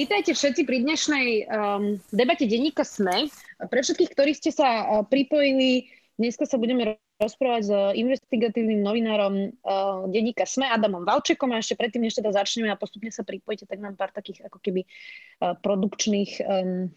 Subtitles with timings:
[0.00, 3.28] Vítajte všetci pri dnešnej um, debate denníka SME.
[3.60, 10.08] Pre všetkých, ktorí ste sa uh, pripojili, dneska sa budeme rozprávať s investigatívnym novinárom uh,
[10.08, 13.76] denníka SME Adamom Valčekom a ešte predtým, než teda začneme a postupne sa pripojite, tak
[13.76, 16.88] mám pár takých ako keby uh, produkčných um,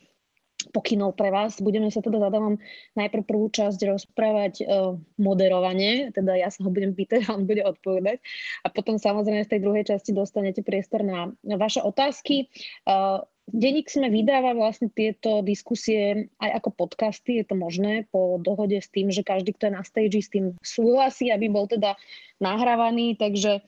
[0.70, 1.60] pokynov pre vás.
[1.60, 2.62] Budeme sa teda zadám
[2.96, 7.66] najprv prvú časť rozprávať uh, moderovanie, teda ja sa ho budem pýtať a on bude
[7.66, 8.24] odpovedať.
[8.64, 12.48] A potom samozrejme v tej druhej časti dostanete priestor na, vaše otázky.
[12.88, 18.80] Uh, Denník sme vydáva vlastne tieto diskusie aj ako podcasty, je to možné po dohode
[18.80, 22.00] s tým, že každý, kto je na stage, s tým súhlasí, aby bol teda
[22.40, 23.60] nahrávaný, takže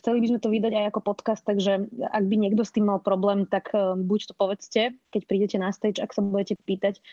[0.00, 3.04] chceli by sme to vydať aj ako podcast, takže ak by niekto s tým mal
[3.04, 7.04] problém, tak uh, buď to povedzte, keď prídete na stage, ak sa budete pýtať,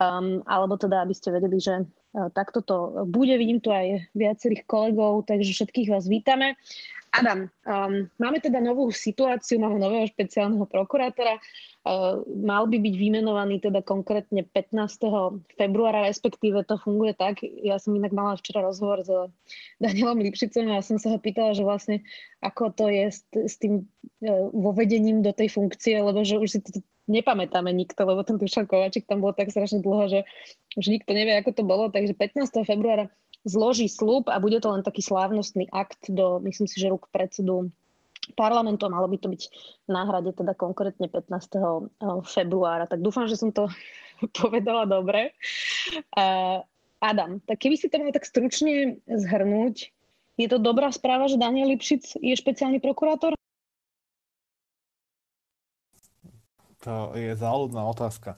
[0.00, 3.32] um, alebo teda, aby ste vedeli, že uh, takto to bude.
[3.36, 6.56] Vidím tu aj viacerých kolegov, takže všetkých vás vítame.
[7.16, 11.40] Adam, um, máme teda novú situáciu, máme nového špeciálneho prokurátora.
[11.86, 15.56] Uh, mal by byť vymenovaný teda konkrétne 15.
[15.56, 17.40] februára, respektíve to funguje tak.
[17.42, 19.08] Ja som inak mala včera rozhovor s
[19.80, 22.04] Danielom Lipšicom a som sa ho pýtala, že vlastne
[22.44, 23.88] ako to je s, s tým
[24.20, 28.66] uh, vovedením do tej funkcie, lebo že už si to nepamätáme nikto, lebo ten Dušan
[28.66, 30.20] Kovačik tam bol tak strašne dlho, že
[30.74, 31.88] už nikto nevie, ako to bolo.
[31.88, 32.66] Takže 15.
[32.66, 33.08] februára
[33.46, 37.70] zloží slub a bude to len taký slávnostný akt do, myslím si, že rúk predsedu
[38.34, 38.90] parlamentu.
[38.90, 39.42] Malo by to byť
[39.86, 41.30] v náhrade teda konkrétne 15.
[41.30, 42.90] Eh, februára.
[42.90, 43.70] Tak dúfam, že som to
[44.42, 45.30] povedala dobre.
[46.18, 46.66] Uh,
[46.98, 49.94] Adam, tak keby si to mal tak stručne zhrnúť,
[50.36, 53.32] je to dobrá správa, že Daniel Lipšic je špeciálny prokurátor?
[56.84, 58.36] To je záľudná otázka.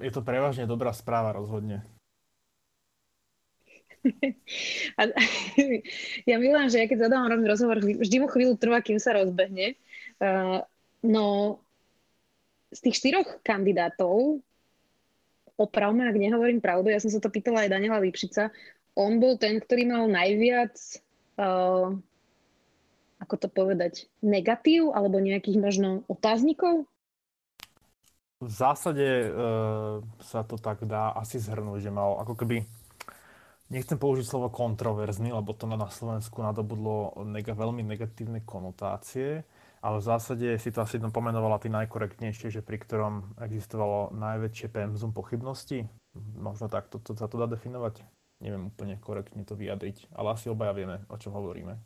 [0.00, 1.84] Je to prevažne dobrá správa rozhodne.
[4.98, 5.02] A,
[6.30, 9.78] ja milujem, že ja keď zadávam robím rozhovor, vždy mu chvíľu trvá, kým sa rozbehne.
[10.18, 10.62] Uh,
[11.06, 11.58] no,
[12.72, 14.40] z tých štyroch kandidátov,
[15.60, 18.50] opravme, ak nehovorím pravdu, ja som sa to pýtala aj Daniela Lipšica,
[18.98, 20.74] on bol ten, ktorý mal najviac,
[21.40, 21.96] uh,
[23.22, 26.84] ako to povedať, negatív alebo nejakých možno otáznikov?
[28.42, 32.66] V zásade uh, sa to tak dá asi zhrnúť, že mal ako keby
[33.72, 39.48] nechcem použiť slovo kontroverzný, lebo to na Slovensku nadobudlo nega, veľmi negatívne konotácie,
[39.80, 45.10] ale v zásade si to asi pomenovala ty najkorektnejšie, že pri ktorom existovalo najväčšie pemzum
[45.16, 45.88] pochybnosti.
[46.36, 48.04] Možno tak to, to, sa to dá definovať.
[48.44, 51.80] Neviem úplne korektne to vyjadriť, ale asi obaja vieme, o čom hovoríme.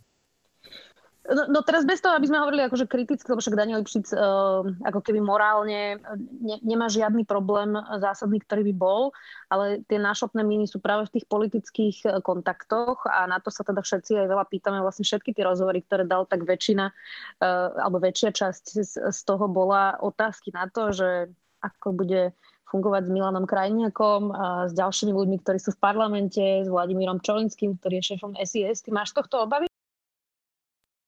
[1.26, 4.62] No, no teraz bez toho, aby sme hovorili akože kriticky, lebo však Daniel Lipšic uh,
[4.86, 5.98] ako keby morálne
[6.38, 9.02] ne, nemá žiadny problém zásadný, ktorý by bol,
[9.50, 13.82] ale tie nášopné miny sú práve v tých politických kontaktoch a na to sa teda
[13.82, 14.78] všetci aj veľa pýtame.
[14.78, 19.50] Vlastne všetky tie rozhovory, ktoré dal, tak väčšina uh, alebo väčšia časť z, z toho
[19.50, 21.30] bola otázky na to, že
[21.64, 26.68] ako bude fungovať s Milanom Krajniakom a s ďalšími ľuďmi, ktorí sú v parlamente, s
[26.68, 28.82] Vladimírom Čolinským, ktorý je šéfom SIS.
[28.82, 29.70] Ty máš tohto obavy?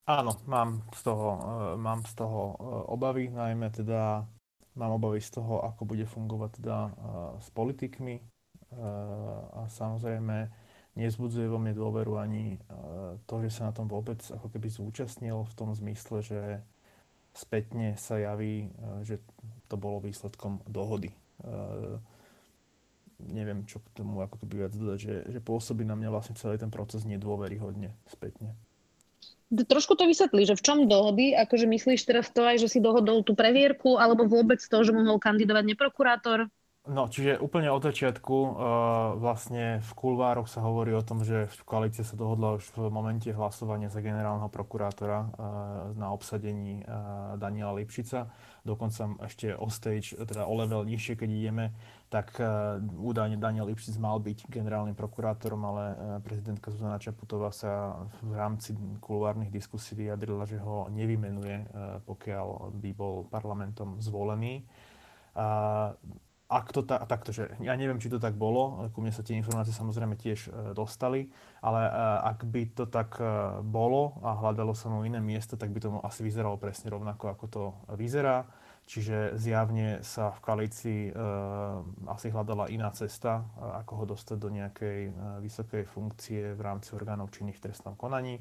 [0.09, 1.41] Áno, mám z toho, uh,
[1.77, 2.57] mám z toho uh,
[2.89, 4.25] obavy, najmä teda
[4.73, 6.91] mám obavy z toho, ako bude fungovať teda uh,
[7.37, 8.25] s politikmi
[8.69, 10.53] a samozrejme
[10.93, 12.61] nezbudzuje vo mne dôveru ani
[13.25, 16.61] to, že sa na tom vôbec ako keby zúčastnil v tom zmysle, že
[17.33, 18.69] spätne sa javí,
[19.09, 19.25] že
[19.73, 21.17] to bolo výsledkom dohody.
[23.25, 26.61] Neviem, čo k tomu ako keby viac dodať, že, že pôsobí na mňa vlastne celý
[26.61, 28.53] ten proces nedôveryhodne spätne.
[29.49, 33.25] Trošku to vysvetlí, že v čom dohody, akože myslíš teraz to aj, že si dohodol
[33.25, 36.53] tú previerku, alebo vôbec to, že mohol kandidovať neprokurátor?
[36.89, 38.51] No, čiže úplne od začiatku uh,
[39.21, 43.93] vlastne v kulvároch sa hovorí o tom, že koalícia sa dohodla už v momente hlasovania
[43.93, 45.29] za generálneho prokurátora uh,
[46.01, 48.33] na obsadení uh, Daniela Lipšica.
[48.67, 51.67] Dokonca ešte o stage, teda o level nižšie, keď ideme,
[52.09, 58.01] tak uh, údajne Daniel Lipšic mal byť generálnym prokurátorom, ale uh, prezidentka Zuzana Čaputová sa
[58.25, 58.73] v rámci
[59.05, 64.65] kulvárnych diskusí vyjadrila, že ho nevymenuje, uh, pokiaľ by bol parlamentom zvolený.
[65.37, 65.93] Uh,
[66.49, 69.37] ak to ta, takto, že ja neviem, či to tak bolo, ku mne sa tie
[69.37, 71.29] informácie samozrejme tiež e, dostali,
[71.61, 71.93] ale e,
[72.25, 75.89] ak by to tak e, bolo a hľadalo sa mu iné miesto, tak by to
[76.01, 77.63] asi vyzeralo presne rovnako, ako to
[78.01, 78.49] vyzerá.
[78.89, 81.21] Čiže zjavne sa v koalícii e,
[82.09, 83.45] asi hľadala iná cesta,
[83.85, 85.11] ako ho dostať do nejakej e,
[85.45, 88.41] vysokej funkcie v rámci orgánov činných v trestnom konaní.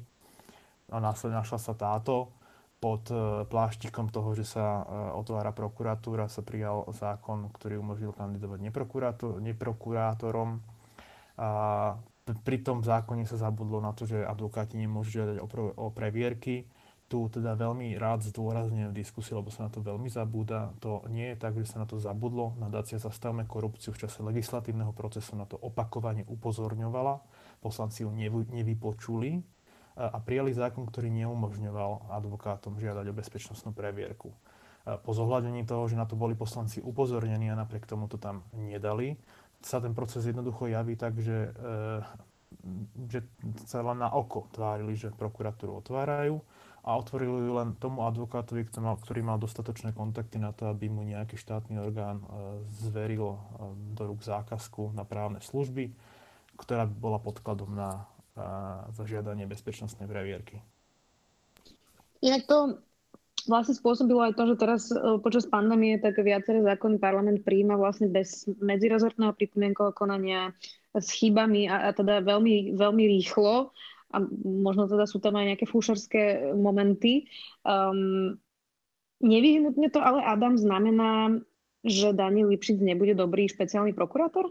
[0.88, 2.32] A následne našla sa táto
[2.78, 4.82] pod e, pláštikom toho, že sa e,
[5.18, 8.58] otvára prokuratúra, sa prijal zákon, ktorý umožnil kandidovať
[9.42, 10.62] neprokurátorom.
[11.38, 11.48] A
[12.46, 16.70] pri tom zákone sa zabudlo na to, že advokáti nemôžu žiadať o, previerky,
[17.08, 20.76] tu teda veľmi rád zdôrazňujem v diskusii, lebo sa na to veľmi zabúda.
[20.84, 22.52] To nie je tak, že sa na to zabudlo.
[22.60, 27.24] Nadácia Zastavme korupciu v čase legislatívneho procesu na to opakovane upozorňovala.
[27.64, 29.57] Poslanci ju nevypočuli
[29.98, 34.30] a prijali zákon, ktorý neumožňoval advokátom žiadať o bezpečnostnú previerku.
[34.86, 39.18] Po zohľadení toho, že na to boli poslanci upozornení a napriek tomu to tam nedali,
[39.62, 41.70] sa ten proces jednoducho javí tak, že, e,
[43.10, 43.26] že
[43.66, 46.38] sa len na oko tvárili, že prokuratúru otvárajú
[46.86, 51.34] a otvorili ju len tomu advokátovi, ktorý mal, dostatočné kontakty na to, aby mu nejaký
[51.34, 52.26] štátny orgán e,
[52.86, 53.38] zveril e,
[53.98, 55.90] do rúk zákazku na právne služby,
[56.54, 58.06] ktorá bola podkladom na
[58.94, 60.62] zažiadanie bezpečnostnej previerky.
[62.18, 62.82] Inak to
[63.46, 68.10] vlastne spôsobilo aj to, že teraz e, počas pandémie tak viaceré zákony parlament prijíma vlastne
[68.10, 70.52] bez medzirezortného pripomienkového konania
[70.92, 73.70] s chybami a, a teda veľmi, veľmi rýchlo
[74.08, 77.28] a možno teda sú tam aj nejaké fúšerské momenty.
[77.62, 78.40] Um,
[79.20, 81.38] nevyhnutne to ale, Adam, znamená,
[81.84, 84.50] že Daniel Lipšic nebude dobrý špeciálny prokurátor?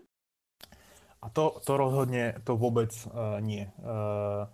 [1.17, 3.65] A to, to rozhodne, to vôbec uh, nie.
[3.81, 4.45] Uh,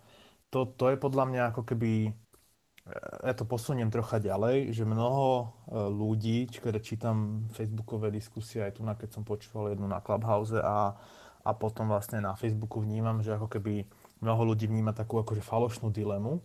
[0.48, 2.14] to, to je podľa mňa ako keby,
[3.24, 5.26] ja to posuniem trocha ďalej, že mnoho
[5.68, 10.96] uh, ľudí, keď čítam facebookové diskusie, aj tu, keď som počúval jednu na Clubhouse a,
[11.44, 13.84] a potom vlastne na Facebooku vnímam, že ako keby
[14.24, 16.40] mnoho ľudí vníma takú akože falošnú dilemu,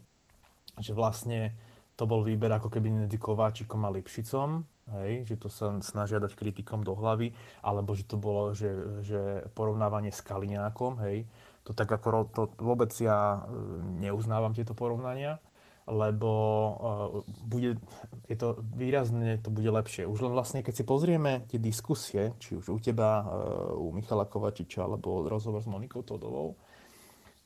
[0.83, 1.55] že vlastne
[1.99, 4.63] to bol výber ako keby medzi Kováčikom a Lipšicom,
[5.03, 8.71] hej, že to sa snažia dať kritikom do hlavy, alebo že to bolo, že,
[9.03, 11.27] že porovnávanie s Kaliňákom, hej,
[11.67, 13.59] to tak ako to vôbec ja e,
[14.07, 15.43] neuznávam tieto porovnania,
[15.89, 17.09] lebo uh,
[17.49, 17.81] bude,
[18.29, 20.05] je to výrazne to bude lepšie.
[20.05, 24.29] Už len vlastne, keď si pozrieme tie diskusie, či už u teba, uh, u Michala
[24.29, 26.61] Kovačiča, alebo rozhovor s Monikou Todovou,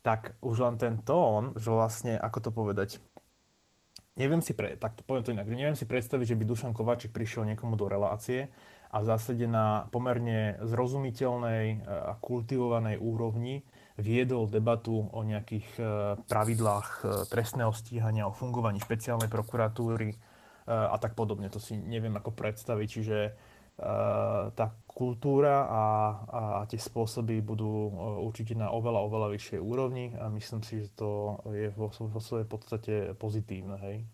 [0.03, 2.89] tak už len ten tón, že vlastne, ako to povedať,
[4.17, 7.13] neviem si, pre, tak to poviem to inak, neviem si predstaviť, že by Dušan Kovačik
[7.13, 8.53] prišiel niekomu do relácie
[8.93, 13.65] a v zásade na pomerne zrozumiteľnej e, a kultivovanej úrovni
[13.97, 15.83] viedol debatu o nejakých e,
[16.29, 20.13] pravidlách e, trestného stíhania, o fungovaní špeciálnej prokuratúry
[20.63, 21.51] a tak podobne.
[21.51, 23.35] To si neviem ako predstaviť, čiže
[24.53, 25.83] tá kultúra a,
[26.29, 27.91] a tie spôsoby budú e,
[28.21, 32.45] určite na oveľa, oveľa vyššej úrovni a myslím si, že to je vo, vo svojej
[32.45, 33.75] podstate pozitívne.
[33.81, 34.05] Hej?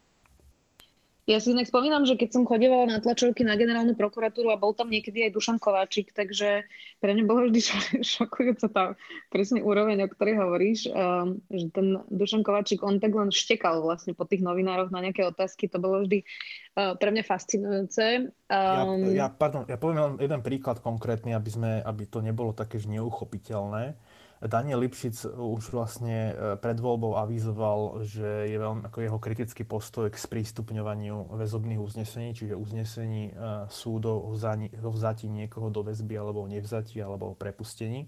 [1.30, 4.74] Ja si inak spomínam, že keď som chodevala na tlačovky na generálnu prokuratúru a bol
[4.74, 6.66] tam niekedy aj Dušan Kováčik, takže
[6.98, 7.62] pre mňa bolo vždy
[8.18, 8.84] šokujúca tá
[9.30, 14.18] presne úroveň, o ktorej hovoríš, um, že ten Dušan Kováčik, on tak len štekal vlastne
[14.18, 16.26] po tých novinároch na nejaké otázky, to bolo vždy
[16.74, 18.34] uh, pre mňa fascinujúce.
[18.50, 22.58] Um, ja, ja, pardon, ja poviem len jeden príklad konkrétny, aby, sme, aby to nebolo
[22.58, 23.94] také neuchopiteľné.
[24.40, 30.08] Daniel Lipšic už vlastne e, pred voľbou avizoval, že je veľmi ako jeho kritický postoj
[30.08, 36.48] k sprístupňovaniu väzobných uznesení, čiže uznesení e, súdov o vzatí niekoho do väzby alebo o
[36.48, 38.08] nevzatí alebo o prepustení.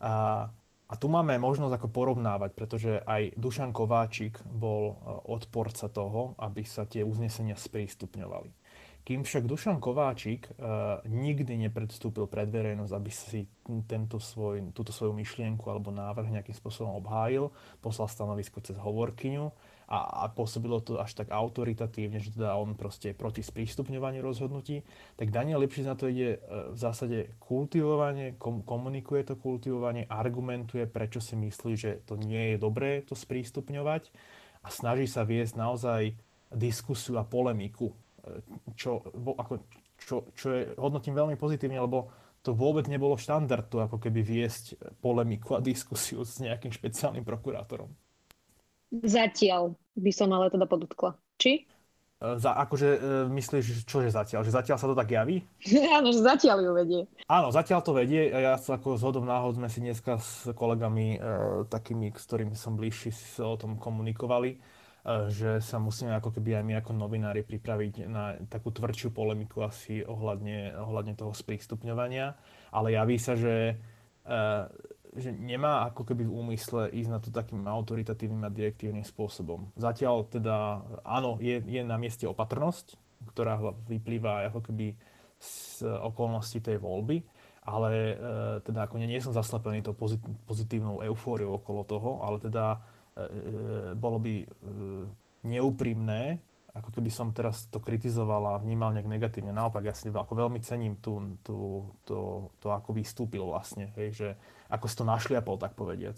[0.00, 0.48] A,
[0.88, 6.64] a tu máme možnosť ako porovnávať, pretože aj Dušan Kováčik bol e, odporca toho, aby
[6.64, 8.61] sa tie uznesenia sprístupňovali.
[9.02, 13.50] Kým však Dušan Kováčik uh, nikdy nepredstúpil pred verejnosť, aby si
[13.90, 17.50] tento svoj, túto svoju myšlienku alebo návrh nejakým spôsobom obhájil,
[17.82, 19.50] poslal stanovisko cez hovorkyňu
[19.90, 24.86] a, a pôsobilo to až tak autoritatívne, že teda on proste je proti sprístupňovaniu rozhodnutí,
[25.18, 30.86] tak Daniel Lipšic na to ide uh, v zásade kultivovanie, kom, komunikuje to kultivovanie, argumentuje,
[30.86, 34.14] prečo si myslí, že to nie je dobré to sprístupňovať
[34.62, 36.14] a snaží sa viesť naozaj
[36.54, 37.90] diskusiu a polemiku
[38.78, 39.66] čo, ako,
[39.98, 42.10] čo, čo je, hodnotím veľmi pozitívne, lebo
[42.42, 47.90] to vôbec nebolo štandard to ako keby viesť polemiku a diskusiu s nejakým špeciálnym prokurátorom.
[48.92, 51.16] Zatiaľ by som ale teda podotkla.
[51.38, 51.64] Či?
[52.22, 52.98] E, za, akože e,
[53.30, 54.42] myslíš, čo je zatiaľ?
[54.42, 55.46] Že zatiaľ sa to tak javí?
[55.96, 57.02] Áno, že zatiaľ ju vedie.
[57.30, 58.28] Áno, zatiaľ to vedie.
[58.28, 61.18] Ja sa ako zhodom náhod sme si dneska s kolegami, e,
[61.70, 64.58] takými, s ktorými som bližší, o tom komunikovali
[65.02, 70.06] že sa musíme ako keby aj my ako novinári pripraviť na takú tvrdšiu polemiku asi
[70.06, 72.38] ohľadne, ohľadne toho sprístupňovania,
[72.70, 73.82] ale javí sa, že,
[75.10, 79.74] že nemá ako keby v úmysle ísť na to takým autoritatívnym a direktívnym spôsobom.
[79.74, 82.94] Zatiaľ teda áno, je, je na mieste opatrnosť,
[83.34, 83.58] ktorá
[83.90, 84.94] vyplýva ako keby
[85.42, 87.26] z okolností tej voľby,
[87.66, 88.14] ale
[88.62, 89.98] teda ako nie, nie som zaslepený tou
[90.46, 92.91] pozitívnou eufóriou okolo toho, ale teda E, e,
[93.96, 94.46] bolo by e,
[95.44, 96.40] neúprimné,
[96.72, 99.52] ako keby som teraz to kritizoval a vnímal nejak negatívne.
[99.52, 104.28] Naopak, ja si ako veľmi cením tú, tú, to, to, ako vystúpil vlastne, hej, že
[104.72, 106.16] ako si to našliapol, tak povediac.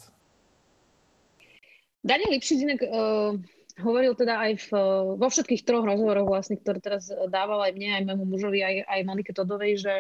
[2.05, 3.35] Daniel Lipšic inak uh,
[3.83, 4.69] hovoril teda aj v,
[5.19, 9.01] vo všetkých troch rozhovoroch vlastne, ktoré teraz dával aj mne, aj môjmu mužovi, aj, aj
[9.03, 9.95] Monike Todovej, že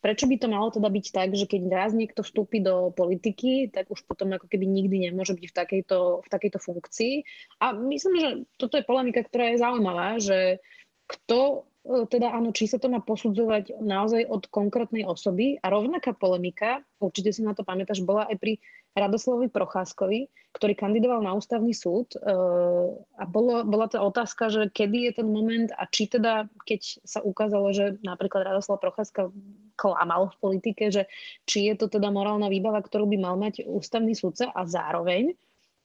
[0.00, 3.92] prečo by to malo teda byť tak, že keď raz niekto vstúpi do politiky, tak
[3.92, 7.14] už potom ako keby nikdy nemôže byť v takejto, v takejto funkcii.
[7.60, 10.64] A myslím, že toto je polemika, ktorá je zaujímavá, že
[11.04, 15.56] kto teda áno, či sa to má posudzovať naozaj od konkrétnej osoby.
[15.64, 18.60] A rovnaká polemika, určite si na to pamätáš, bola aj pri
[18.92, 22.12] Radoslavovi Procházkovi, ktorý kandidoval na ústavný súd.
[22.18, 27.00] Eh, a bolo, bola to otázka, že kedy je ten moment a či teda, keď
[27.06, 29.32] sa ukázalo, že napríklad Radoslav Procházka
[29.78, 31.08] klamal v politike, že
[31.48, 35.32] či je to teda morálna výbava, ktorú by mal mať ústavný súdca a zároveň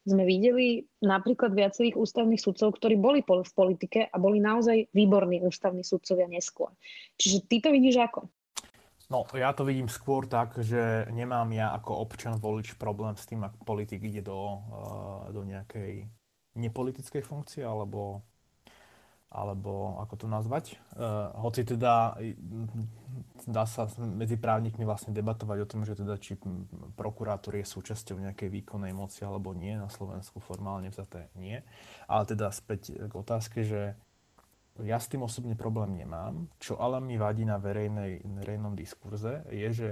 [0.05, 5.81] sme videli napríklad viacerých ústavných sudcov, ktorí boli v politike a boli naozaj výborní ústavní
[5.81, 6.69] sudcovia neskôr.
[7.17, 8.29] Čiže ty to vidíš ako?
[9.05, 13.45] No, ja to vidím skôr tak, že nemám ja ako občan volič problém s tým,
[13.45, 16.09] ak politik ide do, uh, do nejakej
[16.57, 18.25] nepolitickej funkcie, alebo,
[19.35, 20.79] alebo ako to nazvať.
[20.95, 22.15] Uh, hoci teda
[23.43, 26.39] dá sa medzi právnikmi vlastne debatovať o tom, že teda či
[26.95, 31.59] prokurátor je súčasťou nejakej výkonnej moci alebo nie, na Slovensku formálne vzaté nie.
[32.07, 33.99] Ale teda späť k otázke, že
[34.83, 36.51] ja s tým osobne problém nemám.
[36.59, 39.89] Čo ale mi vadí na verejnej, verejnom diskurze, je, že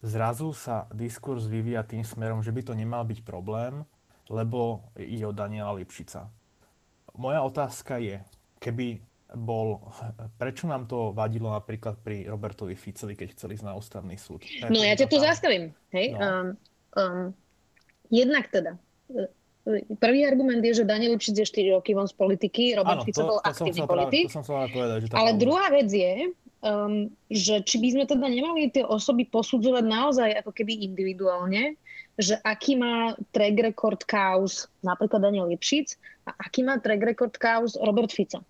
[0.00, 3.84] zrazu sa diskurs vyvíja tým smerom, že by to nemal byť problém,
[4.32, 6.32] lebo ide o Daniela Lipšica.
[7.12, 8.24] Moja otázka je,
[8.62, 9.02] keby
[9.34, 9.80] bol,
[10.36, 14.44] prečo nám to vadilo napríklad pri Robertovi Ficovi, keď chceli ísť na ústavný súd?
[14.68, 15.72] No ja ťa tu zastavím.
[15.90, 16.14] Hej?
[16.14, 16.20] No.
[16.20, 16.48] Um,
[16.94, 17.24] um,
[18.12, 18.76] jednak teda,
[20.02, 23.38] Prvý argument je, že Daniel Lipšic je 4 roky von z politiky, Robert Fico bol
[23.46, 24.26] aktívny politik.
[24.26, 26.34] To som sa povedať, že Ale druhá vec je,
[26.66, 31.78] um, že či by sme teda nemali tie osoby posudzovať naozaj ako keby individuálne,
[32.18, 35.94] že aký má track record kauz napríklad Daniel Lipšic
[36.26, 38.42] a aký má track record kauz Robert Fico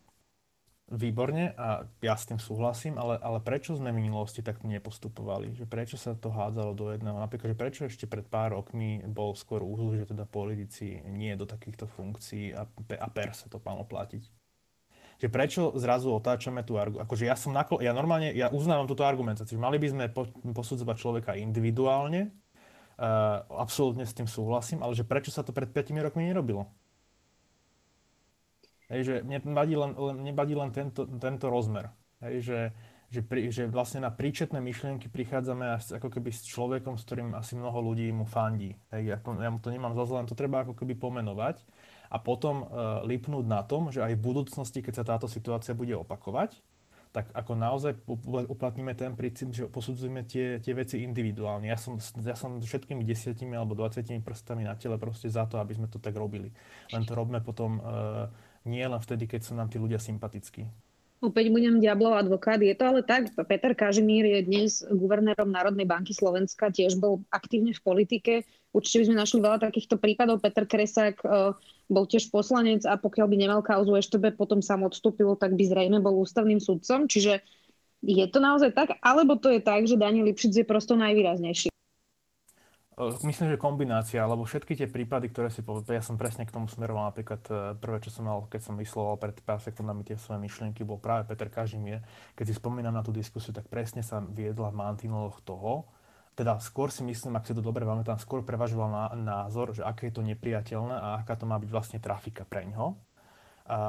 [0.93, 5.57] výborne a ja s tým súhlasím, ale, ale prečo sme v minulosti takto nepostupovali?
[5.57, 7.17] Že prečo sa to hádzalo do jedného?
[7.17, 11.49] Napríklad, že prečo ešte pred pár rokmi bol skôr úzol, že teda politici nie do
[11.49, 12.69] takýchto funkcií a,
[13.01, 14.23] a per sa to malo platiť?
[15.25, 17.07] Že prečo zrazu otáčame tú argumentáciu?
[17.09, 20.29] Akože ja som naklo- ja normálne, ja uznávam túto argumentáciu, že mali by sme po-
[20.53, 22.29] posudzovať človeka individuálne,
[23.01, 26.69] uh, absolútne s tým súhlasím, ale že prečo sa to pred 5 rokmi nerobilo?
[28.93, 31.89] Hej, že mne vadí len, len, nevadí len tento, tento rozmer.
[32.21, 32.59] Hej, že,
[33.09, 37.33] že, pri, že vlastne na príčetné myšlienky prichádzame až ako keby s človekom, s ktorým
[37.33, 38.77] asi mnoho ľudí mu fandí.
[38.93, 41.65] Hej, ako, ja to nemám za len to treba ako keby pomenovať
[42.13, 45.97] a potom uh, lipnúť na tom, že aj v budúcnosti, keď sa táto situácia bude
[45.97, 46.61] opakovať,
[47.13, 47.93] tak ako naozaj
[48.49, 51.69] uplatníme ten princíp, že posudzujeme tie, tie veci individuálne.
[51.69, 55.77] Ja som, ja som všetkými desiatimi alebo 20 prstami na tele proste za to, aby
[55.77, 56.49] sme to tak robili.
[56.89, 58.33] Len to robíme potom uh,
[58.67, 60.67] nie len vtedy, keď sú nám tí ľudia sympatickí.
[61.23, 62.59] Opäť budem diablov advokát.
[62.59, 67.71] Je to ale tak, Peter Kažimír je dnes guvernérom Národnej banky Slovenska, tiež bol aktívne
[67.71, 68.33] v politike.
[68.75, 70.43] Určite by sme našli veľa takýchto prípadov.
[70.43, 71.55] Peter Kresák uh,
[71.87, 75.63] bol tiež poslanec a pokiaľ by nemal kauzu EŠTB, potom sa mu odstúpil, tak by
[75.63, 77.07] zrejme bol ústavným sudcom.
[77.07, 77.39] Čiže
[78.03, 78.99] je to naozaj tak?
[78.99, 81.72] Alebo to je tak, že Daniel Lipšic je prosto najvýraznejší?
[83.01, 86.69] Myslím, že kombinácia, lebo všetky tie prípady, ktoré si povedal, ja som presne k tomu
[86.69, 90.45] smeroval, napríklad e, prvé, čo som mal, keď som vysloval pred pár sekundami tie svoje
[90.45, 92.05] myšlienky, bol práve Peter Kažimír.
[92.37, 95.89] Keď si spomínam na tú diskusiu, tak presne sa viedla v mantinoloch toho,
[96.37, 100.21] teda skôr si myslím, ak si to dobre pamätám, skôr prevažoval názor, že aké je
[100.21, 102.97] to nepriateľné a aká to má byť vlastne trafika pre ňo.
[103.73, 103.81] A,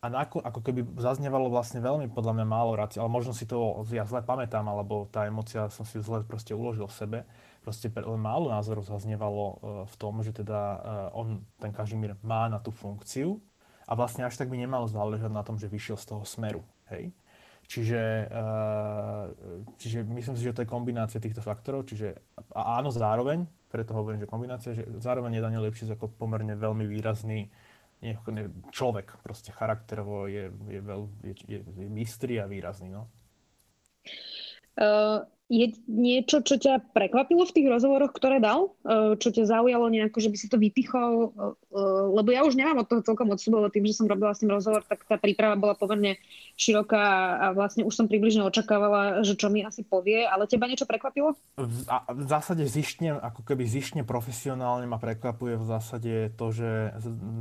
[0.00, 3.84] a ako, ako keby zaznievalo vlastne veľmi podľa mňa málo ráci, ale možno si to
[3.92, 7.18] ja zle pamätám, alebo tá emocia som si zle proste uložil v sebe
[7.60, 10.78] proste len málo názorov zaznievalo e, v tom, že teda e,
[11.12, 13.38] on, ten Kažimír, má na tú funkciu
[13.84, 16.62] a vlastne až tak by nemalo záležať na tom, že vyšiel z toho smeru.
[16.88, 17.12] Hej?
[17.70, 18.44] Čiže, e,
[19.78, 21.86] čiže myslím si, že to je kombinácia týchto faktorov.
[21.86, 22.18] Čiže,
[22.56, 26.88] a áno, zároveň, preto hovorím, že kombinácia, že zároveň je Daniel Lipšic ako pomerne veľmi
[26.88, 27.46] výrazný
[28.72, 32.88] človek, proste charakterovo je, je, veľ, je, je, je mistrý a výrazný.
[32.88, 33.12] No.
[34.78, 38.70] Uh, je niečo, čo ťa prekvapilo v tých rozhovoroch, ktoré dal?
[38.86, 41.10] E, čo ťa zaujalo nejako, že by si to vypichol?
[41.10, 41.28] E,
[41.74, 41.82] e,
[42.14, 44.86] lebo ja už nemám od toho celkom odsúbov, tým, že som robila s tým rozhovor,
[44.86, 46.22] tak tá príprava bola pomerne
[46.54, 47.02] široká
[47.42, 51.34] a vlastne už som približne očakávala, že čo mi asi povie, ale teba niečo prekvapilo?
[51.58, 51.66] V,
[52.14, 56.94] v zásade zištne, ako keby zištne profesionálne ma prekvapuje v zásade to, že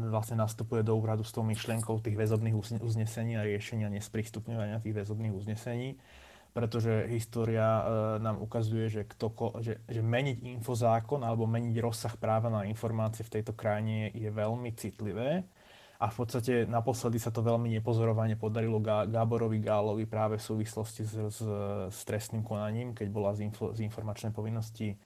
[0.10, 5.34] vlastne nastupuje do úradu s tou myšlienkou tých väzobných uznesení a riešenia nesprístupňovania tých väzobných
[5.38, 6.02] uznesení
[6.60, 7.84] pretože história e,
[8.20, 9.32] nám ukazuje, že, kto,
[9.64, 14.76] že, že meniť infozákon alebo meniť rozsah práva na informácie v tejto krajine je veľmi
[14.76, 15.48] citlivé
[16.04, 21.16] a v podstate naposledy sa to veľmi nepozorovane podarilo Gáborovi Gálovi práve v súvislosti s,
[21.16, 21.40] s,
[21.88, 25.00] s trestným konaním, keď bola z, info, z informačnej povinnosti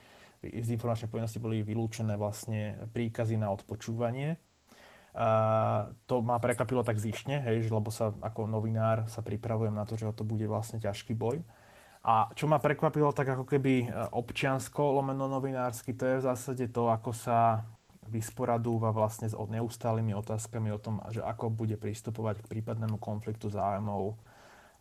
[0.43, 4.36] z informačnej povinnosti boli vylúčené vlastne príkazy na odpočúvanie.
[5.13, 5.27] A
[6.10, 10.10] to ma prekvapilo tak zišne, hej, lebo sa ako novinár sa pripravujem na to, že
[10.17, 11.46] to bude vlastne ťažký boj.
[12.03, 16.91] A čo ma prekvapilo tak ako keby občiansko lomeno novinársky, to je v zásade to,
[16.91, 17.63] ako sa
[18.12, 24.20] vysporadúva vlastne s neustálými otázkami o tom, že ako bude pristupovať k prípadnému konfliktu zájmov,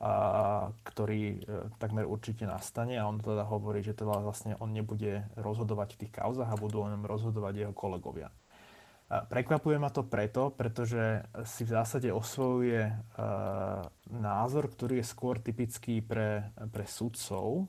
[0.02, 5.22] a, ktorý e, takmer určite nastane a on teda hovorí, že teda vlastne on nebude
[5.38, 8.34] rozhodovať v tých kauzach a budú o ňom rozhodovať jeho kolegovia.
[9.12, 12.94] Prekvapuje ma to preto, pretože si v zásade osvojuje e,
[14.08, 17.68] názor, ktorý je skôr typický pre, pre sudcov,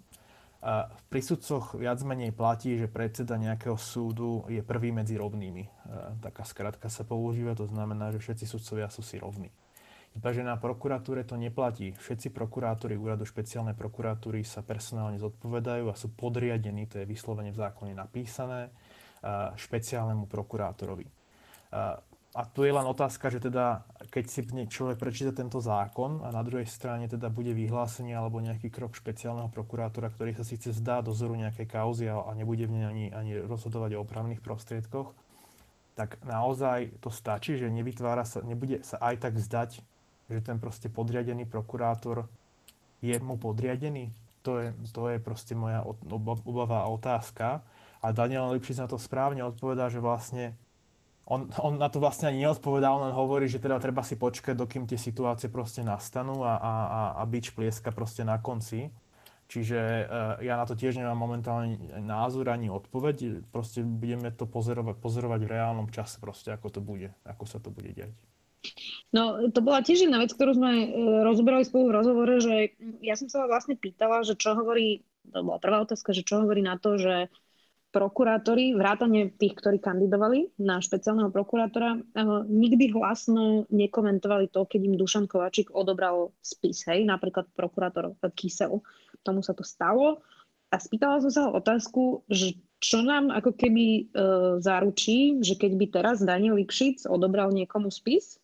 [0.64, 5.68] v prísudcoch viac menej platí, že predseda nejakého súdu je prvý medzi rovnými.
[6.24, 9.52] Taká skratka sa používa, to znamená, že všetci sudcovia sú si rovní.
[10.16, 11.92] Iba na prokuratúre to neplatí.
[12.00, 17.60] Všetci prokurátori úradu špeciálnej prokuratúry sa personálne zodpovedajú a sú podriadení, to je vyslovene v
[17.60, 18.72] zákone napísané,
[19.60, 21.23] špeciálnemu prokurátorovi.
[22.34, 26.42] A tu je len otázka, že teda, keď si človek prečíta tento zákon a na
[26.42, 31.38] druhej strane teda bude vyhlásenie alebo nejaký krok špeciálneho prokurátora, ktorý sa síce zdá dozoru
[31.38, 35.14] nejakej kauzy a, nebude v nej ani, ani rozhodovať o opravných prostriedkoch,
[35.94, 39.86] tak naozaj to stačí, že nevytvára sa, nebude sa aj tak zdať,
[40.26, 42.26] že ten proste podriadený prokurátor
[43.06, 44.10] je mu podriadený.
[44.42, 45.86] To je, to je proste moja
[46.50, 47.62] obava otázka.
[48.02, 50.58] A Daniel Lipšic na to správne odpovedá, že vlastne
[51.26, 54.84] on, on na to vlastne ani neodpovedá, len hovorí, že teda treba si počkať, dokým
[54.84, 58.92] tie situácie proste nastanú a, a, a, a bič plieska proste na konci.
[59.48, 63.46] Čiže uh, ja na to tiež nemám momentálne názor ani odpoveď.
[63.54, 67.70] Proste budeme to pozorovať, pozorovať v reálnom čase proste, ako to bude, ako sa to
[67.70, 68.12] bude diať.
[69.12, 70.88] No, to bola tiež jedna vec, ktorú sme uh,
[71.28, 75.60] rozoberali spolu v rozhovore, že ja som sa vlastne pýtala, že čo hovorí, to bola
[75.62, 77.30] prvá otázka, že čo hovorí na to, že
[77.94, 84.98] prokurátori, vrátane tých, ktorí kandidovali na špeciálneho prokurátora, eh, nikdy hlasno nekomentovali to, keď im
[84.98, 88.82] Dušan Kovačík odobral spis, hej, napríklad prokurátor Kysel.
[89.22, 90.26] Tomu sa to stalo.
[90.74, 94.04] A spýtala som sa otázku, že čo nám ako keby e,
[94.60, 98.42] zaručí, že keď by teraz Daniel Lipšic odobral niekomu spis,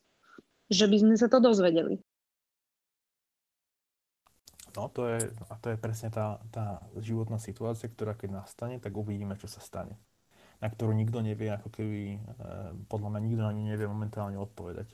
[0.69, 1.97] že by sme sa to dozvedeli.
[4.77, 8.93] No, to je, a to je presne tá, tá životná situácia, ktorá keď nastane, tak
[8.93, 9.97] uvidíme, čo sa stane.
[10.60, 12.19] Na ktorú nikto nevie, ako keby, e,
[12.91, 14.91] podľa mňa nikto ani nevie momentálne odpovedať.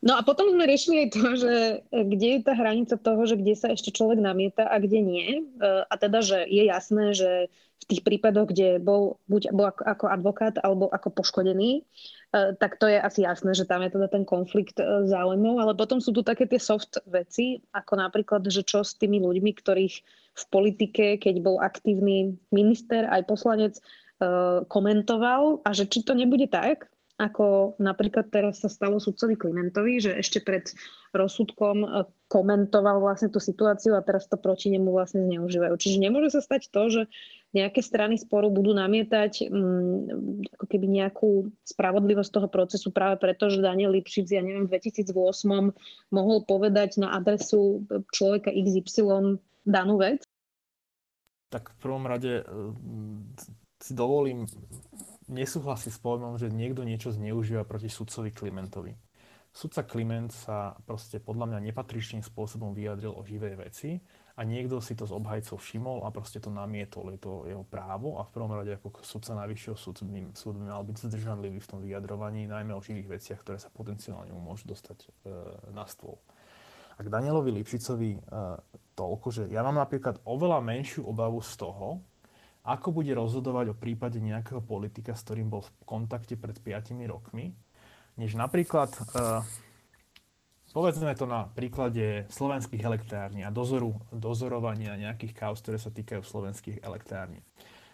[0.00, 1.54] No a potom sme riešili aj to, že
[1.92, 5.28] kde je tá hranica toho, že kde sa ešte človek namieta a kde nie.
[5.28, 5.42] E,
[5.84, 10.56] a teda, že je jasné, že v tých prípadoch, kde bol buď bol ako advokát
[10.60, 11.82] alebo ako poškodený, e,
[12.30, 15.98] tak to je asi jasné, že tam je teda ten konflikt e, záujmov, ale potom
[15.98, 19.94] sú tu také tie soft veci, ako napríklad, že čo s tými ľuďmi, ktorých
[20.30, 23.74] v politike, keď bol aktívny minister, aj poslanec,
[24.68, 30.16] komentoval a že či to nebude tak, ako napríklad teraz sa stalo sudcovi Klimentovi, že
[30.16, 30.72] ešte pred
[31.12, 35.74] rozsudkom komentoval vlastne tú situáciu a teraz to proti nemu vlastne zneužívajú.
[35.76, 37.02] Čiže nemôže sa stať to, že
[37.50, 40.06] nejaké strany sporu budú namietať um,
[40.54, 45.74] ako keby nejakú spravodlivosť toho procesu práve preto, že Daniel Lipšic, ja neviem, v 2008
[46.14, 47.82] mohol povedať na adresu
[48.14, 50.22] človeka XY danú vec?
[51.50, 52.44] Tak v prvom rade e,
[53.82, 54.46] si dovolím
[55.26, 58.94] nesúhlasí s pojmom, že niekto niečo zneužíva proti sudcovi Klimentovi.
[59.50, 63.98] Sudca Kliment sa proste podľa mňa nepatričným spôsobom vyjadril o živej veci
[64.40, 67.12] a niekto si to z obhajcov všimol a proste to namietol.
[67.12, 70.64] Je to jeho právo a v prvom rade ako sudca najvyššieho súd by, súd by
[70.72, 74.64] mal byť zdržanlivý v tom vyjadrovaní, najmä o živých veciach, ktoré sa potenciálne mu môžu
[74.72, 75.08] dostať e,
[75.76, 76.16] na stôl.
[76.96, 78.20] A k Danielovi Lipšicovi e,
[78.96, 82.00] toľko, že ja mám napríklad oveľa menšiu obavu z toho,
[82.64, 87.52] ako bude rozhodovať o prípade nejakého politika, s ktorým bol v kontakte pred 5 rokmi,
[88.16, 89.40] než napríklad, uh,
[90.70, 96.82] povedzme to na príklade slovenských elektrární a dozoru, dozorovania nejakých kauz, ktoré sa týkajú slovenských
[96.82, 97.42] elektrární.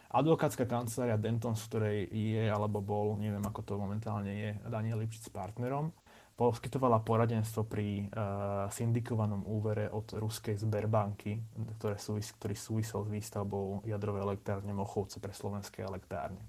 [0.07, 5.29] Advokátska kancelária Denton, z ktorej je alebo bol, neviem ako to momentálne je, Daniel Lipšic
[5.29, 5.93] s partnerom,
[6.37, 11.41] poskytovala poradenstvo pri uh, syndikovanom úvere od ruskej Zberbanky,
[11.81, 16.45] ktoré súvis, ktorý súvisel s výstavbou jadrovej elektrárne Mochovce pre slovenské elektrárne.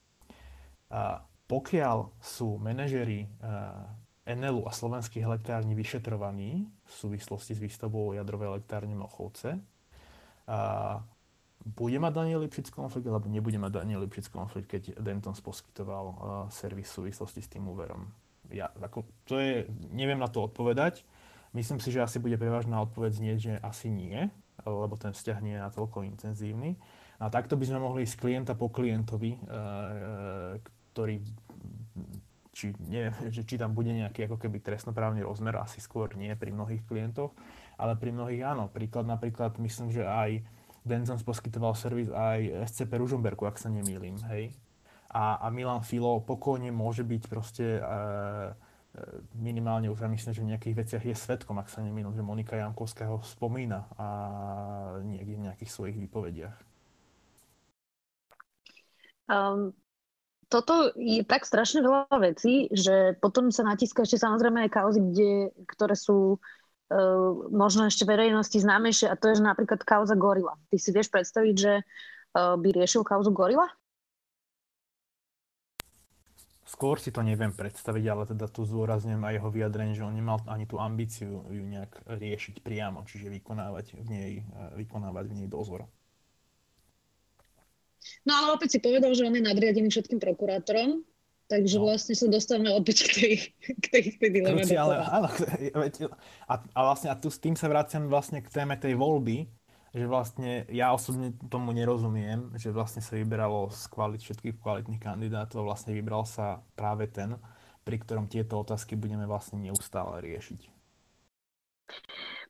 [0.91, 3.87] Uh, pokiaľ sú manažeri uh,
[4.27, 10.99] Enelu a slovenských elektrární vyšetrovaní v súvislosti s výstavbou jadrovej elektrárne Mochovce, uh,
[11.63, 16.15] bude mať Daniel Lipšic konflikt, alebo nebude mať Daniel Lipšic konflikt, keď Dentons poskytoval uh,
[16.51, 18.07] servis v súvislosti s tým úverom.
[18.51, 21.03] Ja, ako, to je, neviem na to odpovedať.
[21.55, 24.27] Myslím si, že asi bude prevažná odpoveď znieť, že asi nie,
[24.63, 26.75] lebo ten vzťah nie je natoľko intenzívny.
[27.17, 30.59] A takto by sme mohli ísť klienta po klientovi, uh,
[30.91, 31.19] ktorý
[32.57, 36.49] či, neviem, že, či tam bude nejaký ako keby trestnoprávny rozmer, asi skôr nie pri
[36.49, 37.37] mnohých klientoch,
[37.77, 38.65] ale pri mnohých áno.
[38.73, 40.41] Príklad napríklad, myslím, že aj
[40.81, 44.55] Denzons poskytoval servis aj SCP Ružomberku, ak sa nemýlim, hej.
[45.07, 47.81] A, a Milan Filo pokojne môže byť proste e,
[49.39, 53.07] minimálne už myslím, že v nejakých veciach je svetkom, ak sa nemýlim, že Monika Jankovská
[53.07, 54.07] ho spomína a
[55.05, 56.57] niekde v nejakých svojich výpovediach.
[59.27, 59.75] Um,
[60.47, 65.31] toto je tak strašne veľa vecí, že potom sa natíska ešte samozrejme aj kauzy, kde,
[65.67, 70.55] ktoré sú uh, možno ešte verejnosti známejšie a to je že napríklad kauza Gorila.
[70.71, 73.67] Ty si vieš predstaviť, že uh, by riešil kauzu Gorila?
[76.67, 80.43] Skôr si to neviem predstaviť, ale teda tu zdôrazňujem aj jeho vyjadrenie, že on nemal
[80.51, 84.31] ani tú ambíciu ju nejak riešiť priamo, čiže vykonávať v nej,
[84.75, 85.87] vykonávať v nej dozor.
[88.27, 91.01] No ale opäť si povedal, že on je nadriadený všetkým prokurátorom,
[91.47, 91.87] takže no.
[91.87, 93.33] vlastne sa dostávame opäť k tej,
[93.79, 94.61] k tej, k tej dileme.
[94.75, 95.27] ale, áno,
[96.51, 99.47] a, a vlastne a tu s tým sa vraciam vlastne k téme tej voľby,
[99.95, 105.65] že vlastne ja osobne tomu nerozumiem, že vlastne sa vyberalo z kvalit všetkých kvalitných kandidátov,
[105.65, 107.39] vlastne vybral sa práve ten,
[107.87, 110.61] pri ktorom tieto otázky budeme vlastne neustále riešiť.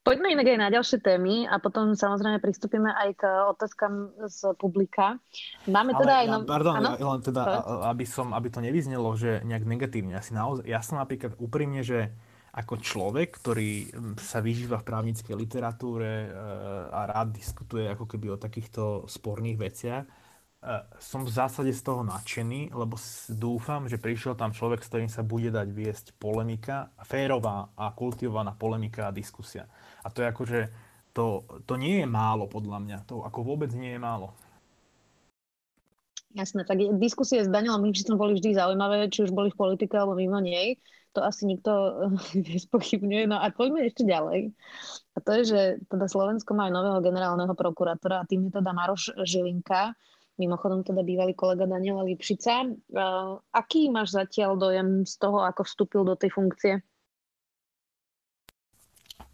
[0.07, 5.19] Poďme inak aj na ďalšie témy a potom samozrejme pristúpime aj k otázkam z publika.
[5.67, 6.27] Máme teda Ale aj...
[6.31, 7.41] Ja, pardon, ja, len teda,
[7.91, 10.15] aby, som, aby to nevyznelo, že nejak negatívne.
[10.23, 12.15] Si naozaj, ja som napríklad úprimne, že
[12.55, 13.91] ako človek, ktorý
[14.23, 16.29] sa vyžíva v právnickej literatúre e,
[16.89, 20.07] a rád diskutuje ako keby o takýchto sporných veciach,
[20.97, 22.97] som v zásade z toho nadšený, lebo
[23.29, 28.57] dúfam, že prišiel tam človek, s ktorým sa bude dať viesť polemika, férová a kultivovaná
[28.57, 29.69] polemika a diskusia.
[30.03, 30.59] A to je akože,
[31.13, 34.33] to, to nie je málo podľa mňa, to ako vôbec nie je málo.
[36.37, 40.13] Jasné, tak diskusie s Danielom Lipšicom boli vždy zaujímavé, či už boli v politike alebo
[40.13, 40.77] mimo nej.
[41.17, 41.71] To asi nikto
[42.53, 43.25] nespochybňuje.
[43.25, 44.53] No a poďme ešte ďalej.
[45.15, 48.69] A to je, že teda Slovensko má aj nového generálneho prokurátora a tým je teda
[48.75, 49.97] Maroš Žilinka
[50.37, 52.69] mimochodom teda bývalý kolega Daniela Lipšica.
[53.51, 56.73] Aký máš zatiaľ dojem z toho, ako vstúpil do tej funkcie?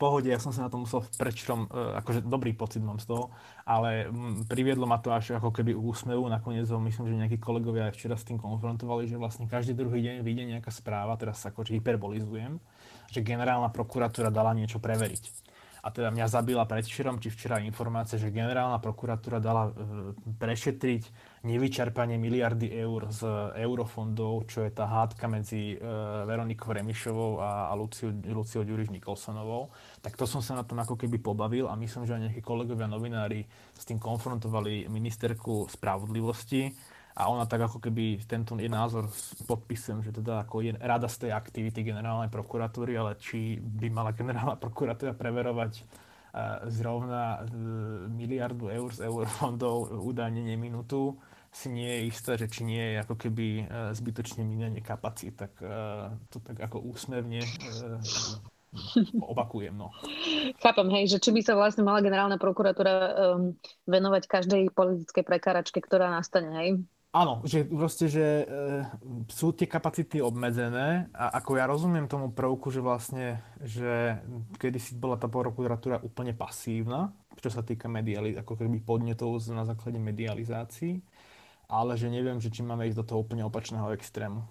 [0.04, 3.08] V pohode, ja som sa na to musel prečom, e, akože dobrý pocit mám z
[3.08, 3.32] toho,
[3.63, 4.12] ale
[4.52, 8.20] priviedlo ma to až ako keby úsmevu, nakoniec ho myslím, že nejakí kolegovia aj včera
[8.20, 12.60] s tým konfrontovali, že vlastne každý druhý deň vyjde nejaká správa, teraz sa akože hyperbolizujem,
[13.16, 15.42] že generálna prokuratúra dala niečo preveriť
[15.84, 19.72] a teda mňa zabila predvčerom či včera informácia, že generálna prokuratúra dala e,
[20.39, 21.04] prešetriť
[21.43, 23.28] nevyčerpanie miliardy eur z
[23.60, 25.84] eurofondov, čo je tá hádka medzi e,
[26.24, 29.76] Veronikou Remišovou a, Luciou, Luciou Ďuriš Nikolsonovou.
[30.00, 32.88] Tak to som sa na tom ako keby pobavil a myslím, že aj nejakí kolegovia
[32.88, 33.43] novinári
[33.76, 36.72] s tým konfrontovali ministerku spravodlivosti
[37.13, 39.06] a ona tak ako keby tento je názor
[39.45, 44.17] podpisujem, že teda ako je rada z tej aktivity generálnej prokuratúry, ale či by mala
[44.17, 47.47] generálna prokuratúra preverovať uh, zrovna uh,
[48.10, 51.13] miliardu eur z eurofondov údajne neminutú,
[51.54, 55.54] si nie je isté, že či nie je ako keby uh, zbytočne minenie kapacít, tak
[56.34, 57.45] to tak ako úsmevne
[59.21, 59.78] opakujem.
[59.78, 59.93] No.
[60.58, 62.93] Chápem, hej, že či by sa vlastne mala generálna prokuratúra
[63.38, 63.54] um,
[63.86, 66.69] venovať každej politickej prekáračke, ktorá nastane, hej?
[67.13, 68.45] Áno, že proste, že e,
[69.30, 74.17] sú tie kapacity obmedzené a ako ja rozumiem tomu prvku, že vlastne, že
[74.58, 80.02] kedysi bola tá prokuratúra úplne pasívna, čo sa týka mediali, ako keby podnetov na základe
[80.02, 81.06] medializácií,
[81.69, 84.41] ale že neviem, že či máme ísť do toho úplne opačného extrému.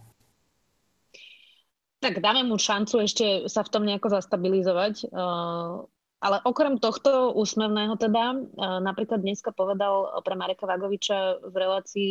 [1.99, 5.11] Tak dáme mu šancu ešte sa v tom nejako zastabilizovať.
[5.11, 5.87] Uh,
[6.23, 12.11] ale okrem tohto úsmevného teda, uh, napríklad dneska povedal pre Mareka Vagoviča v relácii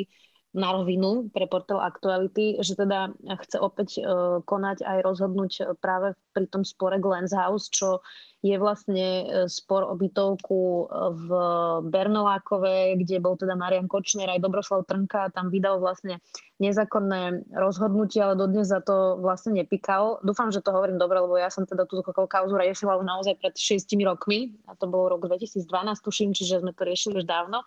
[0.52, 6.48] na rovinu pre portál Aktuality, že teda chce opäť uh, konať aj rozhodnúť práve pri
[6.52, 8.04] tom spore Glens House, čo
[8.42, 11.30] je vlastne e, spor o bytovku e, v
[11.94, 16.18] Bernolákove, kde bol teda Marian Kočner aj Dobroslav Trnka, tam vydal vlastne
[16.58, 20.18] nezákonné rozhodnutie, ale dodnes za to vlastne nepikal.
[20.26, 23.54] Dúfam, že to hovorím dobre, lebo ja som teda túto kauzu riešila už naozaj pred
[23.54, 25.62] 6 rokmi, a to bol rok 2012,
[26.02, 27.62] tuším, čiže sme to riešili už dávno.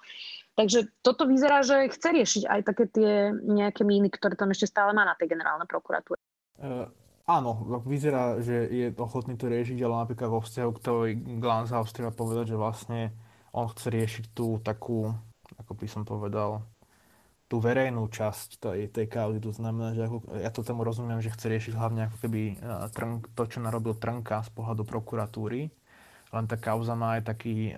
[0.55, 4.95] Takže toto vyzerá, že chce riešiť aj také tie nejaké míny, ktoré tam ešte stále
[4.95, 6.23] má na tej generálnej prokuratúre.
[6.63, 6.87] Uh,
[7.27, 11.11] áno, vyzerá, že je ochotný to riešiť, ale napríklad vo vzťahu k tej
[11.43, 13.11] Glanshaus treba povedať, že vlastne
[13.51, 15.11] on chce riešiť tú takú
[15.59, 16.65] ako by som povedal,
[17.47, 19.39] tú verejnú časť tej, tej kauzy.
[19.45, 22.41] To znamená, že ako, ja to tomu rozumiem, že chce riešiť hlavne ako keby
[22.97, 25.69] trn, to, čo narobil Trnka z pohľadu prokuratúry.
[26.35, 27.73] Len tá kauza má aj taký e,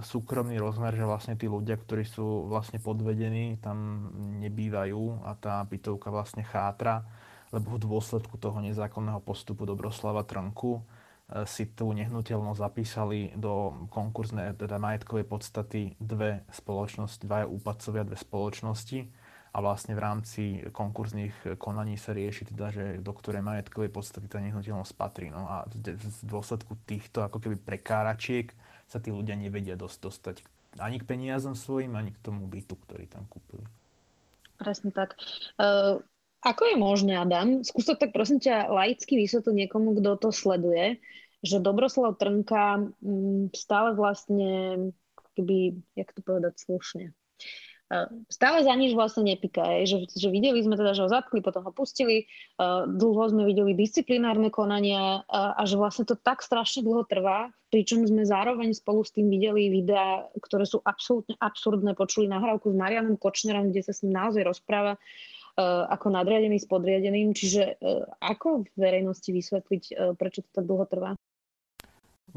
[0.00, 4.08] súkromný rozmer, že vlastne tí ľudia, ktorí sú vlastne podvedení, tam
[4.40, 7.04] nebývajú a tá bytovka vlastne chátra,
[7.52, 10.82] lebo v dôsledku toho nezákonného postupu Dobroslava Trnku e,
[11.44, 19.00] si tú nehnuteľnosť zapísali do konkurznej, teda majetkovej podstaty dve spoločnosti, dva úpadcovia, dve spoločnosti
[19.58, 24.38] a vlastne v rámci konkurzných konaní sa rieši teda, že do ktorej majetkovej podstaty tá
[24.38, 25.34] nehnuteľnosť patrí.
[25.34, 28.54] No a v dôsledku týchto ako keby prekáračiek
[28.86, 30.36] sa tí ľudia nevedia dosť dostať
[30.78, 33.66] ani k peniazom svojim, ani k tomu bytu, ktorý tam kúpili.
[34.62, 35.18] Presne tak.
[35.58, 35.98] Uh,
[36.46, 41.02] ako je možné, Adam, skús to tak prosím ťa laicky vysvetliť niekomu, kto to sleduje,
[41.42, 44.94] že Dobroslav Trnka m, stále vlastne,
[45.34, 47.04] keby, jak to povedať slušne,
[48.28, 49.64] stále za nič vlastne nepíka.
[49.88, 52.28] Že, že videli sme teda, že ho zatkli, potom ho pustili,
[52.84, 58.28] dlho sme videli disciplinárne konania a že vlastne to tak strašne dlho trvá, pričom sme
[58.28, 61.96] zároveň spolu s tým videli videá, ktoré sú absolútne absurdné.
[61.96, 65.00] Počuli nahrávku s Marianom Kočnerom, kde sa s ním naozaj rozpráva
[65.88, 67.34] ako nadriadený s podriadeným.
[67.34, 67.82] Čiže
[68.22, 71.10] ako v verejnosti vysvetliť, prečo to tak dlho trvá?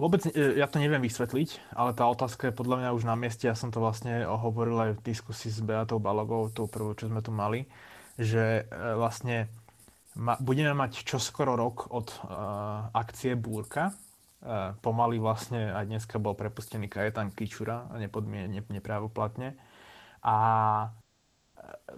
[0.02, 3.46] Vôbec e, ja to neviem vysvetliť, ale tá otázka je podľa mňa už na mieste.
[3.46, 7.22] Ja som to vlastne hovoril aj v diskusii s Beatou Balogovou, tou prvou, čo sme
[7.22, 7.70] tu mali,
[8.18, 9.54] že e, vlastne
[10.18, 13.96] budeme mať čoskoro rok od uh, akcie Búrka.
[14.82, 19.54] Pomaly vlastne aj dneska bol prepustený Kajetan Kičura nepodmien, ne, neprávoplatne.
[20.26, 20.36] A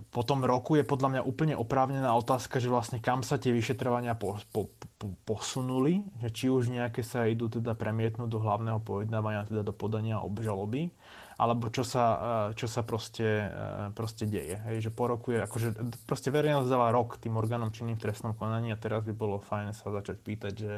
[0.10, 4.18] po tom roku je podľa mňa úplne oprávnená otázka, že vlastne kam sa tie vyšetrovania
[4.18, 9.48] po, po, po, posunuli, že či už nejaké sa idú teda premietnúť do hlavného pojednávania,
[9.48, 10.92] teda do podania obžaloby,
[11.38, 12.06] alebo čo sa,
[12.52, 14.58] e, čo sa proste, e, proste deje.
[14.70, 15.68] Hej, že po roku je, akože
[16.06, 19.94] proste verejnosť dala rok tým orgánom činným trestnom konaní a teraz by bolo fajn sa
[19.94, 20.74] začať pýtať, že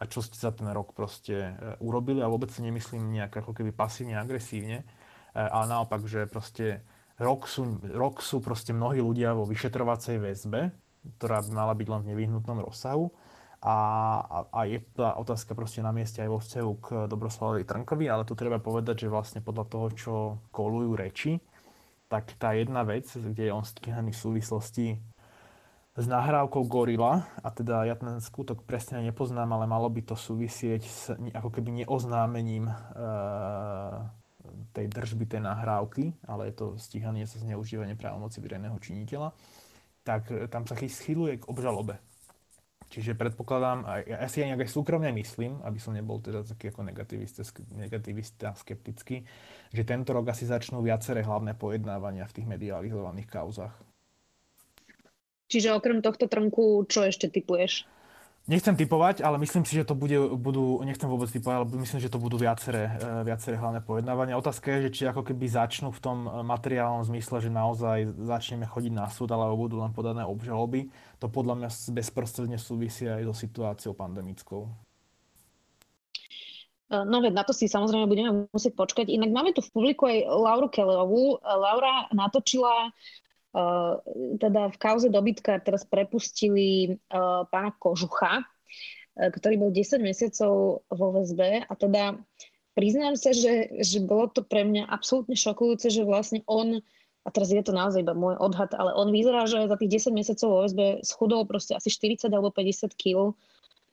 [0.00, 1.52] a čo ste za ten rok proste e,
[1.84, 4.84] urobili a vôbec si nemyslím nejak ako keby pasívne, agresívne,
[5.30, 6.82] ale naopak, že proste
[7.20, 10.72] rok sú, rok sú proste mnohí ľudia vo vyšetrovacej väzbe,
[11.20, 13.12] ktorá by mala byť len v nevyhnutnom rozsahu.
[13.60, 13.76] A,
[14.24, 18.24] a, a je tá otázka proste na mieste aj vo vzťahu k Dobroslavovi Trnkovi, ale
[18.24, 20.14] tu treba povedať, že vlastne podľa toho, čo
[20.48, 21.36] kolujú reči,
[22.08, 24.86] tak tá jedna vec, kde je on stíhaný v súvislosti
[26.00, 30.82] s nahrávkou Gorila, a teda ja ten skutok presne nepoznám, ale malo by to súvisieť
[30.86, 32.74] s ako keby neoznámením e,
[34.72, 39.32] tej držby tej nahrávky, ale je to stíhanie sa zneužívanie právomoci verejného činiteľa,
[40.04, 41.98] tak e, tam sa schyluje k obžalobe.
[42.90, 47.46] Čiže predpokladám, ja si aj aj súkromne myslím, aby som nebol teda taký ako negativista,
[47.70, 49.22] negativista skeptický,
[49.70, 53.78] že tento rok asi začnú viaceré hlavné pojednávania v tých medializovaných kauzach.
[55.46, 57.86] Čiže okrem tohto trnku, čo ešte typuješ?
[58.48, 62.08] Nechcem typovať, ale myslím si, že to bude, budú, nechcem vôbec typovať, ale myslím, že
[62.08, 64.40] to budú viaceré, e, viaceré hlavné pojednávania.
[64.40, 68.64] Otázka je, že či ako keby začnú v tom e, materiálnom zmysle, že naozaj začneme
[68.64, 70.88] chodiť na súd, alebo budú len podané obžaloby.
[71.20, 74.72] To podľa mňa bezprostredne súvisí aj so situáciou pandemickou.
[76.88, 79.12] E, no veď na to si samozrejme budeme musieť počkať.
[79.12, 81.44] Inak máme tu v publiku aj Lauru Kellerovú.
[81.44, 83.19] Laura natočila Eh,
[84.38, 91.06] teda v kauze dobytka teraz prepustili uh, pána Kožucha, uh, ktorý bol 10 mesiacov vo
[91.10, 91.66] väzbe.
[91.66, 92.14] A teda
[92.78, 96.78] priznám sa, že, že bolo to pre mňa absolútne šokujúce, že vlastne on,
[97.26, 100.14] a teraz je to naozaj iba môj odhad, ale on vyzerá, že za tých 10
[100.14, 103.34] mesiacov vo väzbe schudol proste asi 40 alebo 50 kg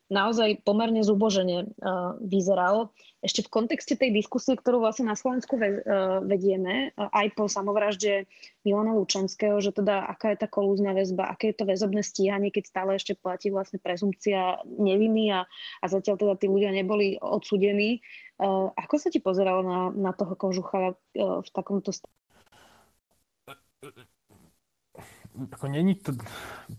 [0.08, 2.92] naozaj pomerne zubožene uh, vyzeral.
[3.20, 7.44] Ešte v kontexte tej diskusie, ktorú vlastne na Slovensku ve, uh, vedieme, uh, aj po
[7.48, 8.24] samovražde
[8.64, 12.64] Milana Lučanského, že teda aká je tá kolúzna väzba, aké je to väzobné stíhanie, keď
[12.68, 15.44] stále ešte platí vlastne prezumcia neviny a,
[15.80, 18.00] a zatiaľ teda tí ľudia neboli odsudení.
[18.74, 22.18] Ako sa ti pozeralo na, na toho kožucha uh, v takomto stave?
[25.46, 26.16] Ako není to,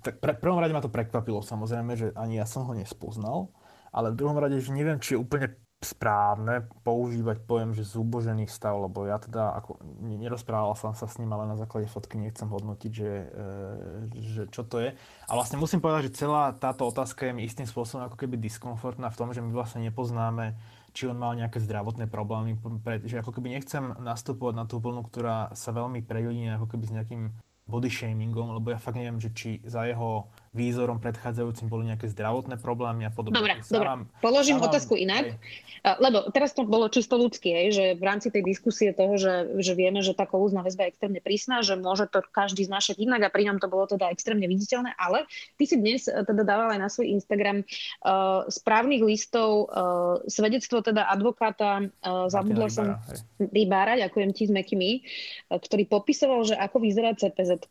[0.04, 3.54] tak pre, prvom rade ma to prekvapilo samozrejme, že ani ja som ho nespoznal,
[3.95, 8.76] ale v druhom rade, že neviem, či je úplne správne používať pojem, že zúbožený stav,
[8.76, 12.91] lebo ja teda ako nerozprával som sa s ním, ale na základe fotky nechcem hodnotiť,
[12.91, 14.91] že, e, že čo to je.
[15.00, 19.08] A vlastne musím povedať, že celá táto otázka je mi istým spôsobom ako keby diskomfortná
[19.08, 20.60] v tom, že my vlastne nepoznáme,
[20.91, 22.60] či on mal nejaké zdravotné problémy,
[23.08, 26.95] že ako keby nechcem nastupovať na tú vlnu, ktorá sa veľmi prejudí ako keby s
[27.00, 27.24] nejakým
[27.69, 32.57] body shamingom, lebo ja fakt neviem, že či za jeho výzorom predchádzajúcim boli nejaké zdravotné
[32.57, 33.38] problémy a podobne.
[33.38, 34.09] Dobre, dobre.
[34.17, 35.95] Položím vám, otázku inak, hej.
[36.01, 40.01] lebo teraz to bolo čisto ľudské, že v rámci tej diskusie toho, že, že vieme,
[40.01, 43.53] že tá kolúzna väzba je extrémne prísna, že môže to každý znášať inak a pri
[43.53, 45.29] ňom to bolo teda extrémne viditeľné, ale
[45.62, 50.81] ty si dnes eh, teda dával aj na svoj Instagram uh, správnych listov uh, svedectvo
[50.81, 52.97] teda advokáta, uh, zabudla som
[53.38, 57.69] Rybára, ďakujem ti s Mekými, uh, ktorý popisoval, že ako vyzerá cpz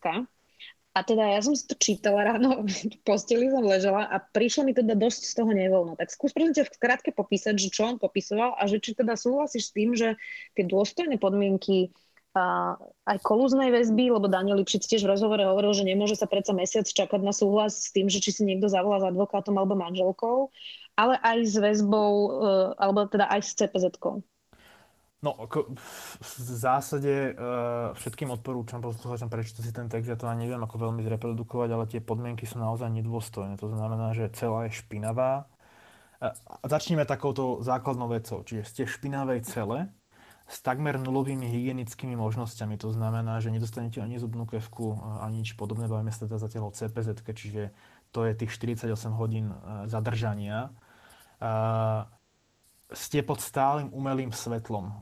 [0.99, 4.75] a teda ja som si to čítala ráno, v posteli som ležela a prišlo mi
[4.75, 5.95] teda dosť z toho nevoľno.
[5.95, 9.15] Tak skús prosím ťa v krátke popísať, že čo on popisoval a že či teda
[9.15, 10.19] súhlasíš s tým, že
[10.59, 11.95] tie dôstojné podmienky
[12.37, 12.77] a
[13.09, 16.87] aj kolúznej väzby, lebo Daniel Lipšic tiež v rozhovore hovoril, že nemôže sa predsa mesiac
[16.87, 20.53] čakať na súhlas s tým, že či si niekto zavolá s advokátom alebo manželkou,
[20.95, 22.29] ale aj s väzbou, e,
[22.79, 24.23] alebo teda aj s CPZ-kou.
[25.19, 25.35] No,
[26.23, 30.79] v zásade uh, všetkým odporúčam poslucháčom prečítať si ten text, ja to ani neviem ako
[30.79, 33.59] veľmi zreprodukovať, ale tie podmienky sú naozaj nedôstojné.
[33.59, 35.51] To znamená, že celá je špinavá.
[36.23, 36.31] Uh,
[36.63, 39.91] začneme takouto základnou vecou, čiže ste špinavej cele
[40.47, 42.79] s takmer nulovými hygienickými možnosťami.
[42.79, 45.91] To znamená, že nedostanete ani zubnú kevku, uh, ani nič podobné.
[45.91, 47.75] Bavíme sa teda zatiaľ o CPZ, čiže
[48.15, 48.87] to je tých 48
[49.19, 49.51] hodín
[49.91, 50.71] zadržania.
[52.89, 54.89] Ste pod stálym umelým svetlom.
[54.89, 54.93] E,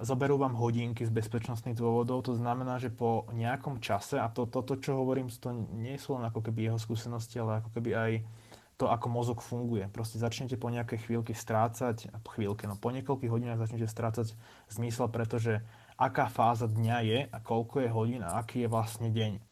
[0.00, 4.76] zoberú vám hodinky z bezpečnostných dôvodov, to znamená, že po nejakom čase, a toto, to,
[4.76, 8.12] to, čo hovorím, to nie sú len ako keby jeho skúsenosti, ale ako keby aj
[8.80, 9.84] to, ako mozog funguje.
[9.92, 14.32] Proste začnete po nejakej chvíľke strácať, chvíľke, no po niekoľkých hodinách začnete strácať
[14.72, 15.60] zmysel, pretože
[16.00, 19.49] aká fáza dňa je a koľko je hodín a aký je vlastne deň.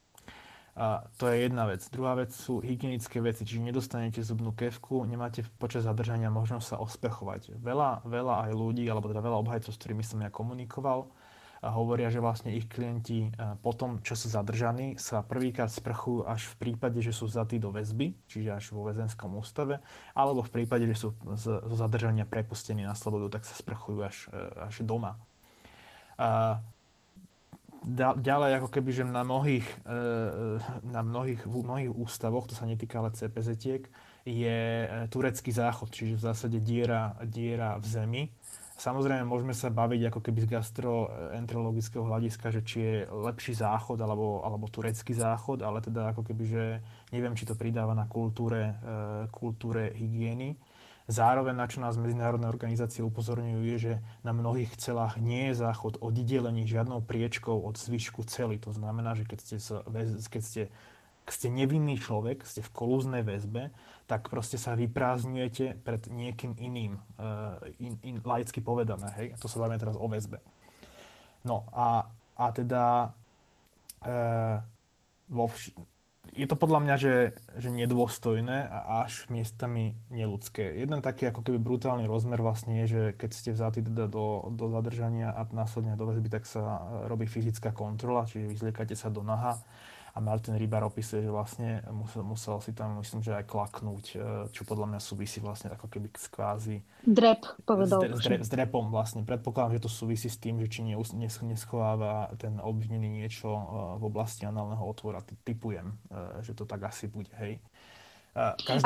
[0.79, 1.83] A to je jedna vec.
[1.91, 7.59] Druhá vec sú hygienické veci, čiže nedostanete zubnú kevku, nemáte počas zadržania možnosť sa ospechovať.
[7.59, 11.11] Veľa, veľa aj ľudí, alebo teda veľa obhajcov, s ktorými som ja komunikoval,
[11.59, 13.35] a hovoria, že vlastne ich klienti
[13.67, 17.75] po tom, čo sú zadržaní, sa prvýkrát sprchujú až v prípade, že sú vzatí do
[17.75, 19.83] väzby, čiže až vo väzenskom ústave,
[20.15, 24.87] alebo v prípade, že sú zo zadržania prepustení na slobodu, tak sa sprchujú až, až
[24.87, 25.19] doma.
[26.15, 26.63] A
[28.19, 29.99] ďalej ako keby, že na mnohých, e,
[30.89, 33.49] na mnohých, v mnohých ústavoch, to sa netýka ale cpz
[34.29, 38.23] je e, turecký záchod, čiže v zásade diera, diera v zemi.
[38.79, 44.39] Samozrejme, môžeme sa baviť ako keby z gastroenterologického hľadiska, že či je lepší záchod alebo,
[44.47, 46.65] alebo turecký záchod, ale teda ako keby, že
[47.11, 50.55] neviem, či to pridáva na kultúre, e, kultúre hygieny.
[51.09, 55.97] Zároveň, na čo nás medzinárodné organizácie upozorňujú, je, že na mnohých celách nie je záchod
[56.05, 58.61] oddelený žiadnou priečkou od zvyšku cely.
[58.69, 59.57] To znamená, že keď ste,
[60.29, 60.63] keď ste,
[61.25, 63.73] keď ste nevinný človek, ste v kolúznej väzbe,
[64.05, 69.09] tak proste sa vyprázdňujete pred niekým iným, uh, in, in, laicky povedané.
[69.17, 69.29] Hej?
[69.41, 70.45] To sa bavíme teraz o väzbe.
[71.41, 72.05] No a,
[72.37, 73.17] a teda
[74.05, 74.61] uh,
[75.33, 75.73] vo vš-
[76.39, 77.17] je to podľa mňa, že,
[77.59, 80.79] že nedôstojné a až miestami neludské.
[80.79, 84.71] Jeden taký ako keby brutálny rozmer vlastne je, že keď ste vzatí teda do, do
[84.71, 89.59] zadržania a následne do väzby, tak sa robí fyzická kontrola, čiže vyzliekate sa do naha
[90.15, 94.17] a Martin Rybar opisuje, že vlastne musel, musel si tam, myslím, že aj klaknúť, e,
[94.53, 96.77] čo podľa mňa súvisí vlastne ako keby s kvázi...
[97.05, 98.05] Drep, povedal.
[98.13, 99.23] S, dre, s drepom vlastne.
[99.25, 100.81] Predpokladám, že to súvisí s tým, že či
[101.45, 103.63] neschováva ten obvinený niečo e,
[104.01, 105.21] v oblasti análneho otvora.
[105.45, 107.61] Typujem, e, že to tak asi bude, hej.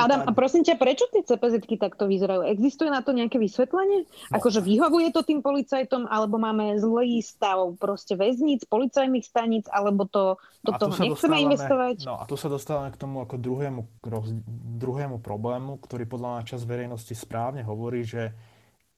[0.00, 2.48] Adam, a prosím ťa, prečo tie cpz takto vyzerajú?
[2.48, 4.08] Existuje na to nejaké vysvetlenie?
[4.32, 4.40] No.
[4.40, 10.40] Akože vyhovuje to tým policajtom, alebo máme zlý stav proste väzníc, policajných staníc, alebo to
[10.64, 12.08] do toho nechceme investovať?
[12.08, 13.80] No a tu sa dostávame k tomu ako druhému,
[14.80, 18.32] druhému problému, ktorý podľa mňa čas verejnosti správne hovorí, že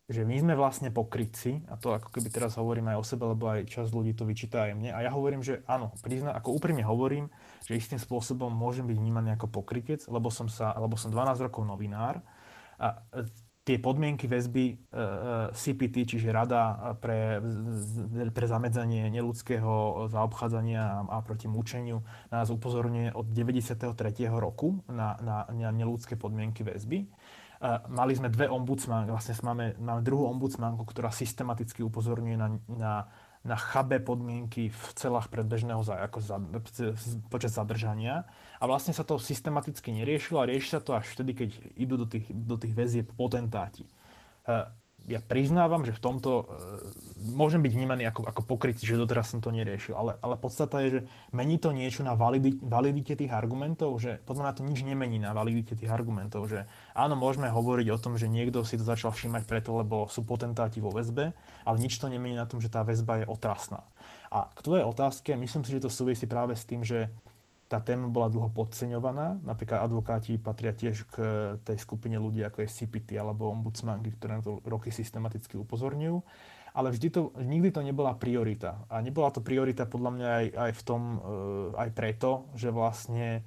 [0.04, 3.48] že my sme vlastne pokrytci, a to ako keby teraz hovorím aj o sebe, lebo
[3.48, 4.90] aj čas ľudí to vyčíta aj mne.
[4.92, 7.32] A ja hovorím, že áno, prizna, ako úprimne hovorím,
[7.64, 11.64] že istým spôsobom môžem byť vnímaný ako pokrytec, lebo som, sa, lebo som 12 rokov
[11.64, 12.20] novinár
[12.77, 13.24] a e,
[13.64, 14.77] tie podmienky väzby e, e,
[15.57, 17.40] CPT, čiže Rada pre,
[18.37, 23.88] pre zamedzanie neludského zaobchádzania a, proti mučeniu, nás upozorňuje od 93.
[24.29, 27.09] roku na, na, na neludské podmienky väzby.
[27.88, 32.93] Mali sme dve ombudsmanky, vlastne máme, máme druhú ombudsmanku, ktorá systematicky upozorňuje na, na
[33.45, 36.40] na chabé podmienky v celách predbežného za, ako za,
[37.28, 38.24] počas zadržania.
[38.57, 42.09] A vlastne sa to systematicky neriešilo a rieši sa to až vtedy, keď idú do
[42.09, 43.84] tých, do tých väzieb potentáti.
[45.05, 46.46] Ja priznávam, že v tomto uh,
[47.24, 50.88] môžem byť vnímaný ako, ako pokrytý, že doteraz som to neriešil, ale, ale podstata je,
[50.88, 51.00] že
[51.32, 55.32] mení to niečo na validi, validite tých argumentov, že podľa mňa to nič nemení na
[55.32, 59.48] validite tých argumentov, že áno, môžeme hovoriť o tom, že niekto si to začal všímať
[59.48, 61.32] preto, lebo sú potentáti vo väzbe,
[61.64, 63.84] ale nič to nemení na tom, že tá väzba je otrasná.
[64.28, 67.09] A k tvojej otázke, myslím si, že to súvisí práve s tým, že
[67.75, 69.43] tá téma bola dlho podceňovaná.
[69.43, 71.14] Napríklad advokáti patria tiež k
[71.66, 76.22] tej skupine ľudí, ako je CPT alebo ombudsmanky, ktoré na to roky systematicky upozorňujú.
[76.79, 78.87] Ale vždy to, nikdy to nebola priorita.
[78.87, 81.18] A nebola to priorita podľa mňa aj, aj v tom, e,
[81.83, 83.43] aj preto, že vlastne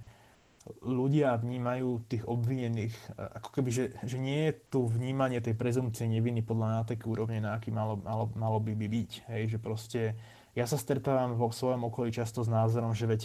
[0.83, 6.07] ľudia vnímajú tých obvinených, e, ako keby, že, že nie je tu vnímanie tej prezumcie
[6.07, 9.11] neviny podľa na takú úrovne, na aký malo, malo, malo by byť.
[9.31, 10.01] Hej, že proste
[10.55, 13.23] ja sa stretávam vo svojom okolí často s názorom, že veď,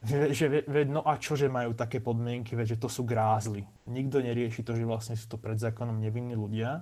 [0.00, 3.68] že, že veď no a čo, že majú také podmienky, veď, že to sú grázly.
[3.84, 6.80] Nikto nerieši to, že vlastne sú to pred zákonom nevinní ľudia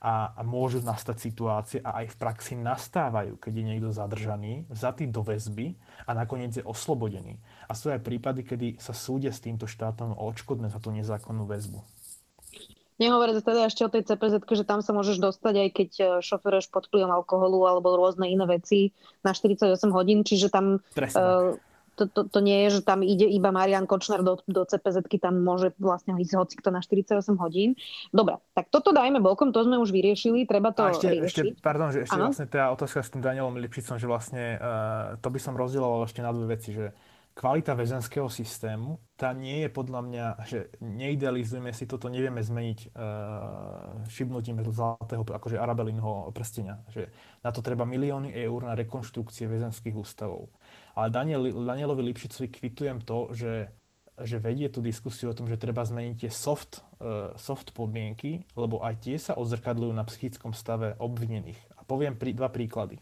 [0.00, 5.08] a, a môžu nastať situácie a aj v praxi nastávajú, keď je niekto zadržaný, vzatý
[5.08, 5.76] do väzby
[6.08, 7.36] a nakoniec je oslobodený.
[7.68, 11.44] A sú aj prípady, kedy sa súdia s týmto štátom o odškodné za tú nezákonnú
[11.44, 11.80] väzbu.
[13.00, 16.68] Nehovoriac teda ešte o tej CPZ, že tam sa môžeš dostať, aj keď e, šoferuješ
[16.68, 18.92] pod vplyvom alkoholu alebo rôzne iné veci
[19.24, 21.56] na 48 hodín, čiže tam uh,
[22.00, 25.44] to, to, to nie je, že tam ide iba Marian Kočner do, do cpz tam
[25.44, 27.76] môže vlastne ísť hoci kto na 48 hodín.
[28.08, 31.28] Dobre, tak toto dajme bokom, to sme už vyriešili, treba to A ešte, riešiť.
[31.28, 32.32] ešte pardon, že ešte ano?
[32.32, 36.24] vlastne tá otázka s tým Danielom Lipšicom, že vlastne uh, to by som rozdieloval ešte
[36.24, 36.96] na dve veci, že
[37.30, 44.04] kvalita väzenského systému, tá nie je podľa mňa, že neidealizujeme si toto, nevieme zmeniť uh,
[44.10, 46.82] šibnutím zlatého, akože arabelinho prstenia.
[46.90, 47.08] Že
[47.40, 50.52] na to treba milióny eur na rekonštrukcie väzenských ústavov.
[51.00, 53.72] Ale Daniel, Danielovi Lipšicovi kvitujem to, že,
[54.20, 58.84] že vedie tú diskusiu o tom, že treba zmeniť tie soft, uh, soft podmienky, lebo
[58.84, 61.56] aj tie sa odzrkadľujú na psychickom stave obvinených.
[61.80, 63.00] A poviem pri, dva príklady.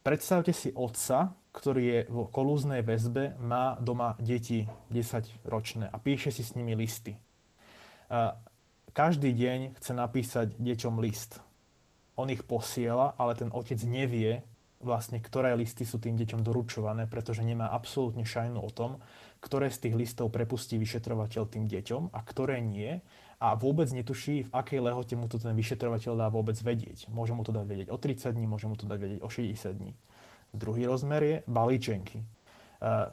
[0.00, 6.32] Predstavte si otca, ktorý je v kolúznej väzbe, má doma deti 10 ročné a píše
[6.32, 7.12] si s nimi listy.
[8.96, 11.44] Každý deň chce napísať deťom list.
[12.16, 14.42] On ich posiela, ale ten otec nevie
[14.82, 18.98] vlastne, ktoré listy sú tým deťom doručované, pretože nemá absolútne šajnu o tom,
[19.42, 23.02] ktoré z tých listov prepustí vyšetrovateľ tým deťom a ktoré nie
[23.42, 27.10] a vôbec netuší, v akej lehote mu to ten vyšetrovateľ dá vôbec vedieť.
[27.10, 29.78] Môže mu to dať vedieť o 30 dní, môže mu to dať vedieť o 60
[29.82, 29.92] dní.
[30.54, 32.22] Druhý rozmer je balíčenky.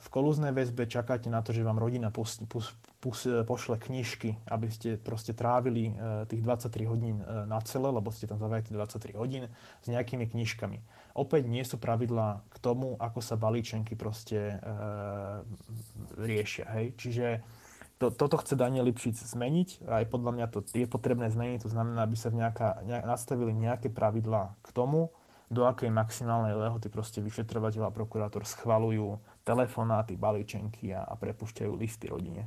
[0.02, 4.66] V kolúznej väzbe čakáte na to, že vám rodina pus, pus, pus, pošle knižky, aby
[4.66, 9.14] ste proste trávili e, tých 23 hodín e, na celé, lebo ste tam zavajete 23
[9.22, 9.46] hodín
[9.86, 10.82] s nejakými knižkami.
[11.18, 14.58] Opäť nie sú pravidlá k tomu, ako sa balíčenky proste e,
[16.22, 16.70] riešia.
[16.76, 16.86] Hej?
[16.96, 17.26] Čiže
[18.00, 19.90] to, toto chce Daniel Lipšic zmeniť.
[19.90, 21.68] Aj podľa mňa to je potrebné zmeniť.
[21.68, 25.12] To znamená, aby sa nejaká, nejak, nastavili nejaké pravidlá k tomu,
[25.50, 32.06] do akej maximálnej lehoty proste vyšetrovateľ a prokurátor schvalujú telefonáty, balíčenky a, a prepušťajú listy
[32.06, 32.46] rodine.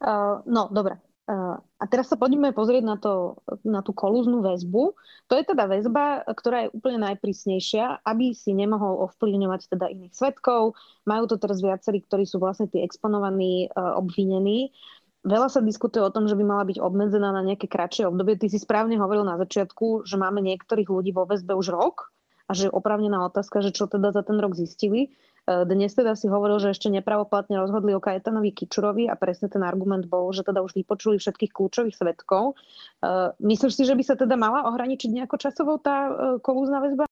[0.00, 1.00] Uh, no, dobre.
[1.28, 4.98] A teraz sa poďme pozrieť na, to, na tú kolúznú väzbu.
[5.30, 10.74] To je teda väzba, ktorá je úplne najprísnejšia, aby si nemohol ovplyvňovať teda iných svetkov.
[11.06, 14.74] Majú to teraz viacerí, ktorí sú vlastne tí exponovaní, obvinení.
[15.22, 18.40] Veľa sa diskutuje o tom, že by mala byť obmedzená na nejaké kratšie obdobie.
[18.40, 22.10] Ty si správne hovoril na začiatku, že máme niektorých ľudí vo väzbe už rok
[22.50, 25.14] a že je oprávnená otázka, že čo teda za ten rok zistili.
[25.50, 29.66] E, dnes teda si hovoril, že ešte nepravoplatne rozhodli o Kajetanovi Kičurovi a presne ten
[29.66, 32.54] argument bol, že teda už vypočuli všetkých kľúčových svetkov.
[32.54, 37.10] E, myslíš si, že by sa teda mala ohraničiť nejako časovou tá e, kolúzna väzba?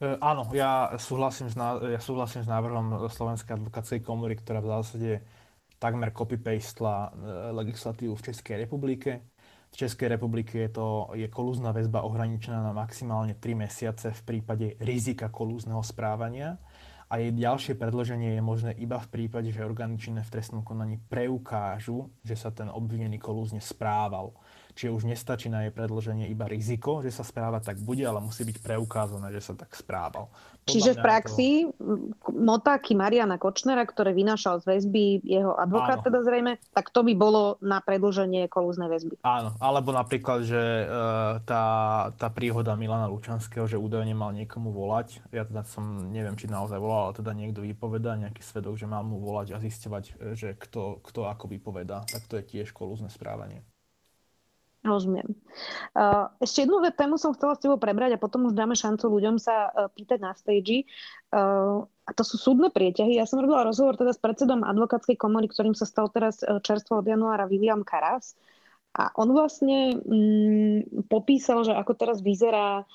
[0.00, 5.10] Áno, ja súhlasím, s, ja súhlasím s návrhom Slovenskej advokátskej komory, ktorá v zásade
[5.76, 7.12] takmer copy-pastela
[7.52, 9.20] legislatívu v Českej republike.
[9.68, 14.80] V Českej republike je, to, je kolúzna väzba ohraničená na maximálne 3 mesiace v prípade
[14.80, 16.56] rizika kolúzneho správania
[17.10, 21.02] a jej ďalšie predloženie je možné iba v prípade, že orgány činné v trestnom konaní
[21.10, 24.30] preukážu, že sa ten obvinený kolúzne správal.
[24.78, 28.46] Čiže už nestačí na jej predloženie iba riziko, že sa správa tak bude, ale musí
[28.46, 30.30] byť preukázané, že sa tak správal.
[30.68, 31.96] Čiže v praxi to...
[32.30, 36.06] motáky Mariana Kočnera, ktoré vynášal z väzby jeho advokát, Áno.
[36.06, 39.18] teda zrejme, tak to by bolo na predlženie kolúznej väzby.
[39.24, 40.86] Áno, alebo napríklad, že e,
[41.48, 41.64] tá,
[42.14, 46.76] tá príhoda Milana Lučanského, že údajne mal niekomu volať, ja teda som, neviem, či naozaj
[46.76, 50.48] volal, ale teda niekto vypovedá, nejaký svedok, že mal mu volať a zisťovať, e, že
[50.58, 53.64] kto, kto ako vypovedá, tak to je tiež kolúzne správanie.
[54.80, 55.36] Rozumiem.
[56.40, 59.68] Ešte jednu tému som chcela s tebou prebrať a potom už dáme šancu ľuďom sa
[59.68, 60.88] e, pýtať na stage.
[62.08, 63.20] A to sú súdne prieťahy.
[63.20, 67.06] Ja som robila rozhovor teda s predsedom advokátskej komory, ktorým sa stal teraz čerstvo od
[67.06, 68.40] januára William Karas.
[68.96, 72.88] A on vlastne mm, popísal, že ako teraz vyzerá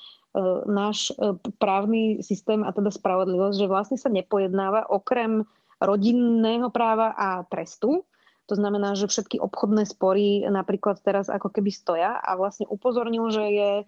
[0.68, 1.16] náš
[1.56, 5.48] právny systém a teda spravodlivosť, že vlastne sa nepojednáva okrem
[5.80, 8.04] rodinného práva a trestu,
[8.46, 13.44] to znamená, že všetky obchodné spory napríklad teraz ako keby stoja a vlastne upozornil, že
[13.50, 13.84] je e,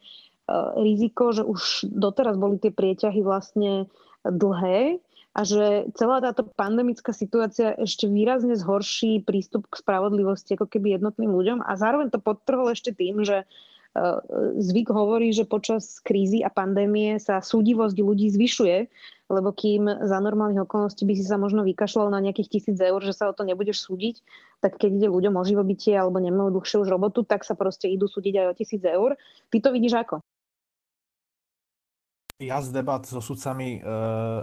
[0.83, 3.87] riziko, že už doteraz boli tie prieťahy vlastne
[4.27, 4.99] dlhé
[5.39, 11.31] a že celá táto pandemická situácia ešte výrazne zhorší prístup k spravodlivosti ako keby jednotným
[11.31, 11.59] ľuďom.
[11.63, 13.47] A zároveň to podtrhol ešte tým, že e,
[14.59, 18.91] zvyk hovorí, že počas krízy a pandémie sa súdivosť ľudí zvyšuje,
[19.29, 23.13] lebo kým za normálnych okolností by si sa možno vykašľal na nejakých tisíc eur, že
[23.13, 24.25] sa o to nebudeš súdiť,
[24.65, 28.09] tak keď ide ľuďom o živobytie alebo nemajú dlhšie už robotu, tak sa proste idú
[28.09, 29.21] súdiť aj o tisíc eur.
[29.53, 30.25] Ty to vidíš ako?
[32.39, 33.91] Ja z debat so sudcami, e,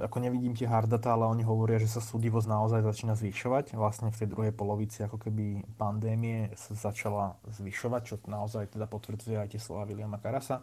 [0.03, 3.71] ako nevidím tie hard data, ale oni hovoria, že sa súdivosť naozaj začína zvyšovať.
[3.71, 9.39] Vlastne v tej druhej polovici ako keby pandémie sa začala zvyšovať, čo naozaj teda potvrdzuje
[9.39, 10.59] aj tie slova Williama Karasa.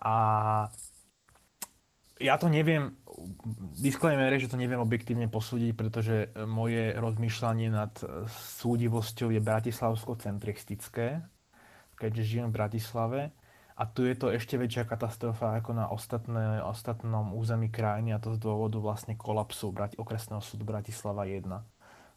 [0.00, 0.16] A
[2.16, 2.96] ja to neviem,
[3.76, 7.92] disclaimer že to neviem objektívne posúdiť, pretože moje rozmýšľanie nad
[8.60, 11.24] súdivosťou je bratislavsko-centristické,
[11.96, 13.20] keďže žijem v Bratislave
[13.76, 18.32] a tu je to ešte väčšia katastrofa ako na ostatné, ostatnom území krajiny a to
[18.32, 21.44] z dôvodu vlastne kolapsu okresného súdu Bratislava 1.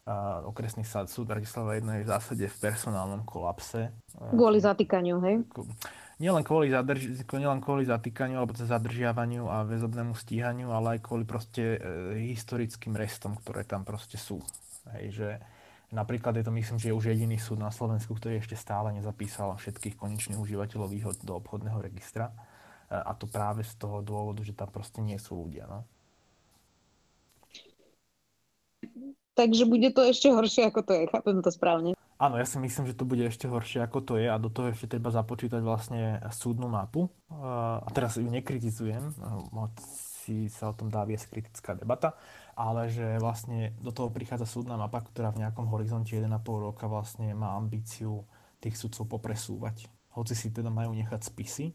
[0.08, 3.92] A okresný súd Bratislava 1 je v zásade v personálnom kolapse.
[4.16, 5.44] Kvôli zatýkaniu, hej?
[6.20, 11.80] Nielen kvôli, zadrž- nielen kvôli zatýkaniu alebo zadržiavaniu a väzobnému stíhaniu, ale aj kvôli proste
[11.80, 14.44] e, historickým restom, ktoré tam proste sú.
[14.92, 15.28] Hej, že,
[15.90, 19.58] Napríklad je to, myslím, že je už jediný súd na Slovensku, ktorý ešte stále nezapísal
[19.58, 22.30] všetkých konečných užívateľov výhod do obchodného registra.
[22.30, 22.34] E,
[22.94, 25.66] a to práve z toho dôvodu, že tam proste nie sú ľudia.
[25.66, 25.82] No?
[29.34, 31.02] Takže bude to ešte horšie, ako to je.
[31.10, 31.98] Chápem to správne.
[32.20, 34.68] Áno, ja si myslím, že to bude ešte horšie, ako to je a do toho
[34.68, 37.08] ešte treba započítať vlastne súdnu mapu.
[37.08, 37.10] E,
[37.80, 39.16] a teraz ju nekritizujem,
[40.20, 42.12] si sa o tom dá viesť kritická debata,
[42.52, 47.32] ale že vlastne do toho prichádza súdna mapa, ktorá v nejakom horizonte 1,5 roka vlastne
[47.32, 48.28] má ambíciu
[48.60, 49.88] tých sudcov popresúvať.
[50.12, 51.72] Hoci si teda majú nechať spisy,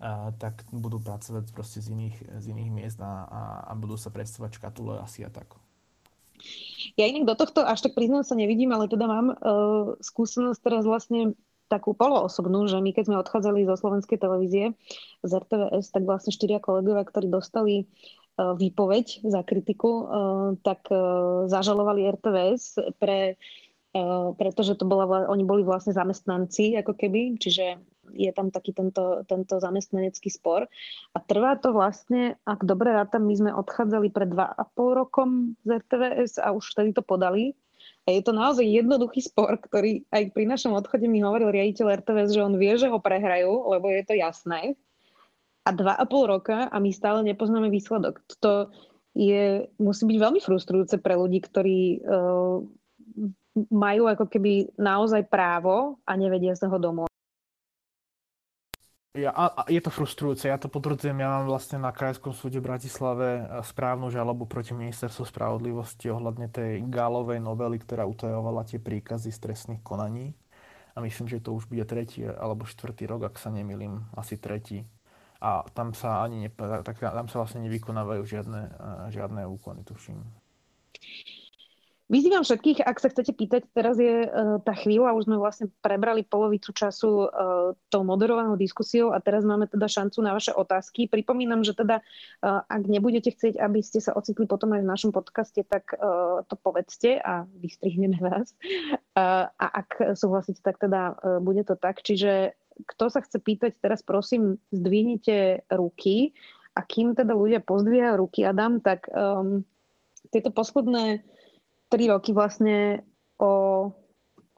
[0.00, 4.08] a, tak budú pracovať proste z iných, z iných miest a, a, a budú sa
[4.08, 5.65] predstavovať škatule asi a tak.
[6.96, 9.36] Ja inak do tohto až tak priznám sa nevidím, ale teda mám uh,
[10.00, 14.64] skúsenosť teraz vlastne takú poloosobnú, že my keď sme odchádzali zo slovenskej televízie
[15.26, 17.90] z RTVS, tak vlastne štyria kolegovia, ktorí dostali
[18.36, 20.04] E, výpoveď za kritiku, e,
[20.60, 20.96] tak e,
[21.48, 23.40] zažalovali RTVS pre,
[24.36, 27.80] pretože to bola, oni boli vlastne zamestnanci ako keby, čiže
[28.12, 30.68] je tam taký tento, tento zamestnanecký spor.
[31.14, 35.58] A trvá to vlastne, ak dobre rátam, my sme odchádzali pred dva a pol rokom
[35.66, 37.56] z RTVS a už vtedy to podali.
[38.06, 42.38] A je to naozaj jednoduchý spor, ktorý aj pri našom odchode mi hovoril riaditeľ RTVS,
[42.38, 44.78] že on vie, že ho prehrajú, lebo je to jasné
[45.66, 48.22] a dva a pol roka a my stále nepoznáme výsledok.
[48.38, 48.70] To
[49.18, 52.62] je, musí byť veľmi frustrujúce pre ľudí, ktorí uh,
[53.74, 57.10] majú ako keby naozaj právo a nevedia sa ho domov.
[59.16, 62.60] Ja, a, a je to frustrujúce, ja to potvrdzujem, ja mám vlastne na Krajskom súde
[62.60, 68.76] v Bratislave e, správnu žalobu proti ministerstvu spravodlivosti ohľadne tej Gálovej novely, ktorá utajovala tie
[68.76, 70.36] príkazy z trestných konaní.
[70.92, 74.84] A myslím, že to už bude tretí alebo štvrtý rok, ak sa nemýlim, asi tretí
[75.40, 76.50] a tam sa ani ne,
[76.84, 78.62] tak tam sa vlastne nevykonávajú žiadne,
[79.12, 80.24] žiadne úkony, tuším.
[82.06, 86.22] Vyzývam všetkých, ak sa chcete pýtať, teraz je uh, tá chvíľa, už sme vlastne prebrali
[86.22, 91.10] polovicu času uh, tou moderovanou diskusiou a teraz máme teda šancu na vaše otázky.
[91.10, 95.10] Pripomínam, že teda uh, ak nebudete chcieť, aby ste sa ocitli potom aj v našom
[95.10, 95.98] podcaste, tak
[96.46, 98.54] to povedzte a vystrihneme vás.
[99.16, 102.02] A ak súhlasíte, tak teda bude to tak.
[102.04, 102.54] Čiže
[102.84, 106.36] kto sa chce pýtať, teraz prosím, zdvihnite ruky
[106.76, 109.64] a kým teda ľudia pozdvíhajú ruky, Adam, tak um,
[110.28, 111.24] tieto posledné
[111.88, 113.06] tri roky vlastne
[113.38, 113.90] o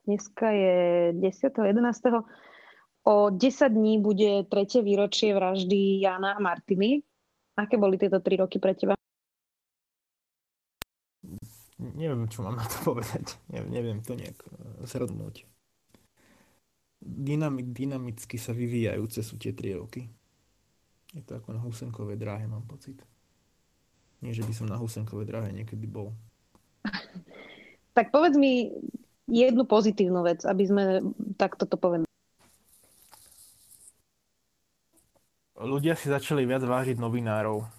[0.09, 0.77] dneska je
[1.17, 1.53] 10.
[1.53, 2.25] 11.
[3.09, 7.05] O 10 dní bude tretie výročie vraždy Jana a Martiny.
[7.59, 8.95] Aké boli tieto tri roky pre teba?
[11.79, 13.39] Neviem, čo mám na to povedať.
[13.51, 14.39] Neviem, neviem to nejak
[14.87, 15.49] zhrnúť
[17.03, 20.11] dynamik, dynamicky sa vyvíjajúce sú tie tri roky.
[21.15, 23.01] Je to ako na Husenkovej dráhe, mám pocit.
[24.21, 26.13] Nie, že by som na Husenkovej dráhe niekedy bol.
[27.97, 28.71] Tak povedz mi
[29.27, 30.85] jednu pozitívnu vec, aby sme
[31.35, 32.07] takto to povedali.
[35.59, 37.79] Ľudia si začali viac vážiť novinárov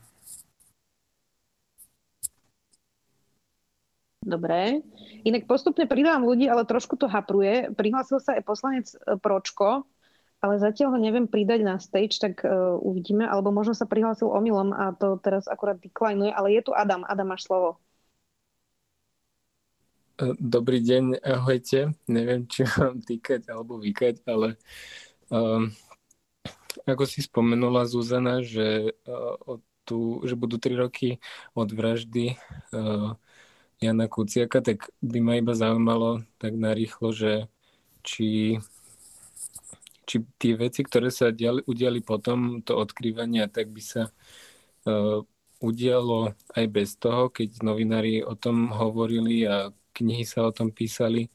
[4.29, 4.85] Dobre.
[5.25, 7.73] Inak postupne pridávam ľudí, ale trošku to hapruje.
[7.73, 9.89] Prihlásil sa aj poslanec e, Pročko,
[10.43, 13.27] ale zatiaľ ho neviem pridať na stage, tak uh, uvidíme.
[13.27, 17.03] Alebo možno sa prihlásil omylom a to teraz akurát deklinuje, ale je tu Adam.
[17.03, 17.75] Adam, máš slovo.
[20.19, 21.95] Dobrý deň, ahojte.
[22.11, 24.59] Neviem, či mám týkať alebo vykať, ale
[25.31, 25.71] um,
[26.83, 31.23] ako si spomenula Zuzana, že uh, tu, že budú 3 roky
[31.55, 32.35] od vraždy
[32.75, 33.15] uh,
[33.79, 37.47] Jana Kuciaka, tak by ma iba zaujímalo tak narýchlo, že
[38.03, 38.59] či,
[40.03, 44.11] či tie veci, ktoré sa diali, udiali potom, to odkrývanie, tak by sa
[44.83, 45.23] uh,
[45.63, 51.27] udialo aj bez toho, keď novinári o tom hovorili a knihy sa o tom písali,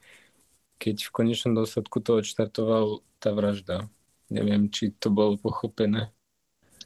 [0.80, 3.88] keď v konečnom dôsledku to odštartoval tá vražda.
[4.32, 6.10] Neviem, či to bolo pochopené.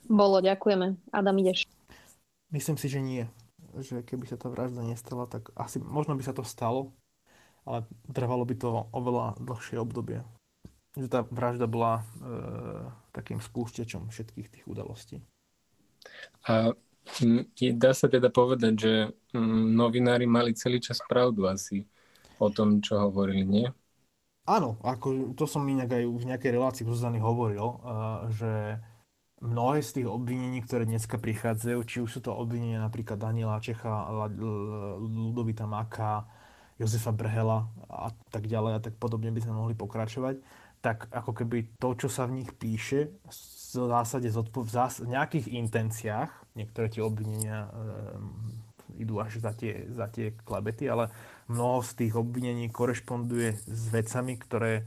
[0.08, 0.98] Bolo, ďakujeme.
[1.14, 1.64] Adam, ideš.
[2.50, 3.24] Myslím si, že nie.
[3.76, 6.96] Že keby sa tá vražda nestala, tak asi možno by sa to stalo,
[7.68, 10.24] ale trvalo by to oveľa dlhšie obdobie.
[10.96, 12.04] Že tá vražda bola e,
[13.12, 15.20] takým spúšťačom všetkých tých udalostí.
[16.48, 16.72] A
[17.74, 18.92] dá sa teda povedať, že
[19.74, 21.84] novinári mali celý čas pravdu asi
[22.38, 23.66] o tom, čo hovorili, nie?
[24.48, 27.76] Áno, ako to som inak aj v nejakej relácii Zuzany hovoril, e,
[28.32, 28.52] že
[29.44, 34.08] mnohé z tých obvinení, ktoré dneska prichádzajú, či už sú to obvinenia napríklad Daniela Čecha,
[35.04, 36.26] Ludovita Maka,
[36.78, 40.40] Jozefa Brhela a tak ďalej a tak podobne by sme mohli pokračovať,
[40.78, 45.50] tak ako keby to, čo sa v nich píše, v zásade v, zás- v nejakých
[45.58, 47.70] intenciách, niektoré tie obvinenia e,
[48.98, 51.14] idú až za tie, za tie klebety, ale
[51.46, 54.82] mnoho z tých obvinení korešponduje s vecami, ktoré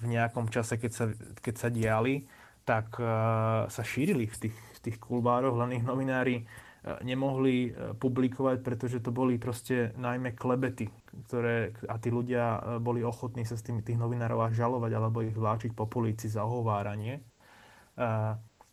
[0.00, 1.04] v nejakom čase, keď sa,
[1.44, 2.24] keď sa diali,
[2.64, 7.92] tak uh, sa šírili v tých, v tých kulbároch, len ich novinári uh, nemohli uh,
[8.00, 10.88] publikovať, pretože to boli proste najmä klebety,
[11.28, 15.36] ktoré, a tí ľudia boli ochotní sa s tými tých novinárov až žalovať alebo ich
[15.36, 17.20] vláčiť po polícii za ohováranie.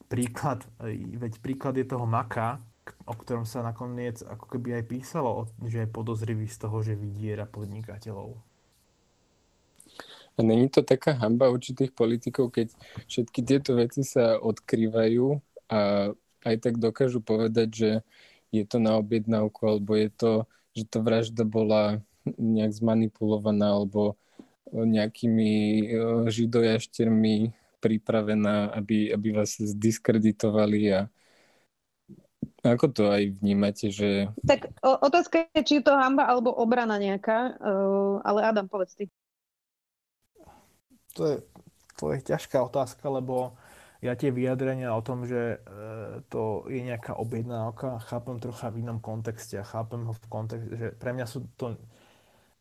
[0.08, 0.64] Príklad,
[1.20, 2.64] veď príklad je toho Maka,
[3.04, 7.44] o ktorom sa nakoniec ako keby aj písalo, že je podozrivý z toho, že vydiera
[7.44, 8.40] podnikateľov.
[10.38, 12.70] A není to taká hamba určitých politikov, keď
[13.10, 15.26] všetky tieto veci sa odkrývajú
[15.74, 16.14] a
[16.46, 17.92] aj tak dokážu povedať, že
[18.54, 20.32] je to na objednávku, alebo je to,
[20.78, 22.00] že to vražda bola
[22.38, 24.16] nejak zmanipulovaná, alebo
[24.72, 25.84] nejakými e,
[26.28, 31.02] židojaštermi pripravená, aby, aby vás zdiskreditovali a
[32.66, 34.28] ako to aj vnímate, že...
[34.44, 39.06] Tak otázka je, či je to hamba alebo obrana nejaká, uh, ale Adam, povedz ty.
[41.16, 41.36] To je,
[41.98, 43.58] to je ťažká otázka, lebo
[44.02, 49.02] ja tie vyjadrenia o tom, že e, to je nejaká objednávka, chápem trocha v inom
[49.02, 51.74] kontexte a chápem ho v kontexte, že pre mňa sú to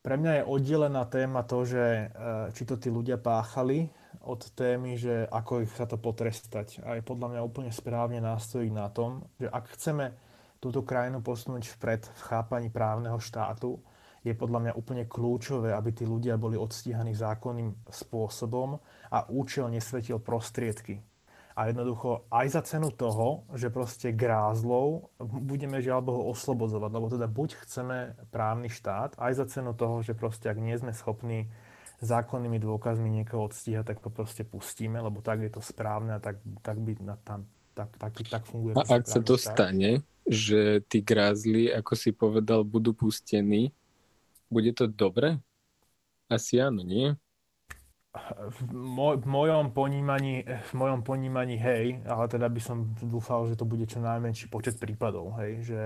[0.01, 2.07] pre mňa je oddelená téma to, že e,
[2.55, 3.91] či to tí ľudia páchali
[4.25, 6.81] od témy, že ako ich sa to potrestať.
[6.87, 10.15] A je podľa mňa úplne správne nástojiť na tom, že ak chceme
[10.61, 13.81] túto krajinu posunúť vpred v chápaní právneho štátu,
[14.27, 18.83] je podľa mňa úplne kľúčové, aby tí ľudia boli odstíhaní zákonným spôsobom
[19.15, 20.99] a účel nesvetil prostriedky.
[21.57, 27.27] A jednoducho aj za cenu toho, že proste grázlov budeme žiaľ Bohu oslobodzovať, lebo teda
[27.31, 31.49] buď chceme právny štát, aj za cenu toho, že proste ak nie sme schopní
[32.01, 36.41] zákonnými dôkazmi niekoho odstíhať, tak to proste pustíme, lebo tak je to správne a tak,
[36.61, 38.73] tak by na tam tak, tak, tak funguje.
[38.73, 39.53] A ak sa to štát.
[39.53, 43.69] stane, že tí grázli, ako si povedal, budú pustení,
[44.49, 45.37] bude to dobre?
[46.27, 47.13] Asi áno, nie?
[48.49, 53.61] V, moj, v, mojom ponímaní, v mojom ponímaní hej, ale teda by som dúfal, že
[53.61, 55.81] to bude čo najmenší počet prípadov, hej, že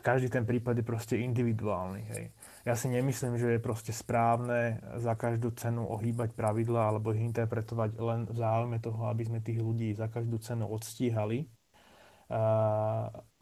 [0.00, 2.24] každý ten prípad je proste individuálny, hej.
[2.64, 8.00] Ja si nemyslím, že je proste správne za každú cenu ohýbať pravidla alebo ich interpretovať
[8.00, 11.44] len v záujme toho, aby sme tých ľudí za každú cenu odstíhali,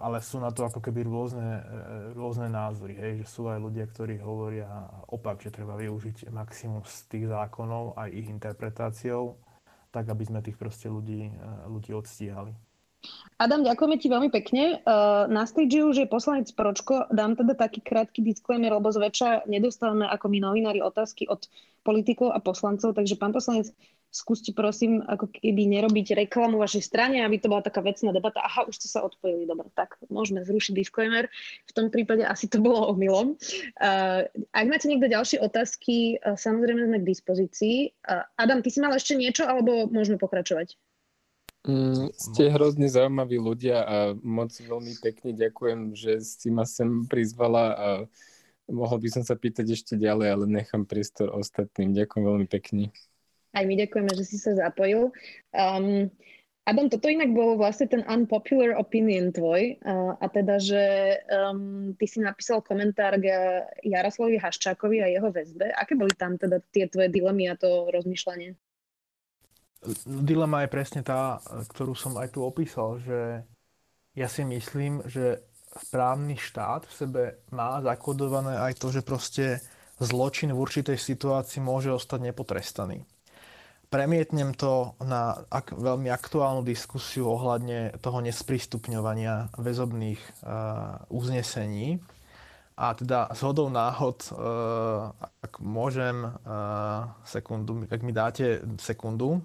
[0.02, 1.62] ale sú na to ako keby rôzne, e,
[2.18, 4.66] rôzne názory, hej, že sú aj ľudia, ktorí hovoria
[5.06, 9.38] opak, že treba využiť maximum z tých zákonov aj ich interpretáciou,
[9.94, 11.34] tak aby sme tých proste ľudí, e,
[11.70, 12.71] ľudí odstíhali.
[13.42, 14.78] Adam, ďakujeme ti veľmi pekne.
[14.86, 17.10] Uh, na stage už je poslanec Pročko.
[17.10, 21.50] Dám teda taký krátky disclaimer, lebo zväčša nedostávame ako my novinári otázky od
[21.82, 23.74] politikov a poslancov, takže pán poslanec,
[24.12, 28.44] skúste prosím ako keby nerobiť reklamu vašej strane, aby to bola taká vecná debata.
[28.44, 31.26] Aha, už ste sa odpojili, dobre, tak môžeme zrušiť disclaimer.
[31.66, 33.34] V tom prípade asi to bolo omylom.
[33.80, 37.76] Uh, ak máte niekto ďalšie otázky, uh, samozrejme sme k dispozícii.
[38.04, 40.76] Uh, Adam, ty si mal ešte niečo, alebo môžeme pokračovať?
[41.62, 47.64] Mm, ste hrozne zaujímaví ľudia a moc veľmi pekne ďakujem, že si ma sem prizvala
[47.78, 47.88] a
[48.66, 51.94] mohol by som sa pýtať ešte ďalej, ale nechám priestor ostatným.
[51.94, 52.90] Ďakujem veľmi pekne.
[53.54, 55.14] Aj my ďakujeme, že si sa zapojil.
[55.54, 56.10] Um,
[56.66, 60.82] Adam, toto inak bol vlastne ten unpopular opinion tvoj uh, a teda, že
[61.30, 63.26] um, ty si napísal komentár k
[63.86, 65.74] Jaroslavovi Haščákovi a jeho väzbe.
[65.74, 68.54] Aké boli tam teda tie tvoje dilemy a to rozmýšľanie?
[70.06, 73.42] Dilema je presne tá, ktorú som aj tu opísal, že
[74.14, 75.42] ja si myslím, že
[75.90, 79.58] právny štát v sebe má zakodované aj to, že proste
[79.98, 83.02] zločin v určitej situácii môže ostať nepotrestaný.
[83.92, 92.00] Premietnem to na ak, veľmi aktuálnu diskusiu ohľadne toho nesprístupňovania väzobných uh, uznesení.
[92.72, 95.12] A teda z náhod, uh,
[95.44, 99.44] ak môžem uh, sekundu, ak mi dáte sekundu.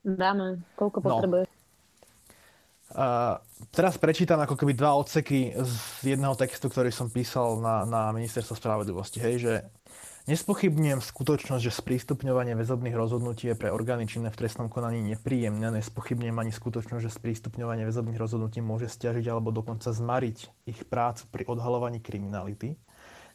[0.00, 1.46] Dáme, koľko potrebuješ.
[1.48, 1.58] No.
[2.90, 3.38] Uh,
[3.70, 8.58] teraz prečítam ako keby dva odseky z jedného textu, ktorý som písal na, na ministerstvo
[8.58, 9.22] spravodlivosti.
[9.22, 9.52] Hej, že
[10.26, 15.70] nespochybňujem skutočnosť, že sprístupňovanie väzobných rozhodnutí je pre orgány činné v trestnom konaní nepríjemné.
[15.70, 21.46] Nespochybňujem ani skutočnosť, že sprístupňovanie väzobných rozhodnutí môže stiažiť alebo dokonca zmariť ich prácu pri
[21.46, 22.74] odhalovaní kriminality.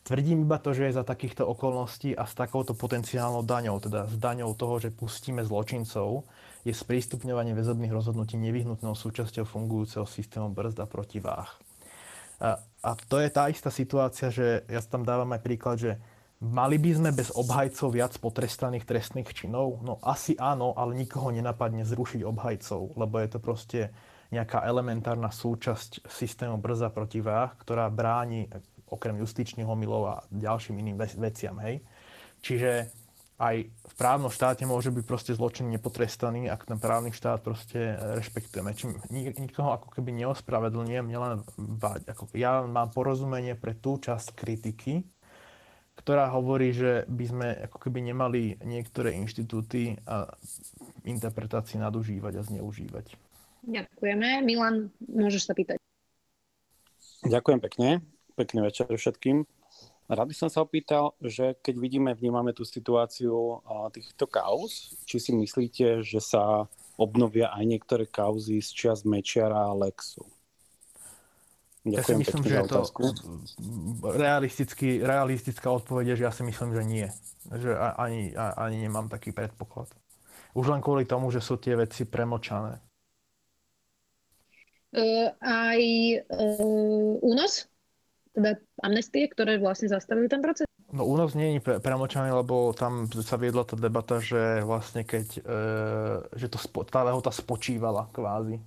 [0.05, 4.13] Tvrdím iba to, že je za takýchto okolností a s takouto potenciálnou daňou, teda s
[4.21, 6.29] daňou toho, že pustíme zločincov,
[6.65, 11.49] je sprístupňovanie väzobných rozhodnutí nevyhnutnou súčasťou fungujúceho systému brzd a protiváh.
[12.41, 15.91] A, a to je tá istá situácia, že ja tam dávam aj príklad, že
[16.41, 19.85] mali by sme bez obhajcov viac potrestaných trestných činov?
[19.85, 23.81] No asi áno, ale nikoho nenapadne zrušiť obhajcov, lebo je to proste
[24.33, 28.49] nejaká elementárna súčasť systému brza protiváh, ktorá bráni
[28.89, 31.55] okrem justičných omylov a ďalším iným veciam.
[31.61, 31.85] Hej?
[32.41, 32.89] Čiže
[33.35, 38.71] aj v právnom štáte môže byť proste zločin nepotrestaný, ak ten právny štát proste rešpektujeme.
[38.71, 41.43] Čím nikoho ako keby neospravedlňujem, nielen
[42.07, 45.03] ako ja mám porozumenie pre tú časť kritiky,
[45.99, 50.31] ktorá hovorí, že by sme ako keby nemali niektoré inštitúty a
[51.03, 53.19] interpretácie nadužívať a zneužívať.
[53.65, 54.45] Ďakujeme.
[54.47, 55.79] Milan, môžeš sa pýtať.
[57.25, 57.89] Ďakujem pekne.
[58.37, 59.47] Pekný večer všetkým.
[60.05, 65.33] Rád by som sa opýtal, že keď vidíme, vnímame tú situáciu týchto kauz, či si
[65.33, 70.29] myslíte, že sa obnovia aj niektoré kauzy z čas Mečiara a Lexu?
[71.85, 72.81] Ďakujem ja si myslím, že je to
[74.13, 77.07] realistický, realistická odpoveď že ja si myslím, že nie.
[77.49, 79.89] Že ani, ani nemám taký predpoklad.
[80.57, 82.81] Už len kvôli tomu, že sú tie veci premočané.
[84.95, 85.81] Uh, aj
[86.31, 87.67] uh, únos?
[88.35, 90.67] Teda amnestie, ktoré vlastne zastavili ten proces?
[90.91, 95.27] No únos nie je pre, premočaný, lebo tam sa viedla tá debata, že vlastne keď,
[95.41, 95.61] e,
[96.37, 98.61] že to, tá lehota spočívala kvázi.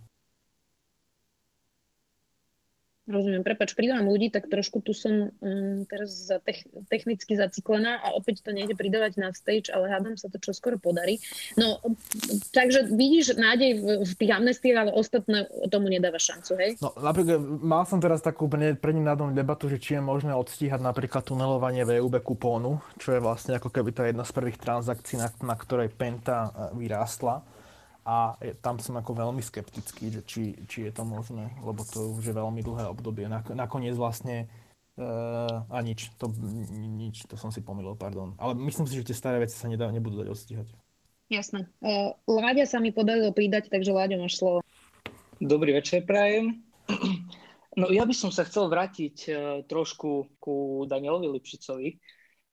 [3.08, 8.12] Rozumiem, prepač, pridám ľudí, tak trošku tu som um, teraz za tech, technicky zaciklená a
[8.12, 11.16] opäť to nejde pridávať na stage, ale hádam sa to čo skoro podarí.
[11.56, 11.80] No,
[12.52, 16.70] takže vidíš nádej v, v tých amnestiách, ale ostatné tomu nedáva šancu, hej?
[16.84, 18.44] No, napríklad, mal som teraz takú
[18.92, 23.56] ním nádom debatu, že či je možné odstíhať napríklad tunelovanie VUB kupónu, čo je vlastne
[23.56, 27.40] ako keby tá jedna z prvých transakcií, na, na ktorej Penta e, vyrástla
[28.08, 32.32] a tam som ako veľmi skeptický, že či, či je to možné, lebo to už
[32.32, 33.28] je veľmi dlhé obdobie.
[33.28, 34.48] Nakoniec vlastne
[34.98, 36.26] Uh, a nič, to,
[36.74, 38.34] nič, to som si pomýlil, pardon.
[38.34, 40.68] Ale myslím si, že tie staré veci sa nedá, nebudú dať odstíhať.
[41.30, 41.70] Jasné.
[41.78, 44.58] Uh, Láďa sa mi podarilo pridať, takže Láďa máš slovo.
[45.38, 46.58] Dobrý večer, prajem.
[47.78, 51.94] No ja by som sa chcel vrátiť uh, trošku ku Danielovi Lipšicovi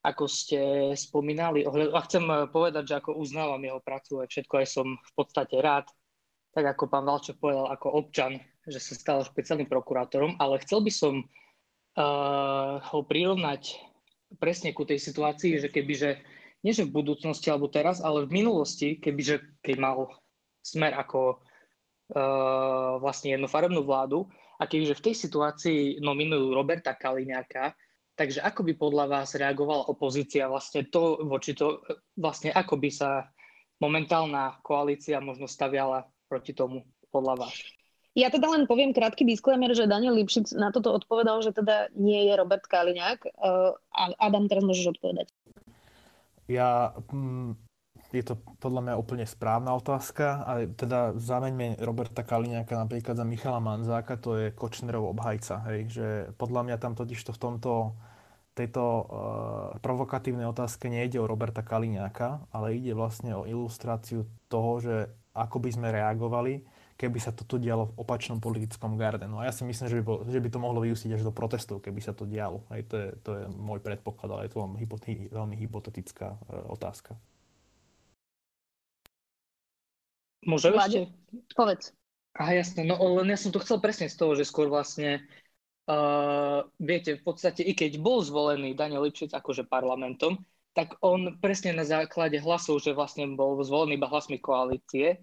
[0.06, 0.60] ako ste
[0.94, 1.66] spomínali.
[1.66, 5.58] A chcem eh, povedať, že ako uznávam jeho prácu a všetko, aj som v podstate
[5.58, 5.90] rád,
[6.54, 10.92] tak ako pán Valček povedal, ako občan, že sa stal špeciálnym prokurátorom, ale chcel by
[10.94, 13.76] som uh, ho prirovnať
[14.40, 16.16] presne ku tej situácii, že kebyže,
[16.64, 20.16] nie že v budúcnosti alebo teraz, ale v minulosti, kebyže keď mal
[20.64, 21.44] smer ako
[22.16, 24.26] uh, vlastne jednofarebnú vládu
[24.56, 27.76] a kebyže v tej situácii nominujú Roberta Kaliňáka,
[28.16, 31.84] Takže ako by podľa vás reagovala opozícia vlastne to voči to,
[32.16, 33.28] vlastne ako by sa
[33.84, 37.56] momentálna koalícia možno staviala proti tomu podľa vás?
[38.16, 42.32] Ja teda len poviem krátky disclaimer, že Daniel Lipšic na toto odpovedal, že teda nie
[42.32, 43.28] je Robert Kaliňák.
[43.36, 43.76] Uh,
[44.16, 45.28] Adam, teraz môžeš odpovedať.
[46.48, 47.60] Ja, mm,
[48.22, 53.60] je to podľa mňa úplne správna otázka, ale teda zameňme Roberta Kaliňáka napríklad za Michala
[53.60, 56.08] Manzáka, to je Kočnerov obhajca, hej, že
[56.40, 57.72] podľa mňa tam totiž to v tomto
[58.56, 59.04] tejto uh,
[59.84, 64.96] provokatívnej otázke nejde o Roberta Kaliňáka, ale ide vlastne o ilustráciu toho, že
[65.36, 66.64] ako by sme reagovali,
[66.96, 69.28] keby sa toto dialo v opačnom politickom garde.
[69.28, 71.36] No a ja si myslím, že by, bol, že by to mohlo vyústiť až do
[71.36, 72.64] protestov, keby sa to dialo.
[72.72, 77.20] Aj to, je, to je môj predpoklad, ale je to veľmi, hypotetická uh, otázka.
[80.46, 81.12] Môžem ešte?
[81.58, 81.92] Povedz.
[82.38, 82.86] Aha, jasne.
[82.86, 85.26] No len ja som to chcel presne z toho, že skôr vlastne
[85.86, 90.42] Uh, viete, v podstate, i keď bol zvolený Daniel Lipšic akože parlamentom,
[90.74, 95.22] tak on presne na základe hlasov, že vlastne bol zvolený iba hlasmi koalície,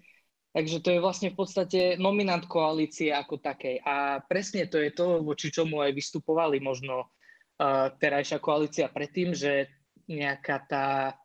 [0.53, 3.81] Takže to je vlastne v podstate nominant koalície ako takej.
[3.81, 9.65] A presne to je to, voči čomu aj vystupovali možno uh, terajšia koalícia predtým, že
[10.05, 11.17] nejaká tá,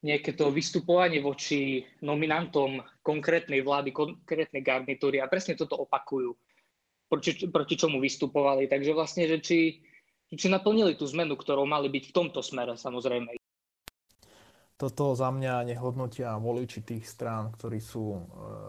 [0.00, 6.36] nejaké to vystupovanie voči nominantom konkrétnej vlády, konkrétnej garnitúry a presne toto opakujú,
[7.08, 8.68] proti, proti čomu vystupovali.
[8.68, 9.80] Takže vlastne, že či,
[10.28, 13.38] či naplnili tú zmenu, ktorou mali byť v tomto smere samozrejme
[14.78, 18.20] toto za mňa nehodnotia voliči tých strán, ktorí sú e,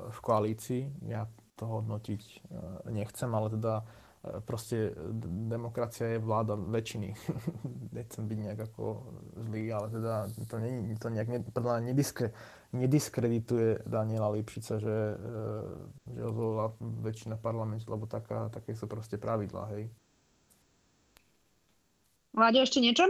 [0.10, 1.06] v koalícii.
[1.06, 2.38] Ja to hodnotiť e,
[2.98, 3.84] nechcem, ale teda e,
[4.42, 4.90] proste
[5.54, 7.14] demokracia je vláda väčšiny.
[7.98, 9.06] Nechcem byť nejak ako
[9.38, 10.14] zlý, ale teda
[10.50, 11.30] to, nie, to nejak
[11.86, 12.34] nediskre,
[12.72, 14.98] nediskredituje Daniela Lipšica, že,
[16.06, 19.90] že ho zvolila väčšina parlamentu, lebo taká, také sú proste pravidlá, hej.
[22.34, 23.10] Vláďa ešte niečo?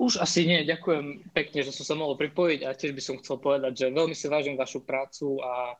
[0.00, 3.36] Už asi nie, ďakujem pekne, že som sa mohol pripojiť a tiež by som chcel
[3.36, 5.76] povedať, že veľmi si vážim vašu prácu a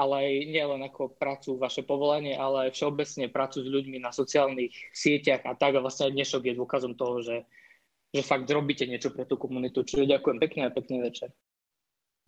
[0.00, 4.72] ale aj nielen ako prácu, vaše povolanie, ale aj všeobecne prácu s ľuďmi na sociálnych
[4.96, 7.44] sieťach a tak a vlastne aj dnešok je dôkazom toho, že,
[8.08, 9.84] že fakt robíte niečo pre tú komunitu.
[9.84, 11.28] Čiže ďakujem pekne a pekný večer.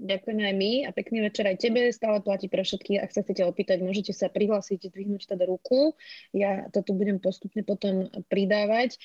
[0.01, 1.93] Ďakujem aj my a pekný večer aj tebe.
[1.93, 3.03] Stále platí pre všetkých.
[3.05, 5.95] Ak sa chcete opýtať, môžete sa prihlásiť, zdvihnúť teda ruku.
[6.32, 8.99] Ja to tu budem postupne potom pridávať.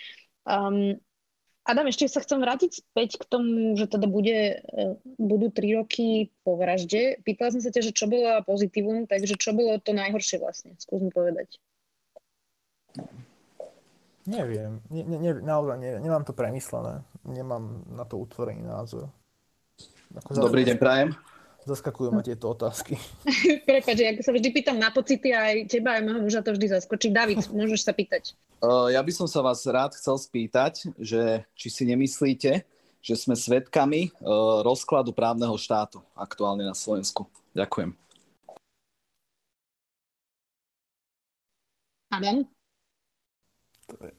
[0.47, 0.97] Um,
[1.67, 6.31] Adam, ešte sa chcem vrátiť späť k tomu, že teda bude, e, budú tri roky
[6.47, 7.19] po vražde.
[7.27, 10.79] Pýtala som sa ťa, že čo bolo pozitívum, takže čo bolo to najhoršie vlastne?
[10.79, 11.59] Skús mi povedať.
[14.23, 14.79] Neviem.
[14.87, 16.07] Ne, ne, ne, naozaj neviem.
[16.07, 17.03] Nemám to premyslené.
[17.27, 19.11] Nemám na to utvorený názor.
[20.15, 21.09] Ako Dobrý deň, Prajem.
[21.67, 22.95] Zaskakujú ma tieto otázky.
[23.67, 26.71] Prepač, ja sa vždy pýtam na pocity a aj teba, aj môjho muža to vždy
[26.71, 27.11] zaskočí.
[27.11, 28.39] David, môžeš sa pýtať.
[28.63, 32.63] Uh, ja by som sa vás rád chcel spýtať, že či si nemyslíte,
[33.03, 37.27] že sme svedkami uh, rozkladu právneho štátu aktuálne na Slovensku.
[37.51, 37.91] Ďakujem.
[42.15, 42.47] Adam?
[43.91, 44.11] To je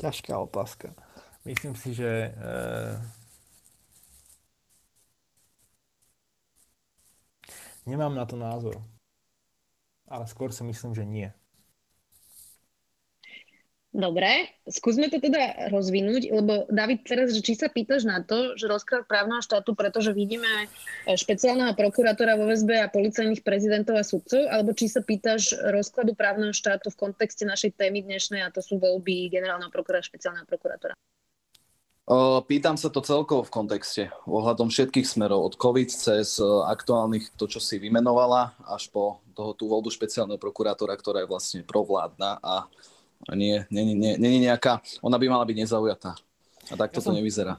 [0.00, 0.96] ťažká otázka.
[1.44, 3.15] Myslím si, že uh
[7.86, 8.82] Nemám na to názor.
[10.10, 11.30] Ale skôr si myslím, že nie.
[13.96, 19.08] Dobre, skúsme to teda rozvinúť, lebo David, teraz, či sa pýtaš na to, že rozklad
[19.08, 20.68] právneho štátu, pretože vidíme
[21.08, 26.12] e, špeciálneho prokurátora vo VSB a policajných prezidentov a sudcov, alebo či sa pýtaš rozkladu
[26.12, 30.92] právneho štátu v kontexte našej témy dnešnej, a to sú voľby generálneho prokurátora špeciálneho prokurátora.
[32.46, 37.58] Pýtam sa to celkovo v kontexte, ohľadom všetkých smerov, od COVID cez aktuálnych, to, čo
[37.58, 42.70] si vymenovala, až po toho tú voľbu špeciálneho prokurátora, ktorá je vlastne provládna a
[43.34, 46.14] nie, nie, nie, nie, nie nejaká, ona by mala byť nezaujatá.
[46.70, 47.58] A tak ja to nevyzerá.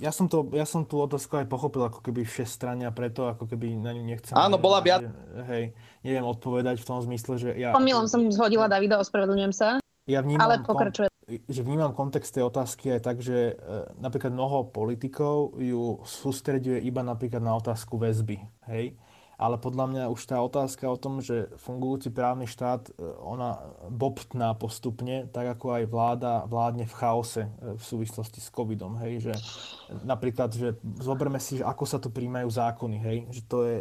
[0.00, 3.48] Ja som, to, ja som tú otázku aj pochopil ako keby všestranne a preto ako
[3.48, 4.36] keby na ňu nechcem...
[4.36, 5.08] Áno, bola viac...
[5.48, 5.72] Hej,
[6.04, 7.72] neviem odpovedať v tom zmysle, že ja...
[7.72, 9.80] Pomýlom som zhodila Davida, ospravedlňujem sa.
[10.08, 13.54] Ja vnímam, ale pokračuje že vnímam kontext tej otázky aj tak, že e,
[13.98, 18.38] napríklad mnoho politikov ju sústreďuje iba napríklad na otázku väzby,
[18.70, 18.94] hej?
[19.36, 23.58] Ale podľa mňa už tá otázka o tom, že fungujúci právny štát, e, ona
[23.90, 29.26] bobtná postupne, tak ako aj vláda vládne v chaose e, v súvislosti s covidom, hej?
[29.26, 29.34] Že
[30.06, 33.18] napríklad, že zoberme si, že ako sa tu príjmajú zákony, hej?
[33.34, 33.76] Že to je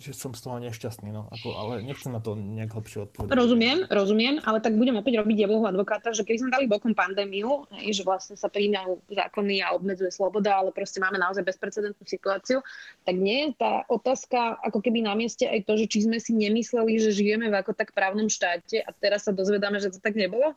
[0.00, 1.26] že som z toho nešťastný, no.
[1.34, 3.34] Ako, ale nechcem na to nejak hlbšie odpovedať.
[3.34, 7.66] Rozumiem, rozumiem, ale tak budem opäť robiť dievovho advokáta, že keby sme dali bokom pandémiu,
[7.74, 12.62] že vlastne sa príjmajú zákony a obmedzuje sloboda, ale proste máme naozaj bezprecedentnú situáciu,
[13.02, 16.34] tak nie je tá otázka ako keby na mieste aj to, že či sme si
[16.34, 20.14] nemysleli, že žijeme v ako tak právnom štáte a teraz sa dozvedáme, že to tak
[20.14, 20.54] nebolo?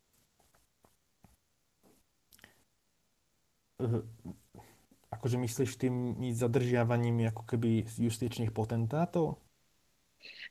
[5.22, 9.38] Akože myslíš tým zadržiavaním ako keby justičných potentátov?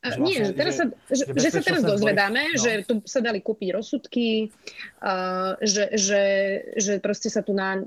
[0.01, 2.57] Že nie, vlastne, že, teraz sa, že, že, že sa teraz dozvedáme, no.
[2.57, 4.49] že tu sa dali kúpiť rozsudky,
[4.97, 6.23] uh, že, že,
[6.73, 7.77] že proste sa tu na,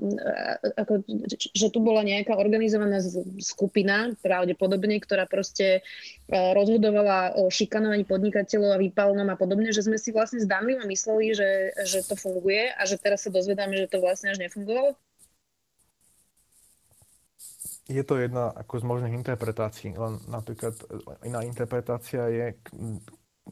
[0.79, 1.03] ako,
[1.35, 3.03] že tu bola nejaká organizovaná
[3.43, 5.83] skupina, pravdepodobne, ktorá proste
[6.31, 11.35] uh, rozhodovala o šikanovaní podnikateľov a výpalnom a podobne, že sme si vlastne zdanlivo mysleli,
[11.35, 14.95] že, že to funguje a že teraz sa dozvedáme, že to vlastne až nefungovalo?
[17.85, 20.73] Je to jedna ako z možných interpretácií, len napríklad
[21.21, 22.57] iná interpretácia je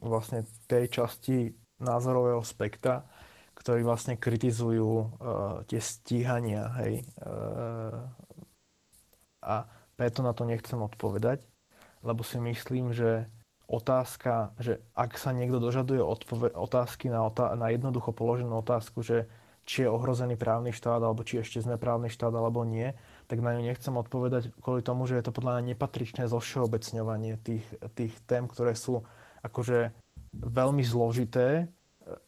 [0.02, 3.06] vlastne tej časti názorového spektra,
[3.54, 5.08] ktorí vlastne kritizujú uh,
[5.70, 7.06] tie stíhania, hej.
[7.22, 8.10] Uh,
[9.46, 11.46] a preto na to nechcem odpovedať,
[12.02, 13.30] lebo si myslím, že
[13.70, 19.30] otázka, že ak sa niekto dožaduje odpove- otázky na, otá- na jednoducho položenú otázku, že
[19.64, 22.92] či je ohrozený právny štát, alebo či ešte sme právny štát, alebo nie,
[23.34, 27.66] tak na ňu nechcem odpovedať kvôli tomu, že je to podľa mňa nepatričné zovšeobecňovanie tých,
[27.98, 29.02] tých tém, ktoré sú
[29.42, 29.90] akože
[30.38, 31.66] veľmi zložité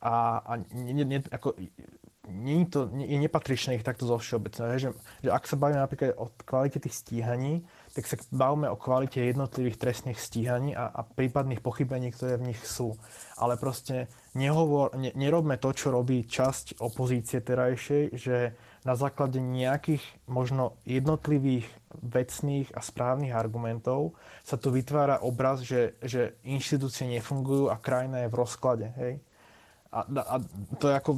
[0.01, 1.53] a, a ne, ne, ako,
[2.25, 4.81] nie je, to, nie, je nepatričné ich takto zovšeobecňovať.
[4.81, 7.61] Že, že ak sa bavíme napríklad o kvalite tých stíhaní,
[7.93, 12.61] tak sa bavíme o kvalite jednotlivých trestných stíhaní a, a prípadných pochybení, ktoré v nich
[12.65, 12.97] sú.
[13.37, 20.05] Ale proste nehovor, ne, nerobme to, čo robí časť opozície terajšej, že na základe nejakých
[20.29, 21.65] možno jednotlivých
[21.99, 24.13] vecných a správnych argumentov
[24.45, 28.87] sa tu vytvára obraz, že, že inštitúcie nefungujú a krajina je v rozklade.
[28.93, 29.13] Hej?
[29.95, 30.35] A, a
[30.75, 31.11] to je ako,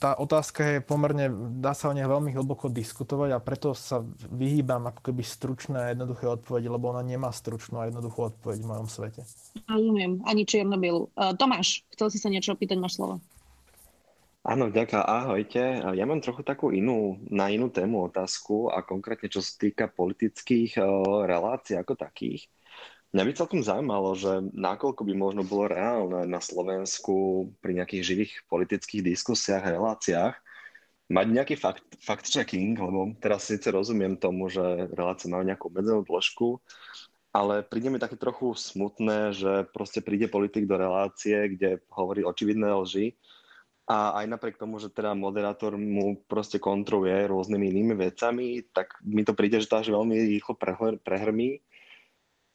[0.00, 1.28] tá otázka je pomerne,
[1.60, 4.00] dá sa o nej veľmi hlboko diskutovať a preto sa
[4.32, 8.70] vyhýbam ako keby stručné a jednoduché odpovede, lebo ona nemá stručnú a jednoduchú odpoveď v
[8.72, 9.28] mojom svete.
[9.68, 11.12] Rozumiem, ani čierno-bielu.
[11.12, 13.20] Uh, Tomáš, chcel si sa niečo opýtať, máš slovo.
[14.44, 15.00] Áno, ďakujem.
[15.00, 15.62] Ahojte.
[15.96, 20.76] Ja mám trochu takú inú, na inú tému otázku a konkrétne čo sa týka politických
[21.24, 22.52] relácií ako takých.
[23.16, 28.32] Mňa by celkom zaujímalo, že nakoľko by možno bolo reálne na Slovensku pri nejakých živých
[28.52, 30.34] politických diskusiách a reláciách
[31.08, 34.60] mať nejaký fakt, fact-checking, lebo teraz síce rozumiem tomu, že
[34.92, 36.60] relácie majú nejakú obmedzenú dĺžku,
[37.32, 42.68] ale príde mi také trochu smutné, že proste príde politik do relácie, kde hovorí očividné
[42.76, 43.16] lži
[43.84, 49.20] a aj napriek tomu, že teda moderátor mu proste kontroluje rôznymi inými vecami, tak mi
[49.28, 50.56] to príde, že to až veľmi rýchlo
[51.04, 51.60] prehrmí.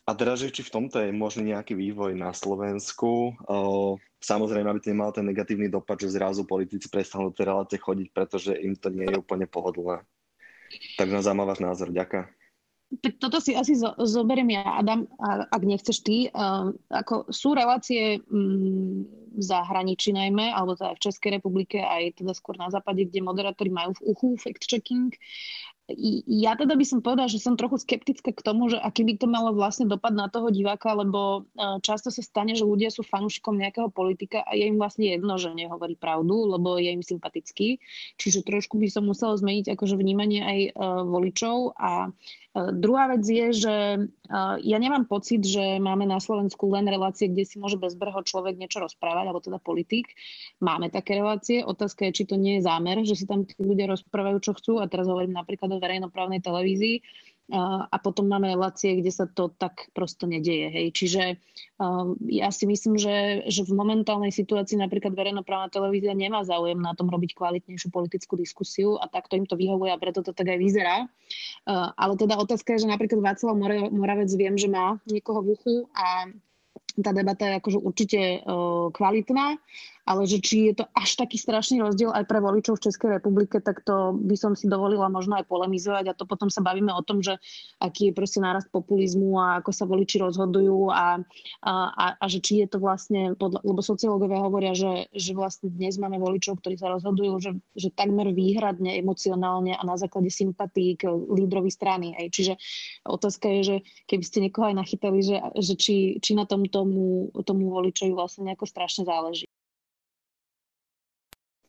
[0.09, 3.37] A teda, že či v tomto je možný nejaký vývoj na Slovensku.
[4.17, 8.57] Samozrejme, aby to nemal ten negatívny dopad, že zrazu politici prestanú tej relácie chodiť, pretože
[8.57, 10.01] im to nie je úplne pohodlné.
[10.97, 11.93] Tak na zaujímavý váš názor.
[11.93, 12.38] Ďakujem.
[13.21, 16.17] Toto si asi zo, zoberiem ja, Adam, ak nechceš ty.
[16.33, 22.33] Uh, ako sú relácie um, v zahraničí najmä, alebo teda v Českej republike, aj teda
[22.33, 25.13] skôr na západe, kde moderátori majú v uchu fact-checking
[26.27, 29.25] ja teda by som povedala, že som trochu skeptická k tomu, že aký by to
[29.25, 31.49] malo vlastne dopad na toho diváka, lebo
[31.81, 35.53] často sa stane, že ľudia sú fanúšikom nejakého politika a je im vlastne jedno, že
[35.53, 37.81] nehovorí pravdu, lebo je im sympatický.
[38.21, 40.59] Čiže trošku by som musela zmeniť akože vnímanie aj
[41.09, 42.13] voličov a
[42.53, 43.99] druhá vec je, že e,
[44.65, 48.81] ja nemám pocit, že máme na Slovensku len relácie, kde si môže bezbrho človek niečo
[48.81, 50.11] rozprávať, alebo teda politik.
[50.57, 51.61] Máme také relácie.
[51.61, 54.81] Otázka je, či to nie je zámer, že si tam tí ľudia rozprávajú, čo chcú.
[54.81, 57.05] A teraz hovorím napríklad o verejnoprávnej televízii
[57.49, 60.69] a potom máme relácie, kde sa to tak prosto nedieje.
[60.69, 60.87] Hej.
[60.93, 61.23] Čiže
[61.81, 66.93] um, ja si myslím, že, že v momentálnej situácii napríklad verejnoprávna televízia nemá záujem na
[66.93, 70.61] tom robiť kvalitnejšiu politickú diskusiu a takto im to vyhovuje a preto to tak aj
[70.61, 71.09] vyzerá.
[71.65, 73.57] Uh, ale teda otázka je, že napríklad Václav
[73.89, 76.29] Moravec viem, že má niekoho v uchu a
[76.99, 79.57] tá debata je akože určite uh, kvalitná
[80.09, 83.61] ale že či je to až taký strašný rozdiel aj pre voličov v Českej republike,
[83.61, 87.05] tak to by som si dovolila možno aj polemizovať a to potom sa bavíme o
[87.05, 87.37] tom, že
[87.77, 91.21] aký je proste nárast populizmu a ako sa voliči rozhodujú a,
[91.61, 95.69] a, a, a že či je to vlastne, podľa, lebo sociológovia hovoria, že, že vlastne
[95.69, 100.97] dnes máme voličov, ktorí sa rozhodujú, že, že takmer výhradne emocionálne a na základe sympatí
[100.97, 102.17] k lídrovi strany.
[102.17, 102.25] Aj.
[102.33, 102.57] Čiže
[103.05, 103.75] otázka je, že
[104.09, 108.49] keby ste niekoho aj nachytali, že, že či, či na tom tomu, tomu voličovi vlastne
[108.49, 109.45] nejako strašne záleží.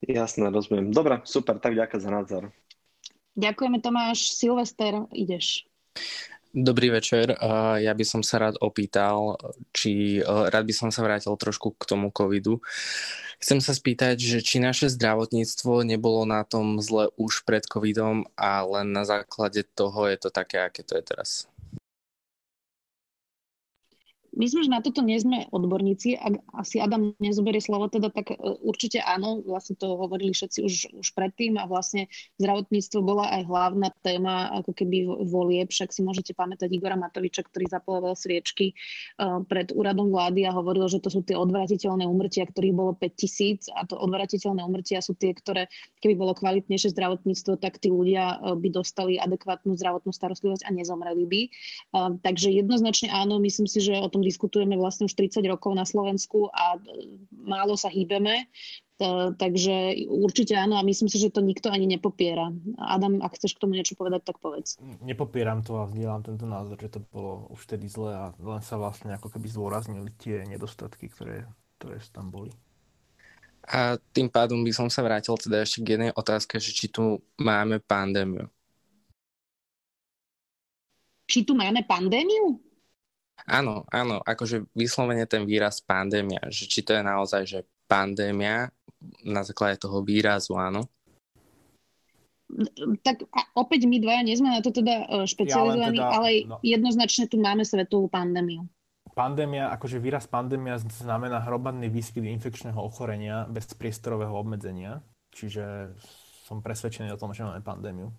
[0.00, 0.88] Jasné, rozumiem.
[0.92, 2.42] Dobre, super, tak ďakujem za názor.
[3.36, 4.32] Ďakujeme Tomáš.
[4.32, 5.68] Silvester, ideš.
[6.50, 7.30] Dobrý večer.
[7.78, 9.38] Ja by som sa rád opýtal,
[9.70, 12.58] či rád by som sa vrátil trošku k tomu covidu.
[13.38, 18.66] Chcem sa spýtať, že či naše zdravotníctvo nebolo na tom zle už pred covidom a
[18.66, 21.46] len na základe toho je to také, aké to je teraz.
[24.30, 26.14] Myslím, že na toto nie sme odborníci.
[26.14, 30.72] Ak asi Adam nezoberie slovo, teda tak e, určite áno, vlastne to hovorili všetci už,
[31.02, 32.06] už predtým a vlastne
[32.38, 35.66] zdravotníctvo bola aj hlavná téma ako keby volie.
[35.66, 38.78] Však si môžete pamätať Igora Matoviča, ktorý zapaloval sviečky
[39.18, 43.74] uh, pred úradom vlády a hovoril, že to sú tie odvratiteľné umrtia, ktorých bolo 5000
[43.74, 45.66] a to odvratiteľné umrtia sú tie, ktoré
[45.98, 51.24] keby bolo kvalitnejšie zdravotníctvo, tak tí ľudia uh, by dostali adekvátnu zdravotnú starostlivosť a nezomreli
[51.26, 51.40] by.
[52.20, 55.88] Takže jednoznačne áno, myslím si, že o tom tom diskutujeme vlastne už 30 rokov na
[55.88, 58.52] Slovensku a e, málo sa hýbeme.
[59.40, 62.52] Takže určite áno a myslím si, že to nikto ani nepopiera.
[62.76, 64.76] Adam, ak chceš k tomu niečo povedať, tak povedz.
[65.00, 68.76] Nepopieram to a vzdielam tento názor, že to bolo už vtedy zle a len sa
[68.76, 71.48] vlastne ako keby zdôraznili tie nedostatky, ktoré,
[71.80, 72.52] ktoré tam boli.
[73.72, 77.24] A tým pádom by som sa vrátil teda ešte k jednej otázke, že či tu
[77.40, 78.52] máme pandémiu.
[81.24, 82.69] Či tu máme pandémiu?
[83.46, 88.68] Áno, áno, akože vyslovene ten výraz pandémia, že či to je naozaj, že pandémia
[89.24, 90.84] na základe toho výrazu, áno?
[93.06, 93.22] tak
[93.54, 96.56] opäť my dvaja nie sme na to teda e, špecializovaní, ja teda, ale no.
[96.62, 98.66] jednoznačne tu máme svetovú pandémiu.
[99.14, 105.02] Pandémia, akože výraz pandémia znamená hromadný výskyt infekčného ochorenia bez priestorového obmedzenia.
[105.34, 105.94] Čiže
[106.46, 108.10] som presvedčený o tom, že máme pandémiu.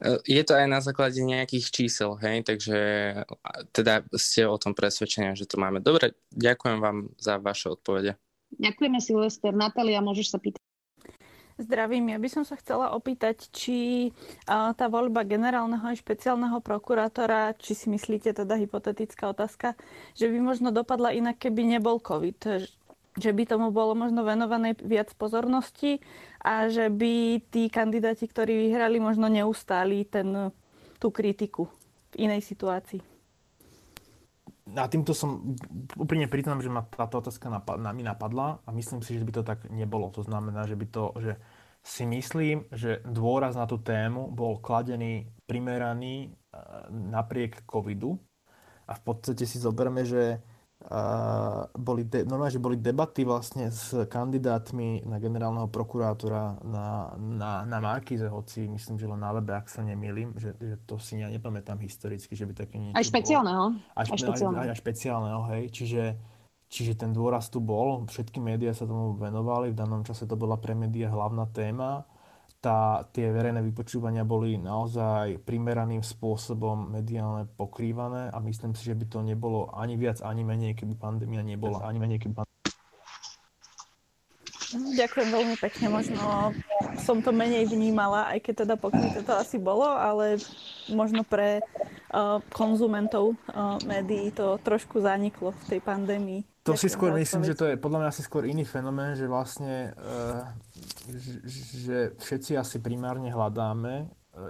[0.00, 2.78] E, je to aj na základe nejakých čísel, hej, takže
[3.72, 5.80] teda ste o tom presvedčení, že to máme.
[5.84, 8.16] Dobre, ďakujem vám za vaše odpovede.
[8.54, 9.50] Ďakujeme Silvester.
[9.50, 10.62] Natália, môžeš sa pýtať.
[11.54, 14.10] Zdravím, ja by som sa chcela opýtať, či
[14.50, 19.78] tá voľba generálneho a špeciálneho prokurátora, či si myslíte, teda hypotetická otázka,
[20.18, 22.66] že by možno dopadla inak, keby nebol COVID,
[23.14, 26.02] že by tomu bolo možno venované viac pozornosti
[26.42, 30.50] a že by tí kandidáti, ktorí vyhrali, možno neustáli ten,
[30.98, 31.70] tú kritiku
[32.14, 33.14] v inej situácii.
[34.64, 35.54] A týmto som
[36.00, 39.32] úplne priznám, že ma táto otázka napad, na, mi napadla a myslím si, že by
[39.36, 40.08] to tak nebolo.
[40.16, 41.32] To znamená, že by to, že
[41.84, 46.58] si myslím, že dôraz na tú tému bol kladený primeraný e,
[46.88, 48.16] napriek covidu
[48.88, 50.40] a v podstate si zoberme, že
[51.72, 57.78] boli de, normálne, že boli debaty vlastne s kandidátmi na generálneho prokurátora na, na, na
[57.80, 61.32] Markize, hoci myslím, že len na webe, ak sa nemýlim, že, že to si ja
[61.32, 63.64] nepamätám historicky, že by také niečo Aj špeciálneho.
[63.96, 64.60] Aj, aj, špeciálneho.
[64.60, 65.62] Aj, aj, aj špeciálneho, hej.
[65.72, 66.04] Čiže,
[66.68, 70.60] čiže ten dôraz tu bol, všetky médiá sa tomu venovali, v danom čase to bola
[70.60, 72.04] pre médiá hlavná téma
[72.64, 79.04] tá, tie verejné vypočúvania boli naozaj primeraným spôsobom mediálne pokrývané a myslím si, že by
[79.04, 82.54] to nebolo ani viac, ani menej, keby pandémia nebola, ani menej, keby pandémia
[84.74, 85.86] Ďakujem veľmi pekne.
[85.86, 86.50] Možno
[86.98, 90.42] som to menej vnímala, aj keď teda pokryté to asi bolo, ale
[90.90, 96.40] možno pre uh, konzumentov uh, médií to trošku zaniklo v tej pandémii.
[96.64, 99.28] To Ďakujem si skôr myslím, že to je podľa mňa asi skôr iný fenomén, že
[99.30, 100.48] vlastne uh,
[101.06, 104.08] že všetci asi primárne hľadáme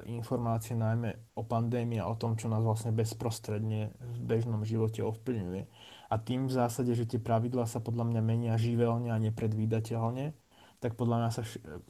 [0.08, 5.62] informácie najmä o pandémii a o tom, čo nás vlastne bezprostredne v bežnom živote ovplyvňuje.
[6.08, 10.32] A tým v zásade, že tie pravidlá sa podľa mňa menia živelne a nepredvídateľne,
[10.80, 11.42] tak podľa mňa sa,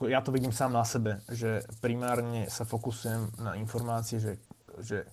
[0.06, 4.38] ja to vidím sám na sebe, že primárne sa fokusujem na informácie, že,
[4.78, 5.06] že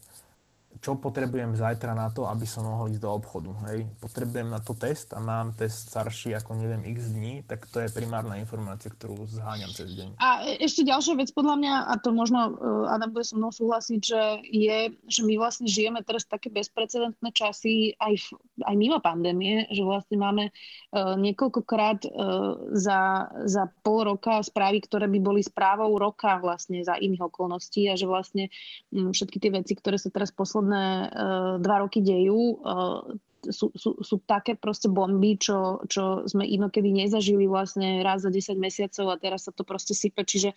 [0.81, 3.51] čo potrebujem zajtra na to, aby som mohol ísť do obchodu.
[3.69, 3.85] Hej?
[4.01, 7.93] Potrebujem na to test a mám test starší ako neviem x dní, tak to je
[7.93, 10.17] primárna informácia, ktorú zháňam cez deň.
[10.17, 13.99] A ešte ďalšia vec podľa mňa, a to možno uh, Adam bude so mnou súhlasiť,
[14.01, 18.27] že je, že my vlastne žijeme teraz také bezprecedentné časy aj, v,
[18.65, 25.05] aj mimo pandémie, že vlastne máme uh, niekoľkokrát uh, za, za pol roka správy, ktoré
[25.05, 28.49] by boli správou roka vlastne za iných okolností a že vlastne
[28.89, 33.01] um, všetky tie veci, ktoré sa teraz posledné posledné uh, dva roky dejú, uh,
[33.49, 38.53] sú, sú, sú také proste bomby, čo, čo sme inokedy nezažili vlastne raz za 10
[38.61, 40.53] mesiacov a teraz sa to proste sype, čiže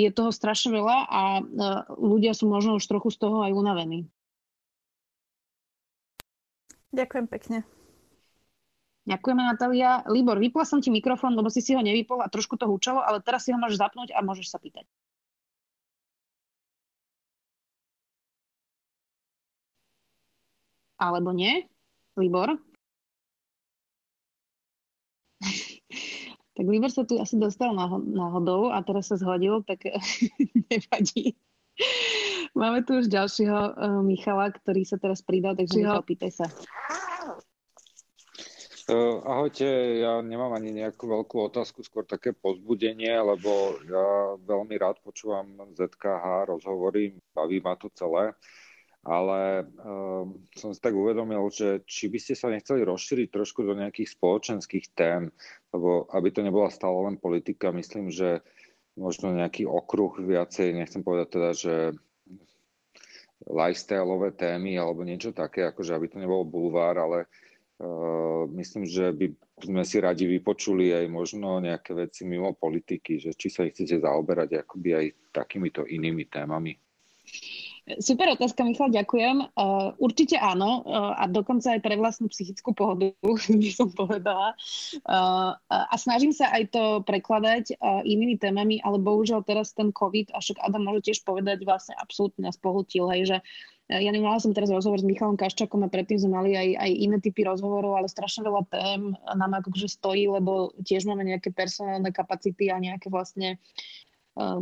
[0.00, 1.44] je toho strašne veľa a uh,
[2.00, 4.08] ľudia sú možno už trochu z toho aj unavení.
[6.96, 7.58] Ďakujem pekne.
[9.02, 10.06] Ďakujeme, Natália.
[10.06, 13.18] Libor, vypla som ti mikrofón, lebo si si ho nevypol a trošku to húčalo, ale
[13.18, 14.86] teraz si ho môžeš zapnúť a môžeš sa pýtať.
[21.00, 21.68] Alebo nie?
[22.16, 22.56] Libor?
[26.52, 29.88] tak Libor sa tu asi dostal náhodou a teraz sa zhodil, tak
[30.70, 31.34] nevadí.
[32.52, 36.46] Máme tu už ďalšieho uh, Michala, ktorý sa teraz pridal, takže Michal, pýtaj sa.
[38.92, 39.64] Uh, ahojte,
[40.04, 46.52] ja nemám ani nejakú veľkú otázku, skôr také pozbudenie, lebo ja veľmi rád počúvam ZKH
[46.52, 48.36] rozhovory, baví ma to celé
[49.02, 53.74] ale um, som si tak uvedomil, že či by ste sa nechceli rozšíriť trošku do
[53.74, 55.26] nejakých spoločenských tém,
[55.74, 58.46] lebo aby to nebola stále len politika, myslím, že
[58.94, 61.74] možno nejaký okruh viacej, nechcem povedať teda, že
[63.42, 67.26] lifestyleové témy alebo niečo také, akože aby to nebolo bulvár, ale
[67.82, 69.34] uh, myslím, že by
[69.66, 73.98] sme si radi vypočuli aj možno nejaké veci mimo politiky, že či sa ich chcete
[73.98, 76.78] zaoberať akoby aj takýmito inými témami.
[77.82, 79.58] Super otázka, Michal, ďakujem.
[79.58, 83.10] Uh, určite áno uh, a dokonca aj pre vlastnú psychickú pohodu,
[83.62, 84.54] by som povedala.
[85.02, 90.30] Uh, a snažím sa aj to prekladať uh, inými témami, ale bohužiaľ teraz ten COVID,
[90.30, 93.38] a však Adam môže tiež povedať, vlastne absolútne nás pohltil, hej, že
[93.90, 97.18] ja nemala som teraz rozhovor s Michalom Kaščakom a predtým sme mali aj, aj iné
[97.18, 102.72] typy rozhovorov, ale strašne veľa tém nám akože stojí, lebo tiež máme nejaké personálne kapacity
[102.72, 103.60] a nejaké vlastne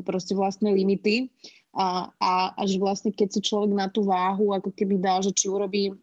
[0.02, 1.30] proste vlastné limity.
[1.70, 5.46] A, a, a vlastne keď si človek na tú váhu ako keby dá, že či
[5.46, 5.94] urobí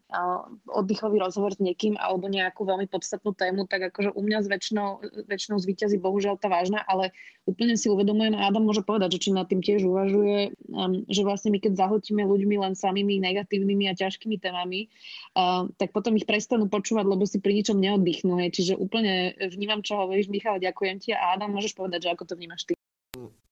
[0.72, 5.04] oddychový rozhovor s niekým alebo nejakú veľmi podstatnú tému, tak akože u mňa s väčšinou,
[5.28, 7.12] väčšinou zvíťazí bohužiaľ tá vážna, ale
[7.44, 11.28] úplne si uvedomujem a Adam môže povedať, že či nad tým tiež uvažuje, um, že
[11.28, 14.88] vlastne my keď zahltíme ľuďmi len samými negatívnymi a ťažkými témami,
[15.36, 18.40] uh, tak potom ich prestanú počúvať, lebo si pri ničom neoddychnú.
[18.40, 18.56] Hej.
[18.56, 22.34] Čiže úplne vnímam, čo hovoríš, Michal, ďakujem ti a Adam, môžeš povedať, že ako to
[22.40, 22.72] vnímaš ty.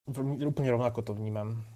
[0.08, 1.75] Úplne rovnako to vnímam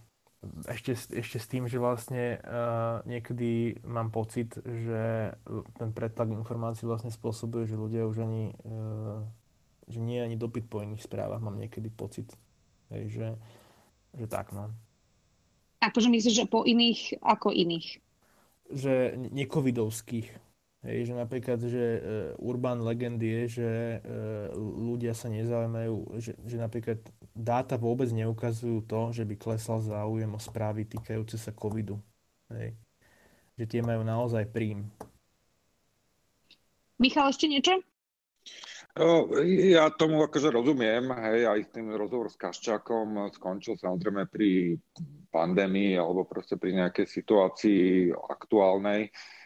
[0.68, 5.34] ešte, ešte s tým, že vlastne uh, niekedy mám pocit, že
[5.76, 9.20] ten pretlak informácií vlastne spôsobuje, že ľudia už ani, uh,
[9.84, 12.32] že nie ani dopyt po iných správach, mám niekedy pocit,
[12.88, 13.28] hej, že,
[14.16, 14.72] že tak, no.
[15.80, 18.00] Akože myslíš, že po iných, ako iných?
[18.72, 20.49] Že nekovidovských.
[20.80, 22.00] Hej, že napríklad, že uh,
[22.40, 23.70] urban legend je, že
[24.00, 27.04] uh, ľudia sa nezaujímajú, že, že napríklad
[27.36, 32.00] dáta vôbec neukazujú to, že by klesal záujem o správy týkajúce sa covidu.
[32.48, 32.72] Hej.
[33.60, 34.88] Že tie majú naozaj príjm.
[36.96, 37.76] Michal, ešte niečo?
[39.68, 44.80] Ja tomu akože rozumiem, hej, aj ten rozhovor s Kaščákom skončil samozrejme pri
[45.28, 49.12] pandémii alebo proste pri nejakej situácii aktuálnej.
[49.12, 49.39] Uh,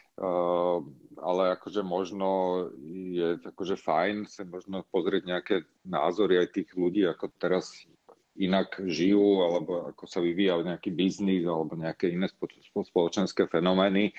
[1.19, 2.62] ale akože možno
[3.11, 7.86] je akože fajn sa možno pozrieť nejaké názory aj tých ľudí, ako teraz
[8.35, 12.27] inak žijú, alebo ako sa vyvíja nejaký biznis, alebo nejaké iné
[12.74, 14.11] spoločenské fenomény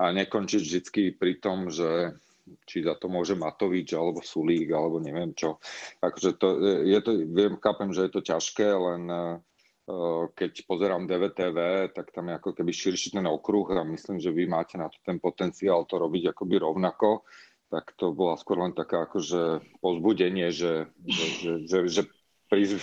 [0.00, 2.16] a nekončiť vždy pri tom, že
[2.64, 5.60] či za to môže Matovič, alebo Sulík, alebo neviem čo.
[6.00, 6.48] Akože to,
[6.82, 9.36] je to, viem, chápem, že je to ťažké, len Eh,
[10.34, 14.46] keď pozerám DVTV, tak tam je ako keby širší ten okruh a myslím, že vy
[14.46, 17.24] máte na to ten potenciál to robiť akoby rovnako,
[17.70, 22.02] tak to bola skôr len taká akože pozbudenie, že, že, že, že, že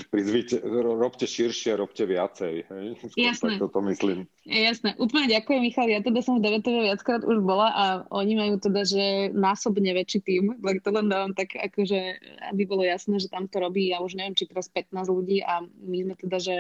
[0.08, 0.64] prizvite,
[0.96, 2.54] robte širšie, robte viacej.
[2.72, 2.88] Hej?
[3.20, 3.60] Jasné.
[3.60, 4.24] Tak toto myslím.
[4.48, 4.96] Jasné.
[4.96, 5.92] Úplne ďakujem, Michal.
[5.92, 7.86] Ja teda som v DVTV viackrát už bola a
[8.16, 10.44] oni majú teda, že násobne väčší tým.
[10.64, 12.00] Tak to len dávam tak, akože,
[12.48, 15.60] aby bolo jasné, že tam to robí, ja už neviem, či teraz 15 ľudí a
[15.68, 16.56] my sme teda, že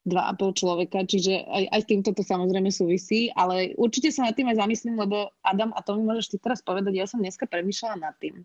[0.00, 4.24] dva a pol človeka, čiže aj, aj s týmto to samozrejme súvisí, ale určite sa
[4.24, 7.20] nad tým aj zamyslím, lebo Adam, a to mi môžeš ty teraz povedať, ja som
[7.20, 8.40] dneska premýšľala nad tým,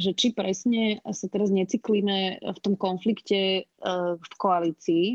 [0.00, 5.06] že či presne sa teraz necyklíme v tom konflikte uh, v koalícii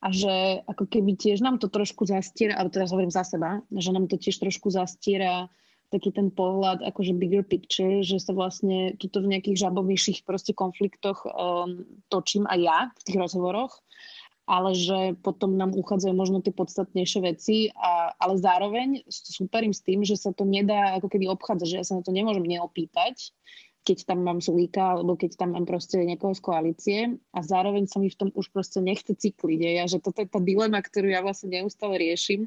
[0.00, 3.92] a že ako keby tiež nám to trošku zastiera, alebo teraz hovorím za seba, že
[3.92, 5.52] nám to tiež trošku zastiera
[5.92, 11.28] taký ten pohľad, akože bigger picture, že sa vlastne tuto v nejakých žabovejších proste konfliktoch
[11.28, 13.84] um, točím aj ja v tých rozhovoroch
[14.46, 20.02] ale že potom nám uchádzajú možno tie podstatnejšie veci, a, ale zároveň superím s tým,
[20.02, 23.30] že sa to nedá ako keby obchádzať, že ja sa na to nemôžem neopýtať,
[23.82, 26.98] keď tam mám Sulíka, alebo keď tam mám proste niekoho z koalície
[27.34, 29.60] a zároveň sa mi v tom už proste nechce cykliť.
[29.82, 32.46] Ja, že toto je tá dilema, ktorú ja vlastne neustále riešim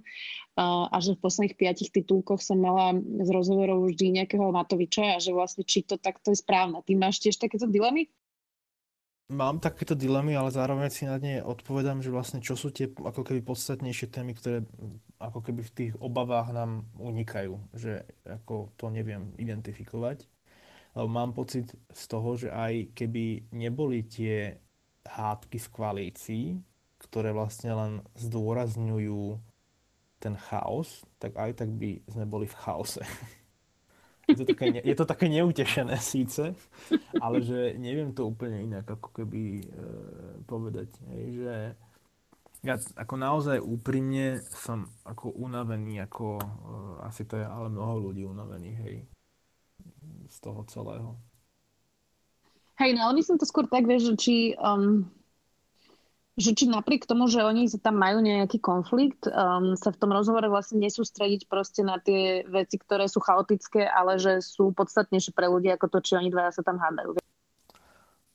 [0.55, 5.19] a, a že v posledných piatich titulkoch som mala z rozhovorov vždy nejakého Matoviča a
[5.19, 6.80] že vlastne či to takto je správne.
[6.88, 8.07] Ty máš tiež takéto dilemy?
[9.26, 13.26] Mám takéto dilemy, ale zároveň si na ne odpovedám, že vlastne čo sú tie ako
[13.26, 14.61] keby podstatnejšie témy, ktoré
[15.18, 20.30] ako keby v tých obavách nám unikajú, že ako to neviem identifikovať.
[20.93, 24.61] Lebo mám pocit z toho, že aj keby neboli tie
[25.10, 26.45] hádky v koalícii,
[27.02, 29.41] ktoré vlastne len zdôrazňujú
[30.22, 33.02] ten chaos, tak aj tak by sme boli v chaose.
[34.26, 36.57] Je to také, je to také neutešené síce,
[37.22, 39.65] ale že neviem to úplne inak ako keby e,
[40.49, 40.89] povedať.
[41.14, 41.56] Hej, že
[42.65, 46.45] ja ako naozaj úprimne som ako unavený, ako e,
[47.06, 48.95] asi to je ale mnoho ľudí unavených, hej,
[50.34, 51.14] z toho celého.
[52.81, 55.07] Hej, no ale myslím to skôr tak, vieš, že či um,
[56.36, 60.52] že či napriek tomu, že oni tam majú nejaký konflikt, um, sa v tom rozhovore
[60.52, 65.72] vlastne nesústrediť proste na tie veci, ktoré sú chaotické, ale že sú podstatnejšie pre ľudí
[65.72, 67.16] ako to, či oni dvaja sa tam hádajú.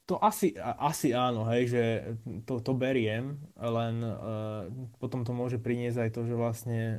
[0.08, 1.82] To asi, asi áno, hej, že
[2.42, 4.66] to, to beriem, len uh,
[4.98, 6.80] potom to môže priniesť aj to, že vlastne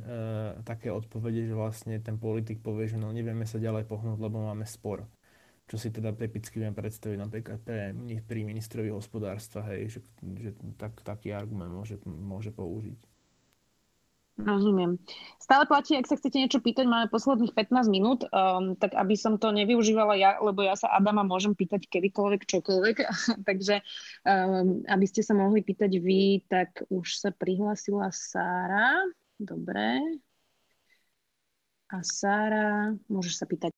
[0.64, 4.64] také odpovede, že vlastne ten politik povie, že no nevieme sa ďalej pohnúť, lebo máme
[4.64, 5.04] spor
[5.72, 7.96] čo si teda typicky viem predstaviť napríklad pre,
[8.28, 10.00] pri ministrovi hospodárstva, hej, že,
[10.36, 13.00] že tak, taký argument môže, môže použiť.
[14.36, 15.00] Rozumiem.
[15.40, 19.40] Stále platí, ak sa chcete niečo pýtať, máme posledných 15 minút, um, tak aby som
[19.40, 22.96] to nevyužívala ja, lebo ja sa Adama môžem pýtať kedykoľvek, čokoľvek,
[23.48, 23.80] takže
[24.28, 29.08] um, aby ste sa mohli pýtať vy, tak už sa prihlásila Sára.
[29.40, 30.20] Dobre.
[31.88, 33.72] A Sára, môžeš sa pýtať.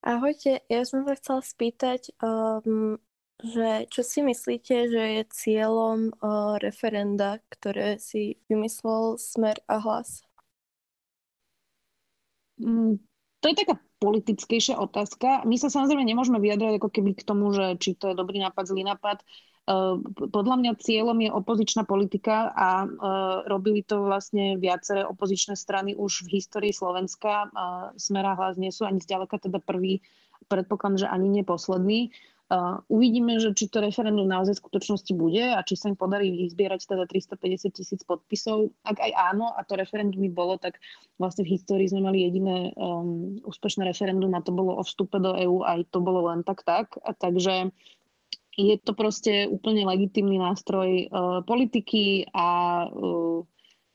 [0.00, 2.96] Ahojte, ja som sa chcela spýtať, um,
[3.44, 10.24] že čo si myslíte, že je cieľom uh, referenda, ktoré si vymyslel Smer a Hlas?
[12.56, 12.96] Mm,
[13.40, 15.44] to je taká politickejšia otázka.
[15.44, 18.72] My sa samozrejme nemôžeme vyjadrať ako keby k tomu, že či to je dobrý nápad,
[18.72, 19.20] zlý nápad.
[20.16, 22.88] Podľa mňa cieľom je opozičná politika a uh,
[23.46, 27.52] robili to vlastne viaceré opozičné strany už v histórii Slovenska.
[27.54, 30.02] Uh, Smer a hlas nie sú ani zďaleka teda prvý,
[30.50, 32.10] predpokladám, že ani nie posledný.
[32.50, 36.34] Uh, uvidíme, že či to referendum naozaj v skutočnosti bude a či sa im podarí
[36.34, 38.74] vyzbierať teda 350 tisíc podpisov.
[38.82, 40.82] Ak aj áno a to referendum by bolo, tak
[41.14, 45.30] vlastne v histórii sme mali jediné um, úspešné referendum a to bolo o vstupe do
[45.38, 46.98] EÚ, aj to bolo len tak tak.
[47.06, 47.70] A takže
[48.58, 52.48] je to proste úplne legitimný nástroj uh, politiky a
[52.90, 53.46] uh,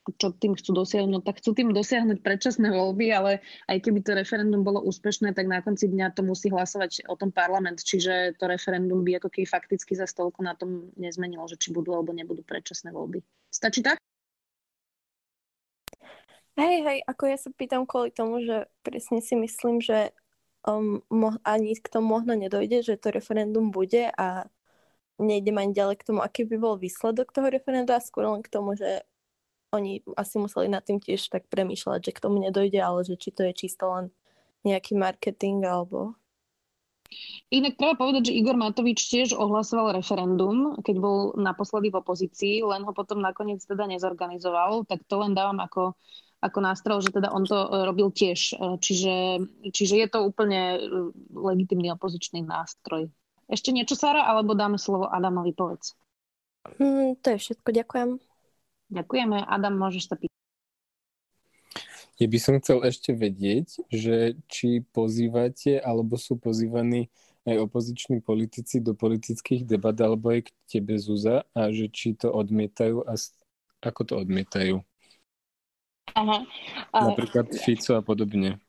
[0.05, 4.13] čo tým chcú dosiahnuť, no tak chcú tým dosiahnuť predčasné voľby, ale aj keby to
[4.13, 8.45] referendum bolo úspešné, tak na konci dňa to musí hlasovať o tom parlament, čiže to
[8.45, 12.45] referendum by ako keby fakticky za stolku na tom nezmenilo, že či budú alebo nebudú
[12.45, 13.25] predčasné voľby.
[13.49, 13.97] Stačí tak?
[16.55, 20.15] Hej, hej, ako ja sa pýtam kvôli tomu, že presne si myslím, že
[20.67, 24.49] um, mo- ani k tomu možno nedojde, že to referendum bude a
[25.21, 28.75] nejdem ani ďalej k tomu, aký by bol výsledok toho referenda, skôr len k tomu,
[28.75, 29.05] že
[29.71, 33.29] oni asi museli nad tým tiež tak premýšľať, že k tomu nedojde, ale že či
[33.31, 34.05] to je čisto len
[34.67, 36.17] nejaký marketing alebo...
[37.53, 42.81] Inak treba povedať, že Igor Matovič tiež ohlasoval referendum, keď bol naposledy v opozícii, len
[42.81, 45.93] ho potom nakoniec teda nezorganizoval, tak to len dávam ako,
[46.45, 48.53] ako nástroj, že teda on to e, robil tiež.
[48.53, 49.15] E, čiže,
[49.73, 50.79] čiže je to úplne e,
[51.33, 53.09] legitimný opozičný nástroj.
[53.49, 55.97] Ešte niečo, Sara, alebo dáme slovo Adamovi, povedz.
[56.77, 58.09] Mm, to je všetko, ďakujem.
[58.93, 59.37] Ďakujeme.
[59.45, 60.33] Adam, môžeš sa pýtať.
[62.15, 67.11] Ja by som chcel ešte vedieť, že či pozývate alebo sú pozývaní
[67.45, 72.31] aj opoziční politici do politických debat alebo aj k tebe, Zuza, a že či to
[72.31, 73.13] odmietajú a
[73.85, 74.81] ako to odmietajú.
[76.13, 76.45] Aha.
[76.93, 78.61] Napríklad Fico a podobne.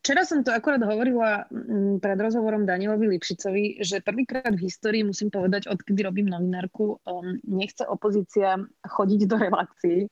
[0.00, 5.28] Včera som to akorát hovorila mm, pred rozhovorom Danielovi Lipšicovi, že prvýkrát v histórii musím
[5.28, 10.08] povedať, odkedy robím novinárku, um, nechce opozícia chodiť do relácií.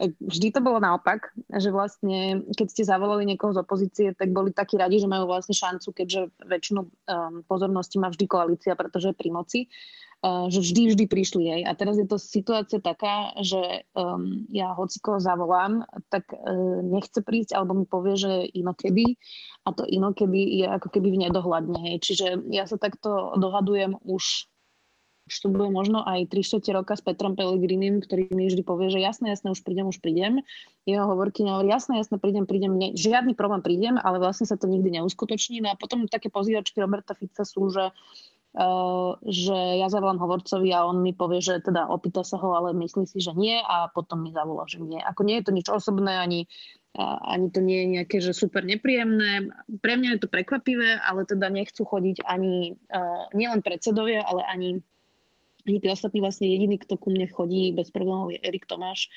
[0.00, 1.28] Vždy to bolo naopak,
[1.60, 5.52] že vlastne keď ste zavolali niekoho z opozície, tak boli takí radi, že majú vlastne
[5.52, 9.60] šancu, keďže väčšinu um, pozornosti má vždy koalícia, pretože je pri moci
[10.24, 11.62] že vždy, vždy prišli jej.
[11.62, 17.22] A teraz je to situácia taká, že um, ja hoci koho zavolám, tak uh, nechce
[17.22, 19.14] prísť, alebo mi povie, že inokedy.
[19.62, 21.78] A to inokedy je ako keby v nedohľadne.
[21.78, 21.96] Hej.
[22.02, 24.50] Čiže ja sa takto dohadujem už
[25.28, 28.88] už to bude možno aj 3 4 roka s Petrom Pelegrinim, ktorý mi vždy povie,
[28.88, 30.40] že jasné, jasné, už prídem, už prídem.
[30.88, 34.64] Jeho hovorky hovorí, jasné, jasné, prídem, prídem, ne, žiadny problém prídem, ale vlastne sa to
[34.64, 35.60] nikdy neuskutoční.
[35.60, 38.37] No a potom také pozývačky Roberta Fica sú, že Eh,
[39.28, 43.04] že ja zavolám hovorcovi a on mi povie, že teda opýta sa ho, ale myslí
[43.04, 44.98] si, že nie a potom mi zavolá, že nie.
[44.98, 46.48] Ako nie je to nič osobné, ani,
[46.98, 49.52] ani to nie je nejaké, že super nepríjemné.
[49.68, 54.70] Pre mňa je to prekvapivé, ale teda nechcú chodiť ani uh, nielen predsedovia, ale ani,
[55.68, 59.12] ani tí ostatní vlastne jediný, kto ku mne chodí bez problémov je Erik Tomáš,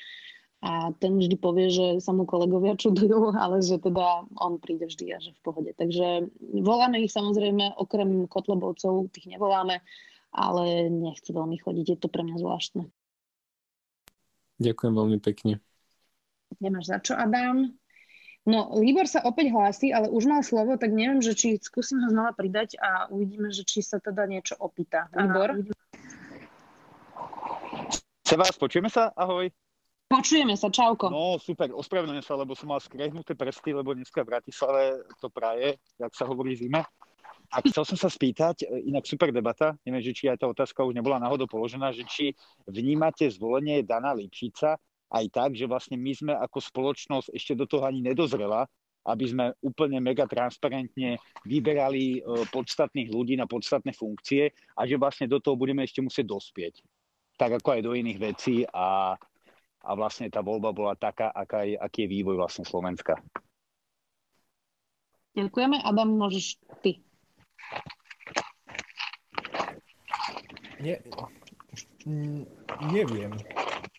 [0.62, 5.06] a ten vždy povie, že sa mu kolegovia čudujú, ale že teda on príde vždy
[5.10, 5.70] a že v pohode.
[5.74, 6.30] Takže
[6.62, 9.82] voláme ich samozrejme, okrem kotlebovcov, tých nevoláme,
[10.30, 12.86] ale nechce veľmi chodiť, je to pre mňa zvláštne.
[14.62, 15.58] Ďakujem veľmi pekne.
[16.62, 17.74] Nemáš za čo, Adam.
[18.42, 22.10] No, Libor sa opäť hlási, ale už mal slovo, tak neviem, že či skúsim ho
[22.10, 25.06] znova pridať a uvidíme, že či sa teda niečo opýta.
[25.14, 25.62] Libor?
[28.32, 29.12] vás, počujeme sa?
[29.14, 29.52] Ahoj.
[30.12, 31.08] Počujeme sa, čauko.
[31.08, 35.80] No super, ospravedlňujem sa, lebo som mal skrehnuté prsty, lebo dneska v Bratislave to praje,
[35.96, 36.84] jak sa hovorí zime.
[37.48, 40.92] A chcel som sa spýtať, inak super debata, neviem, že či aj tá otázka už
[40.92, 42.36] nebola náhodou položená, že či
[42.68, 44.76] vnímate zvolenie Dana Lipšica
[45.12, 48.68] aj tak, že vlastne my sme ako spoločnosť ešte do toho ani nedozrela,
[49.08, 55.28] aby sme úplne mega transparentne vyberali e, podstatných ľudí na podstatné funkcie a že vlastne
[55.28, 56.74] do toho budeme ešte musieť dospieť.
[57.36, 59.16] Tak ako aj do iných vecí a
[59.82, 63.18] a vlastne tá voľba bola taká, aká je, aký je vývoj vlastne Slovenska.
[65.32, 65.80] Ďakujeme.
[65.82, 67.00] Adam, môžeš ty.
[70.82, 70.98] Nie,
[72.90, 73.32] neviem.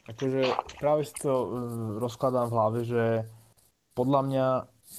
[0.04, 1.48] Akože práve si to uh,
[1.98, 3.04] rozkladám v hlave, že
[3.96, 4.46] podľa mňa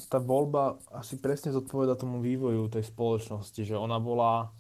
[0.09, 4.51] tá voľba asi presne zodpoveda tomu vývoju tej spoločnosti, že ona bola,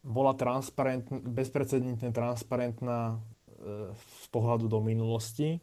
[0.00, 3.20] bola transparentná, bezprecedentne transparentná
[3.94, 5.62] z pohľadu do minulosti,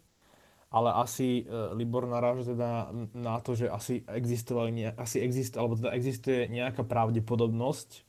[0.70, 5.90] ale asi e, Libor naráža teda na to, že asi existovali, asi exist, alebo teda
[5.98, 8.06] existuje nejaká pravdepodobnosť,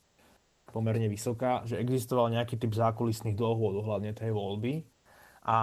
[0.69, 4.87] pomerne vysoká, že existoval nejaký typ zákulisných dohôd ohľadne tej voľby.
[5.41, 5.59] A,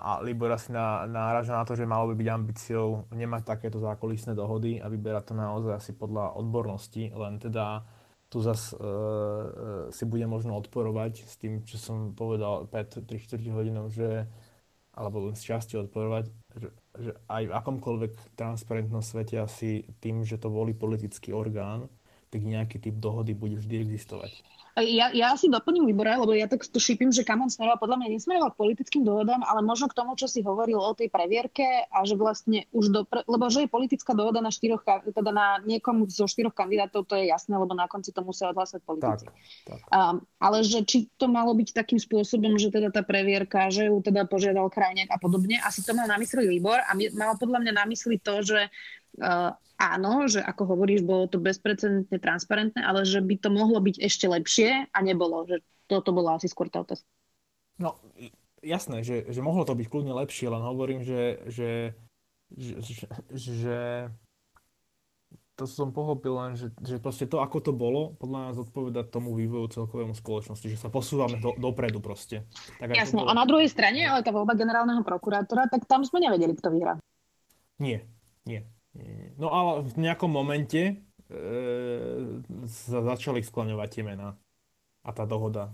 [0.00, 4.32] a Libor asi na, náraža na to, že malo by byť ambíciou nemať takéto zákulisné
[4.32, 7.84] dohody a vyberať to naozaj asi podľa odbornosti, len teda
[8.36, 13.88] tu zase uh, si bude možno odporovať s tým, čo som povedal pred 3-4 hodinou,
[13.88, 14.28] že
[14.92, 16.68] alebo len z časti odporovať, že,
[17.00, 21.88] že aj v akomkoľvek transparentnom svete asi tým, že to volí politický orgán,
[22.30, 24.42] tak nejaký typ dohody bude vždy existovať.
[24.76, 27.80] Ja, ja asi doplním Libora, lebo ja tak tu šípim, že kam on smeroval.
[27.80, 31.08] Podľa mňa nesmeroval k politickým dohodám, ale možno k tomu, čo si hovoril o tej
[31.08, 35.64] previerke a že vlastne už do, lebo že je politická dohoda na štyroch, teda na
[35.64, 39.24] niekom zo štyroch kandidátov, to je jasné, lebo na konci to musia odhlasať politici.
[39.24, 39.32] Tak,
[39.64, 39.80] tak.
[39.88, 44.04] Um, ale že či to malo byť takým spôsobom, že teda tá previerka, že ju
[44.04, 47.72] teda požiadal krajňák a podobne, asi to mal na mysli Libor a mal podľa mňa
[47.80, 48.68] na mysli to, že
[49.76, 54.26] áno, že ako hovoríš, bolo to bezprecedentne transparentné, ale že by to mohlo byť ešte
[54.28, 55.44] lepšie a nebolo.
[55.44, 57.06] Že toto bola asi skôr tá otázka.
[57.76, 58.00] No,
[58.64, 61.70] jasné, že, že mohlo to byť kľudne lepšie, len hovorím, že, že,
[62.56, 63.06] že, že,
[63.36, 63.78] že
[65.56, 69.32] to som pochopil len, že, že proste to, ako to bolo, podľa nás odpoveda tomu
[69.32, 72.44] vývoju celkovému spoločnosti, že sa posúvame do, dopredu proste.
[72.76, 73.32] Tak Jasne, bolo...
[73.32, 77.00] a na druhej strane, ale tá voľba generálneho prokurátora, tak tam sme nevedeli, kto vyhrá.
[77.80, 78.04] Nie,
[78.44, 78.64] nie.
[79.36, 80.94] No ale v nejakom momente e,
[82.68, 84.36] sa začali skloňovať tie mená
[85.04, 85.70] a tá dohoda.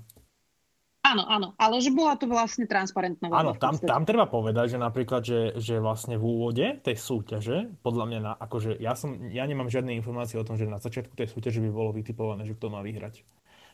[1.02, 5.22] Áno, áno, ale že bola to vlastne transparentná Áno, tam, tam treba povedať, že napríklad,
[5.26, 9.66] že, že vlastne v úvode tej súťaže, podľa mňa, na, akože ja, som, ja nemám
[9.66, 12.86] žiadne informácie o tom, že na začiatku tej súťaže by bolo vytipované, že kto má
[12.86, 13.26] vyhrať.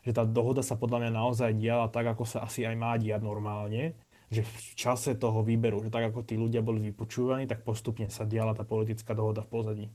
[0.08, 3.20] Že tá dohoda sa podľa mňa naozaj diala tak, ako sa asi aj má diať
[3.20, 3.92] normálne
[4.28, 8.28] že v čase toho výberu, že tak ako tí ľudia boli vypočúvaní, tak postupne sa
[8.28, 9.86] diala tá politická dohoda v pozadí.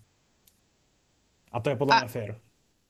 [1.53, 2.31] A to je podľa mňa fér.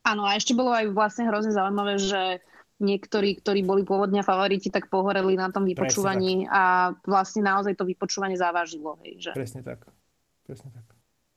[0.04, 2.40] Áno, a ešte bolo aj vlastne hrozne zaujímavé, že
[2.80, 8.36] niektorí, ktorí boli pôvodne favoriti, tak pohoreli na tom vypočúvaní a vlastne naozaj to vypočúvanie
[8.36, 9.00] závažilo.
[9.04, 9.30] Hej, že...
[9.36, 9.88] Presne tak.
[10.44, 10.86] Presne tak.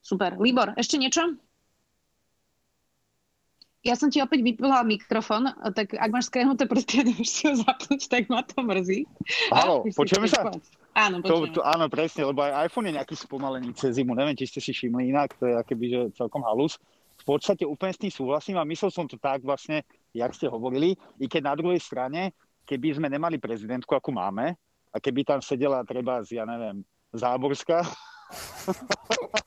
[0.03, 0.39] Super.
[0.39, 1.35] Libor, ešte niečo?
[3.87, 7.55] Ja som ti opäť vypila mikrofón, tak ak máš skrenuté prsty a nevieš si ho
[7.55, 9.07] zapnúť, tak ma to mrzí.
[9.55, 10.51] Áno, počujeme sa?
[10.91, 11.55] Áno, počujeme.
[11.55, 14.11] To, to, áno, presne, lebo aj iPhone je nejaký spomalený cez zimu.
[14.11, 16.75] Neviem, či ste si všimli inak, to je akéby, že celkom halus.
[17.17, 20.99] V podstate úplne s tým súhlasím a myslel som to tak vlastne, jak ste hovorili,
[21.17, 22.35] i keď na druhej strane,
[22.67, 24.53] keby sme nemali prezidentku, ako máme,
[24.91, 26.83] a keby tam sedela treba ja neviem,
[27.15, 27.87] Záborská,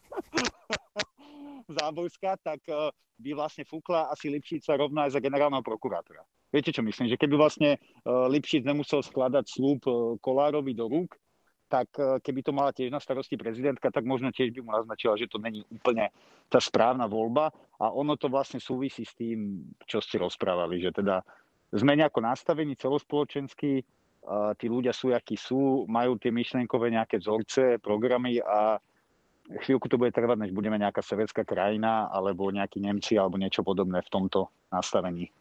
[1.68, 6.24] Záborská, tak eh, by vlastne fúkla asi Lipšica rovná aj za generálneho prokurátora.
[6.50, 7.12] Viete, čo myslím?
[7.12, 11.16] Že keby vlastne eh, Lipšic nemusel skladať slúb eh, Kolárovi do rúk,
[11.70, 11.86] tak
[12.26, 15.38] keby to mala tiež na starosti prezidentka, tak možno tiež by mu naznačila, že to
[15.38, 16.10] není úplne
[16.50, 17.54] tá správna voľba.
[17.78, 21.22] A ono to vlastne súvisí s tým, čo ste rozprávali, že teda
[21.70, 23.86] sme nejako nastavení celospoločensky,
[24.58, 28.76] tí ľudia sú, akí sú, majú tie myšlenkové nejaké vzorce, programy a
[29.58, 33.98] chvíľku to bude trvať, než budeme nejaká sovietská krajina alebo nejakí Nemci alebo niečo podobné
[34.06, 35.34] v tomto nastavení.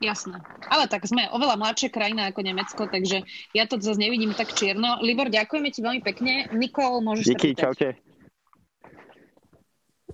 [0.00, 0.40] Jasné.
[0.72, 3.20] Ale tak sme oveľa mladšia krajina ako Nemecko, takže
[3.52, 4.96] ja to zase nevidím tak čierno.
[5.04, 6.48] Libor, ďakujeme ti veľmi pekne.
[6.56, 8.00] Nikol, môžeš Díky, sa čaute.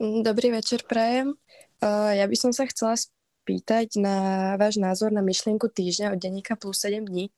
[0.02, 1.38] Dobrý večer, prajem.
[1.86, 6.82] Ja by som sa chcela spýtať na váš názor na myšlienku týždňa od denníka plus
[6.82, 7.30] 7 dní,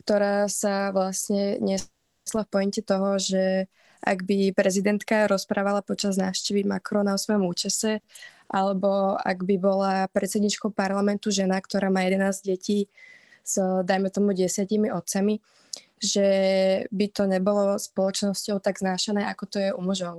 [0.00, 3.68] ktorá sa vlastne nesla v pointe toho, že
[4.02, 8.00] ak by prezidentka rozprávala počas návštevy Macrona o svojom účese,
[8.46, 12.86] alebo ak by bola predsedničkou parlamentu žena, ktorá má 11 detí
[13.42, 15.42] s, dajme tomu, desiatimi otcami,
[15.96, 16.28] že
[16.92, 20.16] by to nebolo spoločnosťou tak znášané, ako to je u mužov.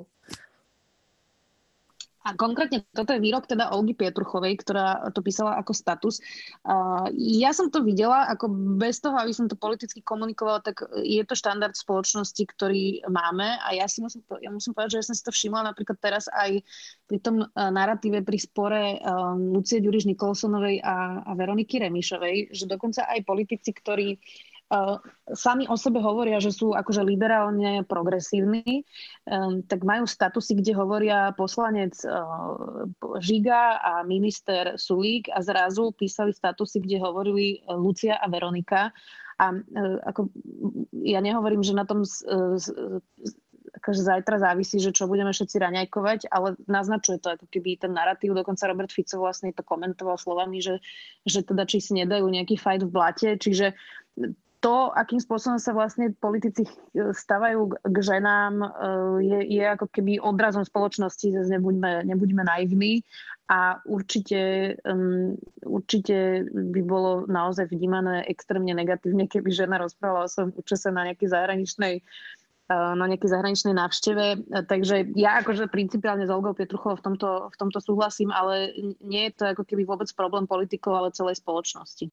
[2.27, 6.19] A konkrétne toto je výrok teda Olgy Pietruchovej, ktorá to písala ako status.
[6.67, 11.23] Uh, ja som to videla, ako bez toho, aby som to politicky komunikovala, tak je
[11.23, 15.15] to štandard spoločnosti, ktorý máme a ja si musím, ja musím povedať, že ja som
[15.15, 16.59] si to všimla napríklad teraz aj
[17.07, 22.67] pri tom uh, narratíve pri spore uh, Lucie Ďuriš Nikolsonovej a, a Veroniky Remišovej, že
[22.67, 24.99] dokonca aj politici, ktorí uh, Uh,
[25.31, 28.83] sami o sebe hovoria, že sú akože liberálne progresívni,
[29.71, 32.83] tak majú statusy, kde hovoria poslanec uh,
[33.23, 38.91] Žiga a minister Sulík a zrazu písali statusy, kde hovorili Lucia a Veronika.
[39.39, 40.35] A uh, ako,
[40.99, 42.59] ja nehovorím, že na tom uh,
[43.77, 48.33] akože zajtra závisí, že čo budeme všetci raňajkovať, ale naznačuje to ako keby ten narratív,
[48.33, 50.81] dokonca Robert Fico vlastne to komentoval slovami, že,
[51.23, 53.77] že teda či si nedajú nejaký fight v blate, čiže
[54.67, 58.59] to, akým spôsobom sa vlastne politici stavajú k ženám,
[59.23, 63.07] je, je ako keby odrazom spoločnosti, zase nebuďme, nebuďme naivní
[63.47, 70.51] a určite, um, určite by bolo naozaj vnímané extrémne negatívne, keby žena rozprávala o svojom
[70.59, 72.03] účase na nejakej zahraničnej
[72.67, 74.51] na nejakej zahraničnej návšteve.
[74.67, 79.39] Takže ja akože principiálne s Olgou Pietruchovou v tomto, v tomto súhlasím, ale nie je
[79.39, 82.11] to ako keby vôbec problém politikov, ale celej spoločnosti.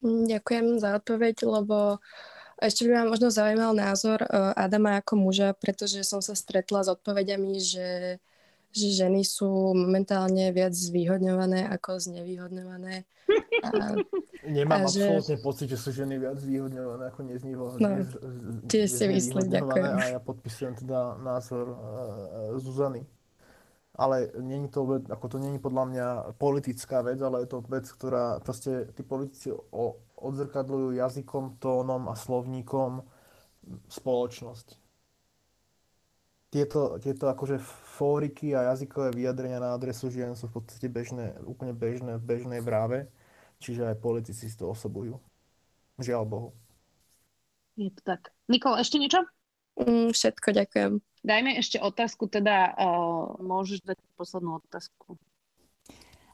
[0.00, 2.00] Mm, ďakujem za odpoveď, lebo
[2.60, 6.92] ešte by ma možno zaujímal názor eh, Adama ako muža, pretože som sa stretla s
[6.92, 8.20] odpovediami, že,
[8.72, 13.04] že ženy sú momentálne viac zvýhodňované ako znevýhodňované.
[13.64, 13.96] A,
[14.56, 15.44] Nemám a absolútne že...
[15.44, 18.08] pocit, že sú ženy viac zvýhodňované ako neznevýhodňované.
[18.08, 19.84] No, tiež si myslím, ďakujem.
[20.00, 23.04] A ja podpisujem teda názor uh, Zuzany
[24.00, 26.06] ale není to, ako to není podľa mňa
[26.40, 29.52] politická vec, ale je to vec, ktorá proste tí politici
[30.16, 33.04] odzrkadľujú jazykom, tónom a slovníkom
[33.92, 34.80] spoločnosť.
[36.50, 37.60] Tieto, tieto akože
[38.00, 42.64] fóriky a jazykové vyjadrenia na adresu žien sú v podstate bežné, úplne bežné v bežnej
[42.64, 43.06] bráve,
[43.60, 45.20] čiže aj politici si to osobujú.
[46.00, 46.50] Žiaľ Bohu.
[47.76, 48.32] Je to tak.
[48.48, 49.28] Nikol, ešte niečo?
[49.80, 50.92] Mm, všetko, ďakujem.
[51.20, 55.20] Dajme ešte otázku, teda uh, môžeš dať poslednú otázku.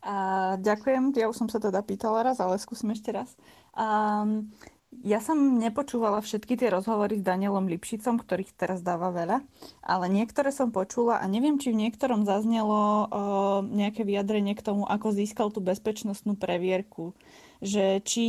[0.06, 3.34] A, ďakujem, ja už som sa teda pýtala raz, ale skúsim ešte raz.
[3.74, 4.54] Um,
[5.02, 9.42] ja som nepočúvala všetky tie rozhovory s Danielom Lipšicom, ktorých teraz dáva veľa,
[9.82, 13.06] ale niektoré som počula a neviem, či v niektorom zaznelo uh,
[13.66, 17.18] nejaké vyjadrenie k tomu, ako získal tú bezpečnostnú previerku.
[17.58, 18.26] Že či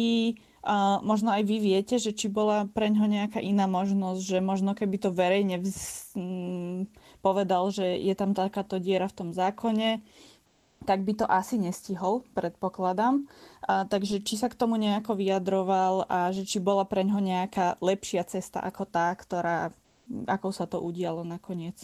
[1.02, 4.98] možno aj vy viete, že či bola pre ňo nejaká iná možnosť, že možno keby
[5.00, 6.92] to verejne vz, m,
[7.24, 10.04] povedal, že je tam takáto diera v tom zákone,
[10.84, 13.26] tak by to asi nestihol, predpokladám.
[13.66, 17.80] A, takže či sa k tomu nejako vyjadroval a že či bola pre ňo nejaká
[17.80, 19.72] lepšia cesta ako tá, ktorá,
[20.28, 21.80] ako sa to udialo nakoniec.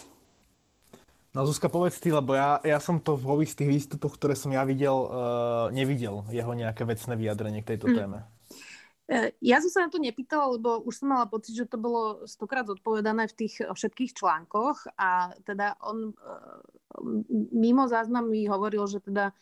[1.34, 4.62] No Zuzka, povedz ty, lebo ja, ja som to vo tých výstupoch, ktoré som ja
[4.70, 7.96] videl, uh, nevidel jeho nejaké vecné vyjadrenie k tejto mm.
[7.98, 8.22] téme.
[9.12, 12.24] E, ja som sa na to nepýtala, lebo už som mala pocit, že to bolo
[12.24, 16.14] stokrát zodpovedané v tých všetkých článkoch a teda on e,
[17.52, 19.36] mimo záznamy hovoril, že teda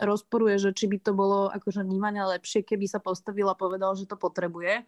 [0.00, 4.04] rozporuje, že či by to bolo akože vnímanie lepšie, keby sa postavil a povedal, že
[4.04, 4.84] to potrebuje.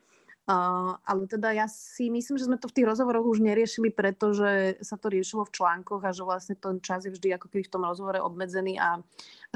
[0.49, 4.81] Uh, ale teda ja si myslím, že sme to v tých rozhovoroch už neriešili, pretože
[4.81, 7.73] sa to riešilo v článkoch a že vlastne ten čas je vždy ako keby v
[7.77, 8.97] tom rozhovore obmedzený a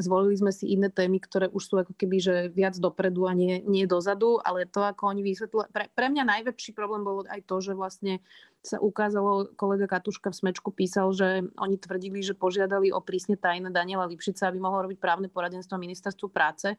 [0.01, 3.61] zvolili sme si iné témy, ktoré už sú ako keby že viac dopredu a nie,
[3.69, 5.69] nie dozadu, ale to ako oni vysvetlili.
[5.69, 8.25] Pre, pre mňa najväčší problém bolo aj to, že vlastne
[8.63, 13.75] sa ukázalo, kolega Katuška v Smečku písal, že oni tvrdili, že požiadali o prísne tajné
[13.75, 16.79] Daniela Lipšica, aby mohol robiť právne poradenstvo ministerstvu práce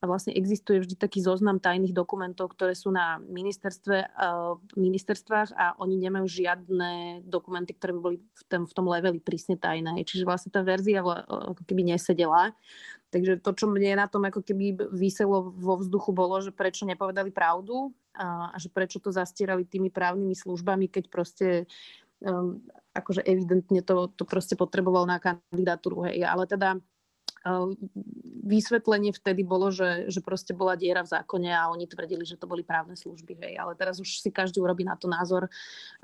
[0.00, 5.76] a vlastne existuje vždy taký zoznam tajných dokumentov, ktoré sú na ministerstve, uh, ministerstvách a
[5.76, 10.02] oni nemajú žiadne dokumenty, ktoré by boli v tom, v tom leveli prísne tajné.
[10.02, 11.04] Čiže vlastne tá verzia
[11.68, 12.49] keby nesedela.
[13.10, 17.34] Takže to, čo mne na tom ako keby vyselo vo vzduchu bolo, že prečo nepovedali
[17.34, 21.48] pravdu a, a že prečo to zastierali tými právnymi službami, keď proste
[22.22, 22.62] um,
[22.94, 26.06] akože evidentne to, to proste potreboval na kandidatúru.
[26.06, 26.22] Hej.
[26.22, 26.78] Ale teda
[28.44, 32.44] vysvetlenie vtedy bolo, že, že proste bola diera v zákone a oni tvrdili, že to
[32.44, 33.32] boli právne služby.
[33.40, 33.54] Hej.
[33.56, 35.48] Ale teraz už si každý urobí na to názor,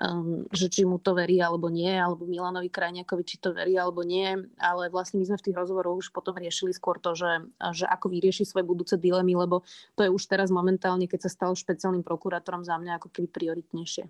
[0.00, 4.00] um, že či mu to verí alebo nie, alebo Milanovi Krajniakovi, či to verí alebo
[4.00, 4.48] nie.
[4.56, 7.44] Ale vlastne my sme v tých rozhovoroch už potom riešili skôr to, že,
[7.76, 9.60] že ako vyrieši svoje budúce dilemy, lebo
[9.92, 14.08] to je už teraz momentálne, keď sa stal špeciálnym prokurátorom za mňa ako keby prioritnejšie.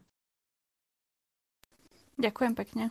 [2.16, 2.88] Ďakujem pekne.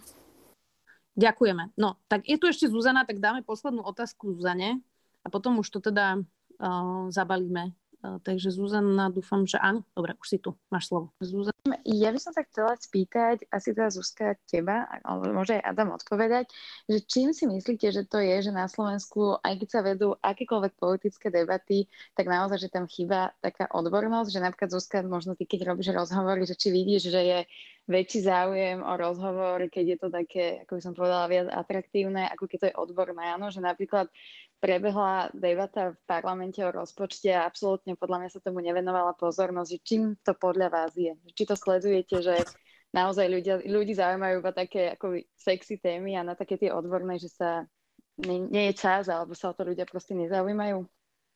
[1.16, 1.72] Ďakujeme.
[1.80, 4.84] No, tak je tu ešte Zuzana, tak dáme poslednú otázku Zuzane
[5.24, 7.72] a potom už to teda uh, zabalíme.
[8.04, 9.88] Uh, takže Zuzana, dúfam, že áno.
[9.96, 11.16] Dobre, už si tu, máš slovo.
[11.24, 11.56] Zuzana.
[11.88, 16.52] Ja by som sa chcela spýtať, asi teda Zuzka teba, alebo môže aj Adam odpovedať,
[16.92, 20.74] že čím si myslíte, že to je, že na Slovensku, aj keď sa vedú akékoľvek
[20.76, 25.72] politické debaty, tak naozaj, že tam chýba taká odbornosť, že napríklad Zuzka, možno ty, keď
[25.72, 27.40] robíš rozhovory, že či vidíš, že je
[27.86, 32.46] väčší záujem o rozhovor, keď je to také, ako by som povedala, viac atraktívne, ako
[32.50, 33.24] keď to je odborné.
[33.30, 34.10] Áno, že napríklad
[34.58, 39.80] prebehla debata v parlamente o rozpočte a absolútne podľa mňa sa tomu nevenovala pozornosť, že
[39.86, 41.14] čím to podľa vás je.
[41.38, 42.42] Či to sledujete, že
[42.90, 47.30] naozaj ľudia, ľudí zaujímajú iba také ako sexy témy a na také tie odborné, že
[47.30, 47.70] sa
[48.18, 50.88] nie, nie je čas, alebo sa o to ľudia proste nezaujímajú.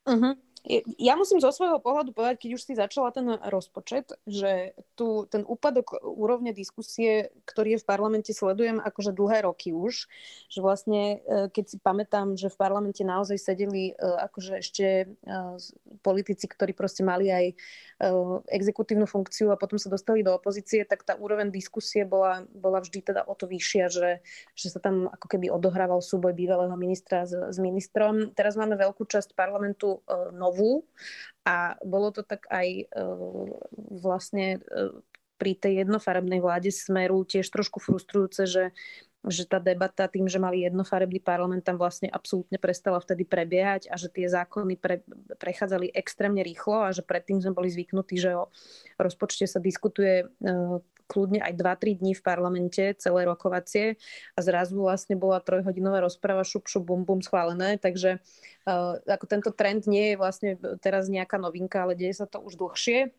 [0.10, 0.34] Uh-huh.
[1.00, 5.48] Ja musím zo svojho pohľadu povedať, keď už si začala ten rozpočet, že tu ten
[5.48, 10.12] úpadok úrovne diskusie, ktorý je v parlamente, sledujem akože dlhé roky už,
[10.52, 15.06] že vlastne e, keď si pamätám, že v parlamente naozaj sedeli e, akože ešte e,
[16.04, 17.46] politici, ktorí proste mali aj
[18.48, 23.12] exekutívnu funkciu a potom sa dostali do opozície, tak tá úroveň diskusie bola, bola vždy
[23.12, 24.24] teda o to vyššia, že,
[24.56, 28.32] že sa tam ako keby odohrával súboj bývalého ministra s, s ministrom.
[28.32, 30.00] Teraz máme veľkú časť parlamentu
[30.50, 30.90] novú.
[31.46, 33.54] A bolo to tak aj uh,
[33.94, 34.98] vlastne uh,
[35.40, 38.64] pri tej jednofarebnej vláde Smeru tiež trošku frustrujúce, že
[39.28, 44.00] že tá debata tým, že mali jednofarebný parlament, tam vlastne absolútne prestala vtedy prebiehať a
[44.00, 45.04] že tie zákony pre,
[45.36, 48.48] prechádzali extrémne rýchlo a že predtým sme boli zvyknutí, že o
[48.96, 50.80] rozpočte sa diskutuje uh,
[51.10, 53.98] kľudne aj 2-3 dní v parlamente, celé rokovacie
[54.38, 58.22] a zrazu vlastne bola trojhodinová rozpráva šup, šup, bum, bum schválené, takže
[58.70, 62.62] uh, ako tento trend nie je vlastne teraz nejaká novinka, ale deje sa to už
[62.62, 63.10] dlhšie.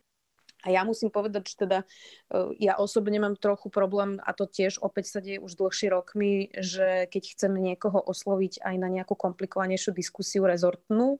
[0.61, 4.79] A ja musím povedať, že teda uh, ja osobne mám trochu problém a to tiež
[4.85, 9.97] opäť sa deje už dlhšie rokmi, že keď chcem niekoho osloviť aj na nejakú komplikovanejšiu
[9.97, 11.17] diskusiu rezortnú,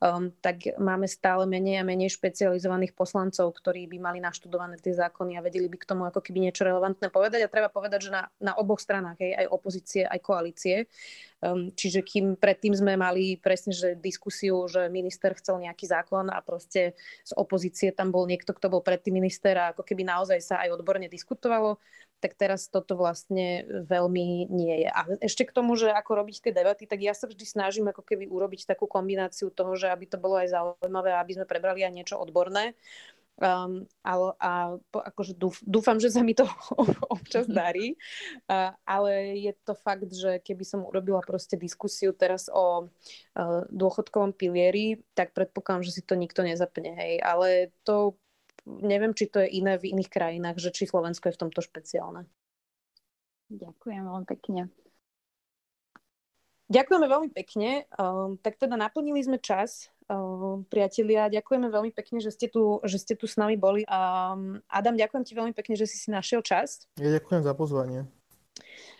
[0.00, 5.36] um, tak máme stále menej a menej špecializovaných poslancov, ktorí by mali naštudované tie zákony
[5.36, 7.44] a vedeli by k tomu ako keby niečo relevantné povedať.
[7.44, 10.76] A treba povedať, že na, na oboch stranách, hej, aj opozície, aj koalície.
[11.40, 16.40] Um, čiže kým predtým sme mali presne že diskusiu, že minister chcel nejaký zákon a
[16.40, 20.64] proste z opozície tam bol niekto, kto bol predtým minister a ako keby naozaj sa
[20.64, 21.76] aj odborne diskutovalo,
[22.26, 24.90] tak teraz toto vlastne veľmi nie je.
[24.90, 28.02] A ešte k tomu, že ako robiť tie debaty, tak ja sa vždy snažím ako
[28.02, 31.94] keby urobiť takú kombináciu toho, že aby to bolo aj zaujímavé, aby sme prebrali aj
[31.94, 32.74] niečo odborné.
[33.36, 36.48] Um, ale, a akože dúf, dúfam, že sa mi to
[37.14, 37.94] občas darí,
[38.48, 44.32] uh, ale je to fakt, že keby som urobila proste diskusiu teraz o uh, dôchodkovom
[44.32, 48.16] pilieri, tak predpokladám, že si to nikto nezapne, hej, ale to
[48.66, 52.26] neviem, či to je iné v iných krajinách, že či Slovensko je v tomto špeciálne.
[53.46, 54.68] Ďakujem veľmi pekne.
[56.66, 57.86] Ďakujeme veľmi pekne.
[57.94, 61.30] Um, tak teda naplnili sme čas, um, priatelia.
[61.30, 63.86] Ďakujeme veľmi pekne, že ste tu, že ste tu s nami boli.
[63.86, 66.90] Um, Adam, ďakujem ti veľmi pekne, že si si našiel čas.
[66.98, 68.10] Ja ďakujem za pozvanie.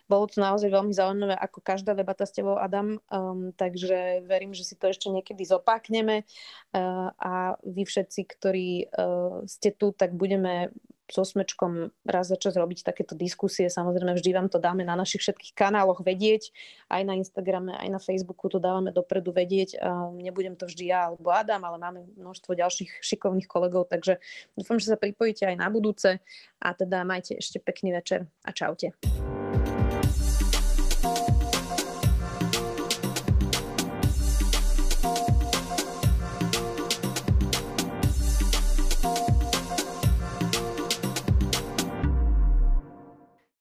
[0.06, 4.62] Bolo to naozaj veľmi zaujímavé, ako každá debata s tebou, Adam, um, takže verím, že
[4.62, 10.70] si to ešte niekedy zopákneme uh, a vy všetci, ktorí uh, ste tu, tak budeme
[11.06, 13.70] so Smečkom raz za čas robiť takéto diskusie.
[13.70, 16.50] Samozrejme, vždy vám to dáme na našich všetkých kanáloch vedieť,
[16.90, 19.78] aj na Instagrame, aj na Facebooku to dávame dopredu vedieť.
[20.18, 24.18] Nebudem to vždy ja alebo Adam, ale máme množstvo ďalších šikovných kolegov, takže
[24.58, 26.18] dúfam, že sa pripojíte aj na budúce
[26.58, 28.90] a teda majte ešte pekný večer a čaute.